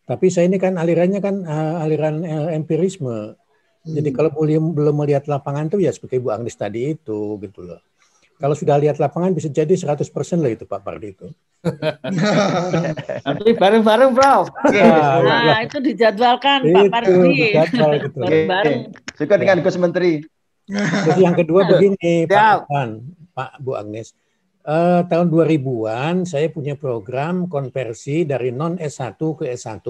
Tapi 0.07 0.31
saya 0.31 0.49
ini 0.49 0.57
kan 0.57 0.79
alirannya 0.81 1.21
kan 1.21 1.45
uh, 1.45 1.85
aliran 1.85 2.25
uh, 2.25 2.51
empirisme. 2.55 3.37
Jadi 3.87 4.11
hmm. 4.11 4.17
kalau 4.17 4.31
belum 4.35 4.75
belum 4.75 4.95
melihat 4.99 5.31
lapangan 5.31 5.71
tuh 5.71 5.79
ya 5.79 5.95
seperti 5.95 6.19
Bu 6.19 6.35
Agnes 6.35 6.59
tadi 6.59 6.97
itu 6.97 7.39
gitu 7.39 7.61
loh. 7.63 7.79
Kalau 8.37 8.53
sudah 8.53 8.77
lihat 8.77 9.01
lapangan 9.01 9.33
bisa 9.33 9.49
jadi 9.49 9.73
100% 9.73 10.05
lah 10.45 10.53
itu 10.53 10.69
Pak 10.69 10.85
Pardi 10.85 11.09
itu. 11.17 11.33
Nanti 13.27 13.51
bareng-bareng, 13.57 14.13
Bro. 14.13 14.53
Nah, 14.77 15.25
nah, 15.25 15.61
itu 15.65 15.81
dijadwalkan 15.81 16.69
itu, 16.69 16.77
Pak 16.77 16.85
Pardi. 16.93 17.17
Dijadwal 17.33 17.91
gitu. 18.05 18.19
bareng 18.45 18.81
Suka 19.17 19.35
dengan 19.41 19.65
Gus 19.65 19.81
Menteri. 19.81 20.21
Jadi 20.69 21.21
yang 21.25 21.33
kedua 21.33 21.65
begini, 21.65 22.29
Pak 22.29 22.69
Pan, 22.69 23.01
Pak 23.33 23.57
Bu 23.65 23.73
Agnes. 23.73 24.13
Uh, 24.67 25.07
tahun 25.07 25.31
2000-an 25.31 26.27
saya 26.27 26.51
punya 26.51 26.75
program 26.75 27.47
konversi 27.47 28.27
dari 28.27 28.51
non 28.51 28.75
S1 28.83 29.15
ke 29.15 29.47
S1. 29.55 29.87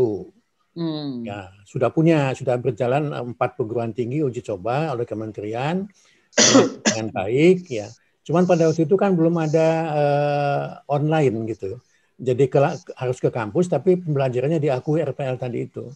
Hmm. 0.76 1.24
Ya, 1.24 1.48
sudah 1.64 1.88
punya, 1.88 2.36
sudah 2.36 2.60
berjalan 2.60 3.08
empat 3.08 3.56
perguruan 3.56 3.96
tinggi 3.96 4.20
uji 4.20 4.44
coba 4.44 4.92
oleh 4.92 5.08
kementerian 5.08 5.88
dengan 6.84 7.08
baik 7.08 7.64
ya. 7.72 7.88
Cuman 8.20 8.44
pada 8.44 8.68
waktu 8.68 8.84
itu 8.84 9.00
kan 9.00 9.16
belum 9.16 9.40
ada 9.40 9.68
uh, 9.96 10.64
online 10.92 11.56
gitu. 11.56 11.80
Jadi 12.20 12.44
ke, 12.44 12.60
harus 13.00 13.16
ke 13.16 13.32
kampus 13.32 13.72
tapi 13.72 13.96
pembelajarannya 13.96 14.60
diakui 14.60 15.00
RPL 15.00 15.40
tadi 15.40 15.64
itu. 15.64 15.88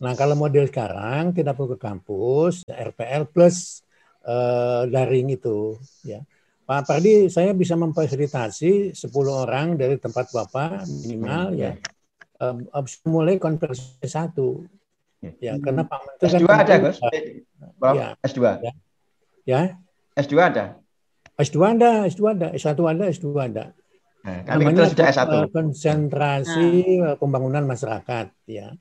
Nah, 0.00 0.12
kalau 0.12 0.36
model 0.36 0.68
sekarang 0.68 1.32
tidak 1.32 1.56
perlu 1.56 1.76
ke 1.76 1.80
kampus, 1.80 2.64
RPL 2.68 3.32
plus 3.32 3.84
uh, 4.28 4.88
daring 4.88 5.32
itu 5.32 5.80
ya. 6.04 6.20
Pak 6.70 6.86
Pardi, 6.86 7.26
saya 7.26 7.50
bisa 7.50 7.74
memfasilitasi 7.74 8.94
10 8.94 9.10
orang 9.26 9.74
dari 9.74 9.98
tempat 9.98 10.30
Bapak 10.30 10.86
minimal 10.86 11.58
ya 11.58 11.74
um, 12.40 12.62
mulai 13.10 13.36
konversi 13.42 13.98
satu. 14.06 14.62
Ya, 15.20 15.58
hmm. 15.58 15.66
karena 15.66 15.82
Pak 15.84 16.00
Menteri 16.06 16.30
S2 16.32 16.46
kan 16.48 16.58
ada, 16.64 16.74
Gus? 16.80 16.98
Ya. 17.92 18.08
S2. 18.24 18.40
Ya. 18.62 18.72
ya. 19.44 19.60
S2 20.16 20.34
ada. 20.40 20.64
S2 21.36 21.58
ada, 21.76 21.90
S2 22.08 22.22
ada, 22.38 22.48
S1 22.56 22.78
ada, 22.80 23.04
S2 23.12 23.28
ada. 23.36 23.64
Nah, 24.20 24.38
Namanya 24.46 24.88
sudah 24.88 25.06
S1. 25.12 25.28
Eh, 25.28 25.48
konsentrasi 25.52 26.68
nah. 27.02 27.16
pembangunan 27.20 27.66
masyarakat 27.66 28.32
ya. 28.48 28.72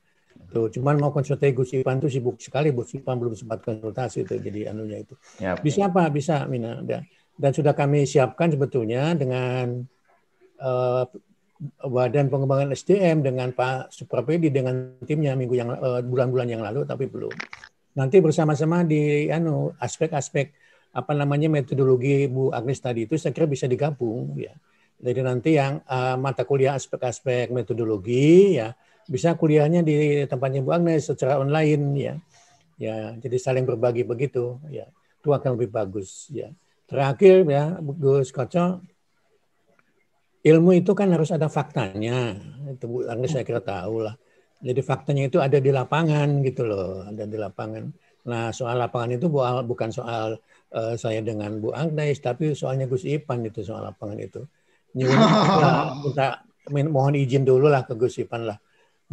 Tuh, 0.50 0.72
cuman 0.72 0.98
mau 0.98 1.12
konsultasi 1.12 1.52
Gus 1.54 1.76
Ipan 1.76 2.02
tuh 2.02 2.10
sibuk 2.10 2.40
sekali, 2.40 2.72
Gus 2.72 2.96
Ipan 2.96 3.20
belum 3.20 3.36
sempat 3.36 3.60
konsultasi 3.66 4.24
itu 4.24 4.40
jadi 4.40 4.72
anunya 4.72 5.04
itu. 5.04 5.14
Ya, 5.44 5.60
bisa 5.60 5.92
apa? 5.92 6.08
Bisa, 6.08 6.48
Mina. 6.48 6.80
Udah 6.80 7.04
dan 7.40 7.56
sudah 7.56 7.72
kami 7.72 8.04
siapkan 8.04 8.52
sebetulnya 8.52 9.16
dengan 9.16 9.88
uh, 10.60 11.08
Badan 11.88 12.28
Pengembangan 12.28 12.72
SDM 12.76 13.24
dengan 13.24 13.56
Pak 13.56 13.96
Suprapedi 13.96 14.52
dengan 14.52 15.00
timnya 15.08 15.36
minggu 15.40 15.56
yang 15.56 15.72
uh, 15.72 16.04
bulan-bulan 16.04 16.52
yang 16.52 16.64
lalu 16.64 16.84
tapi 16.84 17.08
belum. 17.08 17.32
Nanti 17.96 18.20
bersama-sama 18.20 18.84
di 18.84 19.32
anu 19.32 19.72
aspek-aspek 19.80 20.52
apa 20.96 21.12
namanya 21.16 21.48
metodologi 21.52 22.28
Bu 22.28 22.52
Agnes 22.52 22.80
tadi 22.84 23.08
itu 23.08 23.16
saya 23.16 23.32
kira 23.32 23.48
bisa 23.48 23.68
digabung 23.68 24.36
ya. 24.36 24.52
Jadi 25.00 25.20
nanti 25.24 25.56
yang 25.56 25.80
uh, 25.88 26.20
mata 26.20 26.44
kuliah 26.44 26.76
aspek-aspek 26.76 27.52
metodologi 27.56 28.60
ya 28.60 28.76
bisa 29.08 29.36
kuliahnya 29.36 29.80
di 29.84 30.28
tempatnya 30.28 30.60
Bu 30.60 30.76
Agnes 30.76 31.08
secara 31.08 31.40
online 31.40 31.86
ya. 31.96 32.16
Ya, 32.80 33.12
jadi 33.20 33.36
saling 33.36 33.68
berbagi 33.68 34.08
begitu 34.08 34.56
ya. 34.72 34.88
Itu 35.20 35.36
akan 35.36 35.60
lebih 35.60 35.76
bagus 35.76 36.32
ya. 36.32 36.52
Terakhir 36.90 37.46
ya, 37.46 37.78
Gus 37.78 38.34
Koco, 38.34 38.82
ilmu 40.42 40.72
itu 40.74 40.92
kan 40.98 41.14
harus 41.14 41.30
ada 41.30 41.46
faktanya. 41.46 42.34
Itu 42.66 42.90
Bu 42.90 42.98
Angga 43.06 43.30
saya 43.30 43.46
kira 43.46 43.62
tahu 43.62 44.10
lah. 44.10 44.18
Jadi 44.60 44.82
faktanya 44.84 45.30
itu 45.30 45.38
ada 45.40 45.62
di 45.62 45.72
lapangan 45.72 46.42
gitu 46.42 46.66
loh, 46.66 47.06
ada 47.06 47.30
di 47.30 47.38
lapangan. 47.38 47.94
Nah 48.28 48.52
soal 48.52 48.82
lapangan 48.82 49.16
itu 49.16 49.30
bukan 49.30 49.90
soal 49.94 50.36
uh, 50.74 50.96
saya 50.98 51.22
dengan 51.22 51.62
Bu 51.62 51.72
Agnes, 51.72 52.20
tapi 52.20 52.58
soalnya 52.58 52.90
Gus 52.90 53.06
Ipan 53.06 53.46
itu 53.46 53.62
soal 53.62 53.86
lapangan 53.86 54.18
itu. 54.20 54.42
Minta, 54.98 56.42
mohon 56.90 57.14
izin 57.14 57.46
dulu 57.46 57.70
lah 57.70 57.86
ke 57.86 57.94
Gus 57.94 58.18
Ipan 58.18 58.50
lah. 58.50 58.58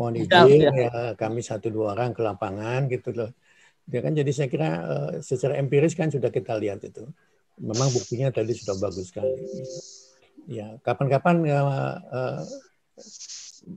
Mohon 0.01 0.25
izin 0.25 0.61
ya, 0.65 0.73
ya 0.73 0.91
kami 1.13 1.45
satu 1.45 1.69
dua 1.69 1.93
orang 1.93 2.17
ke 2.17 2.25
lapangan 2.25 2.89
gitu 2.89 3.13
loh. 3.13 3.31
Ya 3.87 4.03
kan 4.03 4.17
jadi 4.17 4.33
saya 4.35 4.49
kira 4.51 4.69
uh, 4.83 5.11
secara 5.23 5.61
empiris 5.61 5.95
kan 5.95 6.11
sudah 6.11 6.33
kita 6.33 6.59
lihat 6.59 6.83
itu 6.83 7.07
memang 7.61 7.89
buktinya 7.93 8.29
tadi 8.33 8.53
sudah 8.53 8.77
bagus 8.81 9.13
sekali. 9.13 9.33
Ya, 10.47 10.79
kapan-kapan 10.85 11.43
ya, 11.43 11.61
uh, 11.65 12.41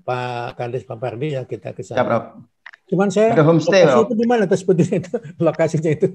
Pak 0.06 0.60
Kades 0.60 0.86
Pak 0.86 0.98
Pardi 1.02 1.34
ya 1.34 1.44
kita 1.50 1.74
ke 1.74 1.82
sana. 1.82 2.04
Ya, 2.06 2.20
Cuman 2.90 3.14
saya 3.14 3.38
Ada 3.38 3.46
homestay, 3.46 3.86
lokasi 3.86 4.02
itu 4.02 4.14
di 4.18 4.26
mana 4.26 4.44
tuh 4.50 4.58
sebetulnya 4.58 4.98
itu 4.98 5.12
lokasinya 5.46 5.92
itu 5.94 6.08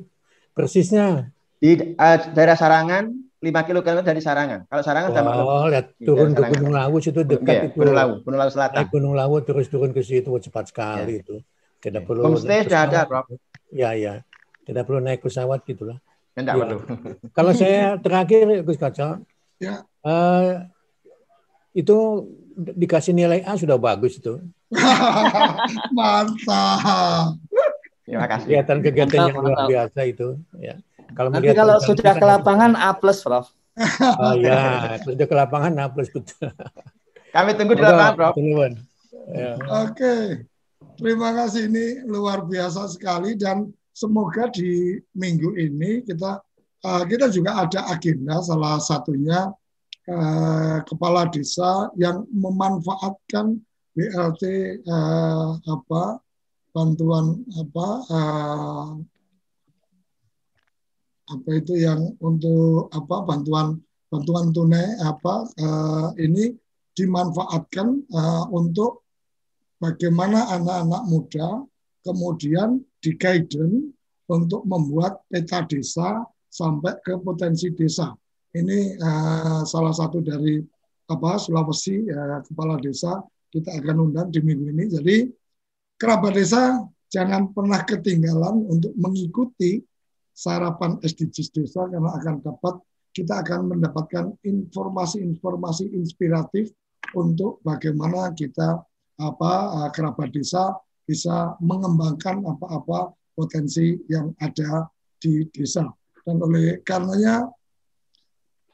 persisnya 0.55 1.31
di 1.63 1.95
uh, 1.95 2.19
daerah 2.35 2.59
Sarangan 2.59 3.15
5 3.45 3.67
kilo 3.69 3.81
dari 3.85 4.21
Sarangan. 4.25 4.67
Kalau 4.67 4.83
Sarangan 4.83 5.11
oh, 5.13 5.15
sama 5.15 5.31
Oh, 5.39 5.67
lihat 5.69 5.93
turun 6.01 6.33
ke 6.33 6.43
Gunung 6.57 6.73
Lawu 6.73 6.97
itu 6.99 7.21
dekat 7.23 7.55
iya, 7.55 7.63
itu. 7.69 7.77
Gunung 7.77 7.95
Lawu, 7.95 8.13
Gunung 8.25 8.41
Lawu 8.41 8.51
Selatan. 8.51 8.77
Naik 8.81 8.89
Gunung 8.91 9.15
Lawu 9.15 9.37
terus 9.45 9.69
turun 9.69 9.93
ke 9.93 10.01
situ 10.01 10.33
cepat 10.33 10.73
sekali 10.73 11.21
ya. 11.21 11.23
itu. 11.23 11.37
Tidak 11.85 12.03
ya. 12.03 12.07
perlu 12.09 12.21
homestay 12.25 12.65
sudah 12.65 12.81
ada, 12.89 13.01
Rob. 13.05 13.27
Ya, 13.69 13.93
ya. 13.93 14.25
Tidak 14.65 14.83
perlu 14.89 15.05
naik 15.05 15.21
pesawat 15.21 15.61
gitulah. 15.69 16.01
Enggak 16.35 16.55
ya. 16.55 16.61
perlu. 16.67 16.79
Kalau 17.37 17.53
saya 17.55 17.97
terakhir 18.03 18.67
Gus 18.67 18.79
Kaca, 18.79 19.23
ya. 19.63 19.87
uh, 20.03 20.67
itu 21.75 21.97
dikasih 22.55 23.15
nilai 23.15 23.43
A 23.47 23.55
sudah 23.55 23.79
bagus 23.79 24.19
itu. 24.19 24.43
Mantap. 25.97 27.39
Terima 28.05 28.27
kasih. 28.29 28.47
Kegiatan-kegiatan 28.51 29.19
yang 29.31 29.39
luar 29.39 29.67
biasa 29.71 30.01
itu. 30.07 30.39
Ya. 30.59 30.79
Kalau 31.15 31.31
Nanti 31.31 31.55
kalau 31.55 31.79
sudah 31.79 32.13
ke 32.19 32.27
lapangan 32.27 32.75
A 32.75 32.91
plus, 32.99 33.23
Prof. 33.23 33.49
Oh 34.23 34.35
ya, 34.39 34.99
sudah 35.03 35.27
ke 35.27 35.35
lapangan 35.35 35.73
A 35.79 35.87
plus 35.91 36.11
betul. 36.11 36.51
Kami 37.31 37.51
tunggu 37.55 37.79
di 37.79 37.83
lapangan, 37.83 38.15
Prof. 38.15 38.35
Ya. 39.31 39.57
Oke, 39.87 40.45
terima 40.99 41.33
kasih 41.33 41.71
ini 41.71 42.03
luar 42.05 42.45
biasa 42.45 42.91
sekali 42.91 43.39
dan 43.39 43.71
semoga 43.95 44.51
di 44.51 44.99
minggu 45.15 45.55
ini 45.55 46.03
kita 46.03 46.43
uh, 46.83 47.03
kita 47.07 47.31
juga 47.31 47.63
ada 47.63 47.87
agenda 47.95 48.43
salah 48.43 48.83
satunya 48.83 49.55
uh, 50.11 50.83
kepala 50.83 51.31
desa 51.31 51.95
yang 51.95 52.27
memanfaatkan 52.35 53.63
BLT 53.95 54.43
uh, 54.91 54.91
eh, 54.91 55.51
apa 55.71 56.19
bantuan 56.75 57.47
apa 57.55 57.87
uh, 58.11 58.91
apa 61.31 61.49
itu 61.55 61.79
yang 61.79 62.19
untuk 62.19 62.91
apa 62.91 63.23
bantuan 63.23 63.79
bantuan 64.11 64.51
tunai 64.51 64.99
apa 64.99 65.47
uh, 65.63 66.11
ini 66.19 66.59
dimanfaatkan 66.99 68.03
uh, 68.11 68.51
untuk 68.51 69.07
bagaimana 69.79 70.51
anak-anak 70.59 71.03
muda 71.07 71.49
kemudian 72.03 72.83
di 73.05 73.13
guidance 73.21 73.93
untuk 74.33 74.65
membuat 74.65 75.21
peta 75.29 75.61
desa 75.69 76.25
sampai 76.49 76.97
ke 77.05 77.21
potensi 77.21 77.69
desa. 77.77 78.17
Ini 78.57 78.97
uh, 78.97 79.61
salah 79.69 79.93
satu 79.93 80.25
dari 80.25 80.65
apa 81.05 81.37
Sulawesi 81.37 82.09
ya, 82.09 82.41
kepala 82.41 82.81
desa 82.81 83.21
kita 83.53 83.77
akan 83.77 84.09
undang 84.09 84.33
di 84.33 84.41
minggu 84.41 84.73
ini. 84.73 84.85
Jadi 84.89 85.17
kerabat 86.01 86.33
desa 86.33 86.81
jangan 87.13 87.53
pernah 87.53 87.85
ketinggalan 87.85 88.65
untuk 88.73 88.97
mengikuti 88.97 89.85
sarapan 90.35 90.97
SDGs 91.05 91.53
desa 91.53 91.87
karena 91.87 92.11
akan 92.17 92.41
dapat 92.41 92.75
kita 93.15 93.45
akan 93.45 93.71
mendapatkan 93.71 94.35
informasi-informasi 94.43 95.95
inspiratif 95.95 96.75
untuk 97.15 97.63
bagaimana 97.63 98.35
kita 98.35 98.83
apa 99.15 99.53
uh, 99.71 99.89
kerabat 99.95 100.35
desa 100.35 100.75
bisa 101.05 101.57
mengembangkan 101.61 102.41
apa-apa 102.45 103.13
potensi 103.37 104.01
yang 104.09 104.33
ada 104.41 104.89
di 105.21 105.45
desa. 105.53 105.85
Dan 106.25 106.41
oleh 106.41 106.81
karenanya 106.81 107.49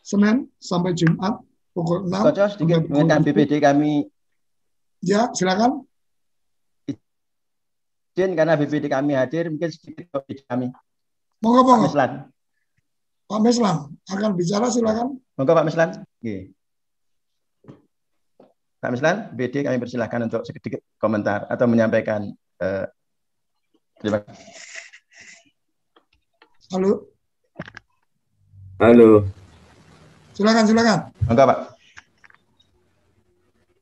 Senin 0.00 0.48
sampai 0.58 0.94
Jumat 0.94 1.42
pukul 1.74 2.06
6 2.06 2.26
Kocok 2.26 2.48
sedikit 2.54 2.80
mengenai 2.90 3.22
BPD 3.22 3.62
kami. 3.62 4.06
Ya, 5.02 5.30
silakan. 5.34 5.86
Izin 8.14 8.34
karena 8.34 8.58
BPD 8.58 8.90
kami 8.90 9.16
hadir, 9.16 9.48
mungkin 9.48 9.70
sedikit 9.70 10.10
BPD 10.10 10.44
kami. 10.46 10.66
Monggo, 11.40 11.62
monggo. 11.64 11.72
Pak 11.72 11.82
Meslan. 11.88 12.10
Pak 13.30 13.40
Meslan 13.40 13.76
akan 14.10 14.30
bicara, 14.36 14.66
silakan. 14.68 15.18
Monggo 15.38 15.52
Pak 15.56 15.66
Meslan. 15.66 15.90
Oke. 16.20 16.52
Pak 18.80 18.96
Meslan, 18.96 19.28
BD 19.36 19.60
kami 19.60 19.76
persilahkan 19.76 20.24
untuk 20.24 20.40
sedikit 20.48 20.80
komentar 20.96 21.44
atau 21.52 21.68
menyampaikan 21.68 22.32
uh, 22.64 22.88
terima 24.00 24.24
kasih. 24.24 24.48
Halo. 26.72 27.04
Halo. 28.80 29.28
Silakan, 30.32 30.64
silakan. 30.64 30.98
Monggo 31.28 31.44
Pak. 31.44 31.58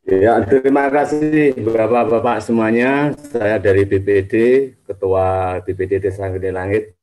Ya, 0.08 0.42
terima 0.42 0.90
kasih 0.90 1.54
Bapak-Bapak 1.62 2.42
semuanya. 2.42 3.14
Saya 3.14 3.62
dari 3.62 3.86
BPD, 3.86 4.34
Ketua 4.82 5.62
BPD 5.62 6.02
Desa 6.02 6.26
Gede 6.26 6.50
Langit. 6.50 6.98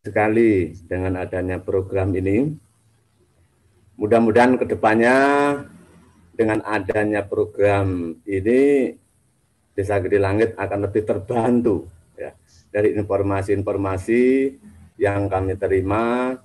Sekali 0.00 0.72
dengan 0.88 1.20
adanya 1.20 1.60
program 1.60 2.16
ini. 2.16 2.48
Mudah-mudahan 4.00 4.56
ke 4.56 4.64
depannya 4.64 5.16
dengan 6.36 6.60
adanya 6.62 7.24
program 7.24 8.12
ini 8.28 8.92
Desa 9.72 9.96
Gede 10.04 10.20
Langit 10.20 10.52
akan 10.54 10.78
lebih 10.84 11.02
terbantu 11.08 11.88
ya 12.12 12.36
dari 12.68 12.92
informasi-informasi 12.92 14.22
yang 15.00 15.32
kami 15.32 15.56
terima 15.56 16.36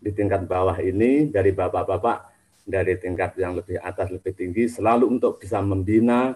di 0.00 0.10
tingkat 0.12 0.48
bawah 0.48 0.76
ini 0.80 1.28
dari 1.28 1.52
bapak-bapak 1.52 2.32
dari 2.64 2.96
tingkat 2.96 3.36
yang 3.36 3.56
lebih 3.60 3.76
atas 3.80 4.08
lebih 4.08 4.32
tinggi 4.32 4.68
selalu 4.68 5.12
untuk 5.12 5.36
bisa 5.36 5.60
membina 5.60 6.32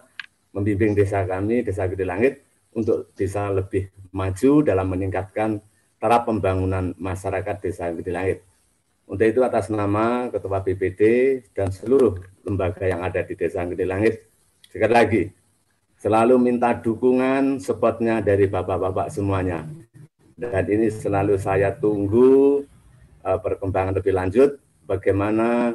membimbing 0.52 0.92
desa 0.96 1.24
kami 1.24 1.64
Desa 1.64 1.88
Gede 1.88 2.04
Langit 2.04 2.44
untuk 2.72 3.12
bisa 3.16 3.48
lebih 3.48 3.88
maju 4.12 4.52
dalam 4.64 4.86
meningkatkan 4.88 5.60
taraf 5.98 6.24
pembangunan 6.28 6.94
masyarakat 6.96 7.56
Desa 7.60 7.90
Gede 7.92 8.12
Langit. 8.12 8.38
Untuk 9.08 9.24
itu 9.24 9.40
atas 9.40 9.72
nama 9.72 10.28
Ketua 10.28 10.60
BPD 10.60 11.00
dan 11.56 11.72
seluruh 11.72 12.20
lembaga 12.44 12.84
yang 12.84 13.00
ada 13.00 13.24
di 13.24 13.32
Desa 13.32 13.64
Gede 13.64 13.88
Langit, 13.88 14.28
sekali 14.68 14.92
lagi 14.92 15.22
selalu 15.96 16.36
minta 16.36 16.76
dukungan 16.76 17.56
supportnya 17.56 18.20
dari 18.20 18.44
bapak-bapak 18.52 19.08
semuanya. 19.08 19.64
Dan 20.36 20.64
ini 20.68 20.92
selalu 20.92 21.40
saya 21.40 21.72
tunggu 21.72 22.62
uh, 23.24 23.38
perkembangan 23.40 23.96
lebih 23.96 24.12
lanjut, 24.12 24.60
bagaimana 24.84 25.72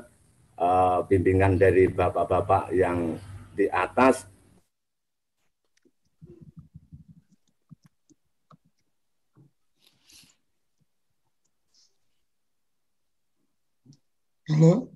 uh, 0.62 1.02
bimbingan 1.10 1.58
dari 1.58 1.90
bapak-bapak 1.90 2.70
yang 2.70 3.18
di 3.58 3.66
atas 3.66 4.30
Halo. 14.44 14.92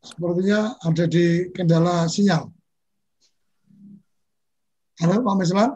Sepertinya 0.00 0.80
ada 0.80 1.04
di 1.04 1.52
kendala 1.52 2.08
sinyal. 2.08 2.48
Halo 4.96 5.20
Pak 5.20 5.34
Meslan. 5.36 5.70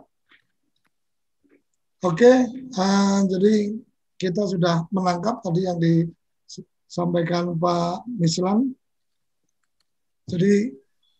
Oke, 2.08 2.32
uh, 2.72 3.20
jadi 3.28 3.76
kita 4.16 4.48
sudah 4.48 4.88
menangkap 4.88 5.44
tadi 5.44 5.68
yang 5.68 5.76
disampaikan 5.76 7.52
Pak 7.52 8.08
Mislan. 8.16 8.72
Jadi 10.24 10.72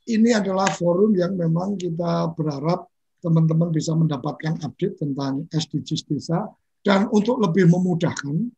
ini 0.08 0.32
adalah 0.32 0.72
forum 0.72 1.12
yang 1.12 1.36
memang 1.36 1.76
kita 1.76 2.32
berharap 2.32 2.88
teman-teman 3.20 3.68
bisa 3.68 3.92
mendapatkan 3.92 4.64
update 4.64 4.96
tentang 4.96 5.44
SDGs 5.52 6.08
desa 6.08 6.48
dan 6.80 7.04
untuk 7.12 7.36
lebih 7.36 7.68
memudahkan 7.68 8.48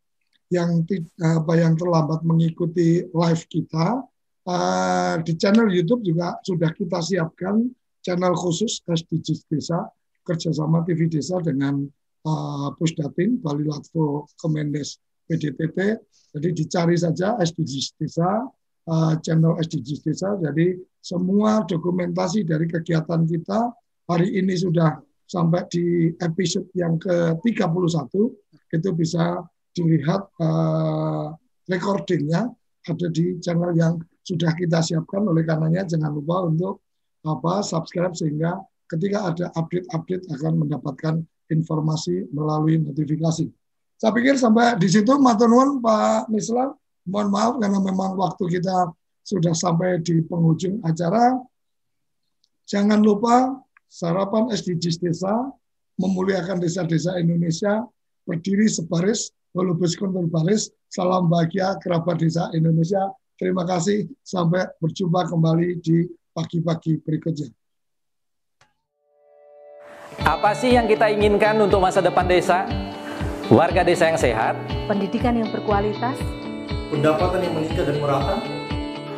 yang 0.51 0.83
apa 1.23 1.53
yang 1.55 1.79
terlambat 1.79 2.27
mengikuti 2.27 3.07
live 3.07 3.45
kita 3.47 4.03
uh, 4.51 5.15
di 5.23 5.33
channel 5.39 5.71
YouTube 5.71 6.03
juga 6.03 6.37
sudah 6.43 6.75
kita 6.75 6.99
siapkan 6.99 7.71
channel 8.03 8.35
khusus 8.35 8.83
SDGs 8.83 9.47
Desa 9.47 9.87
kerjasama 10.27 10.83
TV 10.83 11.07
Desa 11.07 11.39
dengan 11.39 11.87
uh, 12.27 12.69
Pusdatin 12.75 13.39
Bali 13.39 13.65
Latvo 13.65 14.27
Kemendes 14.37 14.99
PDTT. 15.31 16.03
Jadi 16.35 16.49
dicari 16.55 16.99
saja 16.99 17.39
SDGs 17.39 17.99
Desa 17.99 18.47
uh, 18.91 19.15
channel 19.23 19.55
SDGs 19.63 20.01
Desa. 20.03 20.35
Jadi 20.39 20.75
semua 20.99 21.63
dokumentasi 21.63 22.43
dari 22.43 22.67
kegiatan 22.67 23.23
kita 23.25 23.71
hari 24.11 24.35
ini 24.35 24.59
sudah 24.59 24.99
sampai 25.31 25.63
di 25.71 26.11
episode 26.19 26.67
yang 26.75 26.99
ke-31 26.99 28.11
itu 28.71 28.91
bisa 28.95 29.47
dilihat 29.77 30.27
uh, 30.43 31.35
recordingnya 31.71 32.51
ada 32.89 33.07
di 33.13 33.39
channel 33.39 33.73
yang 33.77 34.01
sudah 34.25 34.53
kita 34.57 34.83
siapkan 34.83 35.27
oleh 35.27 35.43
karenanya 35.47 35.87
jangan 35.87 36.13
lupa 36.15 36.47
untuk 36.47 36.83
apa 37.27 37.61
subscribe 37.61 38.17
sehingga 38.17 38.57
ketika 38.91 39.31
ada 39.31 39.47
update-update 39.55 40.25
akan 40.35 40.53
mendapatkan 40.67 41.15
informasi 41.51 42.31
melalui 42.31 42.79
notifikasi. 42.81 43.47
Saya 44.01 44.13
pikir 44.17 44.41
sampai 44.41 44.81
di 44.81 44.89
situ 44.89 45.13
matur 45.21 45.51
Pak 45.83 46.33
Mislan. 46.33 46.73
Mohon 47.05 47.29
maaf 47.33 47.53
karena 47.59 47.79
memang 47.81 48.11
waktu 48.17 48.61
kita 48.61 48.93
sudah 49.25 49.53
sampai 49.53 50.01
di 50.01 50.25
penghujung 50.25 50.81
acara. 50.87 51.37
Jangan 52.71 53.03
lupa 53.03 53.61
sarapan 53.91 54.53
SDGs 54.55 55.03
desa 55.03 55.33
memuliakan 55.99 56.63
desa-desa 56.63 57.19
Indonesia 57.19 57.85
berdiri 58.25 58.71
sebaris 58.71 59.35
Holubus 59.51 59.99
Kuntur 59.99 60.31
Baris, 60.31 60.71
salam 60.87 61.27
bahagia 61.27 61.75
kerabat 61.83 62.23
desa 62.23 62.47
Indonesia. 62.55 63.11
Terima 63.35 63.67
kasih, 63.67 64.07
sampai 64.23 64.63
berjumpa 64.79 65.27
kembali 65.27 65.83
di 65.83 66.07
pagi-pagi 66.31 67.03
berikutnya. 67.03 67.51
Apa 70.23 70.55
sih 70.55 70.79
yang 70.79 70.87
kita 70.87 71.11
inginkan 71.11 71.59
untuk 71.59 71.83
masa 71.83 71.99
depan 71.99 72.31
desa? 72.31 72.63
Warga 73.51 73.83
desa 73.83 74.07
yang 74.07 74.21
sehat, 74.23 74.55
pendidikan 74.87 75.35
yang 75.35 75.51
berkualitas, 75.51 76.15
pendapatan 76.95 77.43
yang 77.43 77.55
meningkat 77.59 77.91
dan 77.91 77.99
merata, 77.99 78.39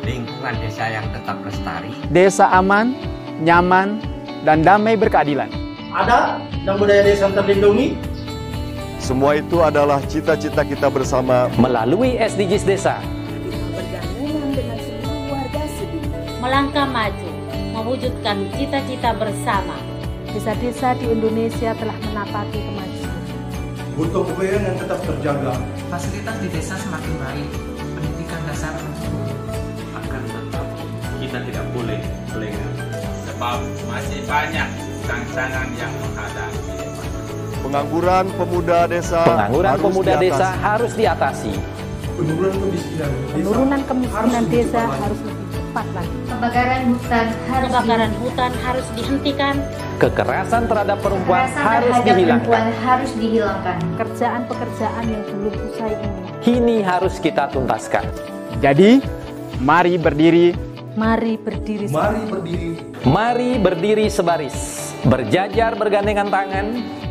lingkungan 0.01 0.55
desa 0.65 0.89
yang 0.89 1.05
tetap 1.13 1.37
lestari, 1.45 1.93
desa 2.09 2.49
aman, 2.49 2.97
nyaman, 3.45 4.01
dan 4.41 4.65
damai 4.65 4.97
berkeadilan. 4.97 5.53
Ada 5.93 6.41
dan 6.65 6.73
budaya 6.81 7.05
desa 7.05 7.29
terlindungi, 7.29 7.93
semua 9.03 9.35
itu 9.35 9.59
adalah 9.59 9.99
cita-cita 10.07 10.63
kita 10.63 10.87
bersama 10.87 11.51
melalui 11.59 12.15
SDGs 12.15 12.63
Desa. 12.63 12.95
dengan 14.15 14.79
seluruh 14.79 15.27
warga 15.27 15.63
Melangkah 16.39 16.87
maju, 16.87 17.29
mewujudkan 17.75 18.47
cita-cita 18.55 19.11
bersama. 19.11 19.75
Desa-desa 20.31 20.95
di 20.97 21.11
Indonesia 21.11 21.75
telah 21.75 21.93
menapaki 21.99 22.63
kemajuan. 22.63 23.19
Butuh 23.99 24.23
kebayaan 24.23 24.71
yang 24.71 24.77
tetap 24.79 24.99
terjaga. 25.03 25.53
Fasilitas 25.91 26.35
di 26.39 26.47
desa 26.49 26.73
semakin 26.79 27.13
baik, 27.19 27.49
pendidikan 27.75 28.41
dasar 28.49 28.73
akan 29.93 30.21
tetap 30.25 30.65
kita 31.19 31.37
tidak 31.51 31.65
boleh 31.75 32.01
lengah. 32.39 32.73
Sebab 33.29 33.57
masih 33.85 34.21
banyak 34.25 34.69
tantangan 35.05 35.67
yang 35.75 35.93
menghadapi. 36.01 36.82
Pengangguran 37.73 38.29
pemuda 38.37 38.85
desa 38.85 39.25
Pengangguran 39.25 39.65
harus 39.65 39.81
pemuda 39.81 40.13
diatasi. 40.13 40.29
desa 40.29 40.47
harus 40.61 40.91
diatasi. 40.93 41.53
Penurunan 42.13 42.53
kemiskinan 42.53 43.09
desa, 43.09 43.33
Penurunan 43.33 43.81
kemiskinan 43.89 44.43
desa 44.45 44.81
harus 44.93 45.19
lebih 45.25 45.45
tempat 45.49 45.85
lagi. 45.89 46.17
Kebakaran 46.29 46.81
hutan 46.85 47.25
harus 47.49 47.69
kebakaran 47.73 48.11
hutan 48.21 48.51
harus 48.61 48.87
dihentikan. 48.93 49.55
Kekerasan 49.97 50.61
terhadap 50.69 50.97
perempuan 51.01 51.41
Kekerasan 51.41 51.65
harus 51.65 51.89
terhadap 51.89 52.05
dihilangkan. 52.13 52.45
perempuan 52.45 52.65
harus 52.85 53.11
dihilangkan. 53.17 53.77
Pekerjaan-pekerjaan 53.97 55.03
yang 55.09 55.23
belum 55.25 55.53
usai 55.65 55.93
ini. 55.97 56.19
Kini 56.45 56.77
harus 56.85 57.15
kita 57.17 57.43
tuntaskan. 57.49 58.05
Jadi, 58.61 59.01
mari 59.57 59.97
berdiri. 59.97 60.53
Mari 60.93 61.41
berdiri. 61.41 61.89
Mari 61.89 62.21
berdiri. 62.29 62.69
Mari 63.01 63.51
berdiri 63.57 64.05
sebaris. 64.13 64.57
Berjajar 65.01 65.73
bergandengan 65.73 66.29
tangan. 66.29 67.01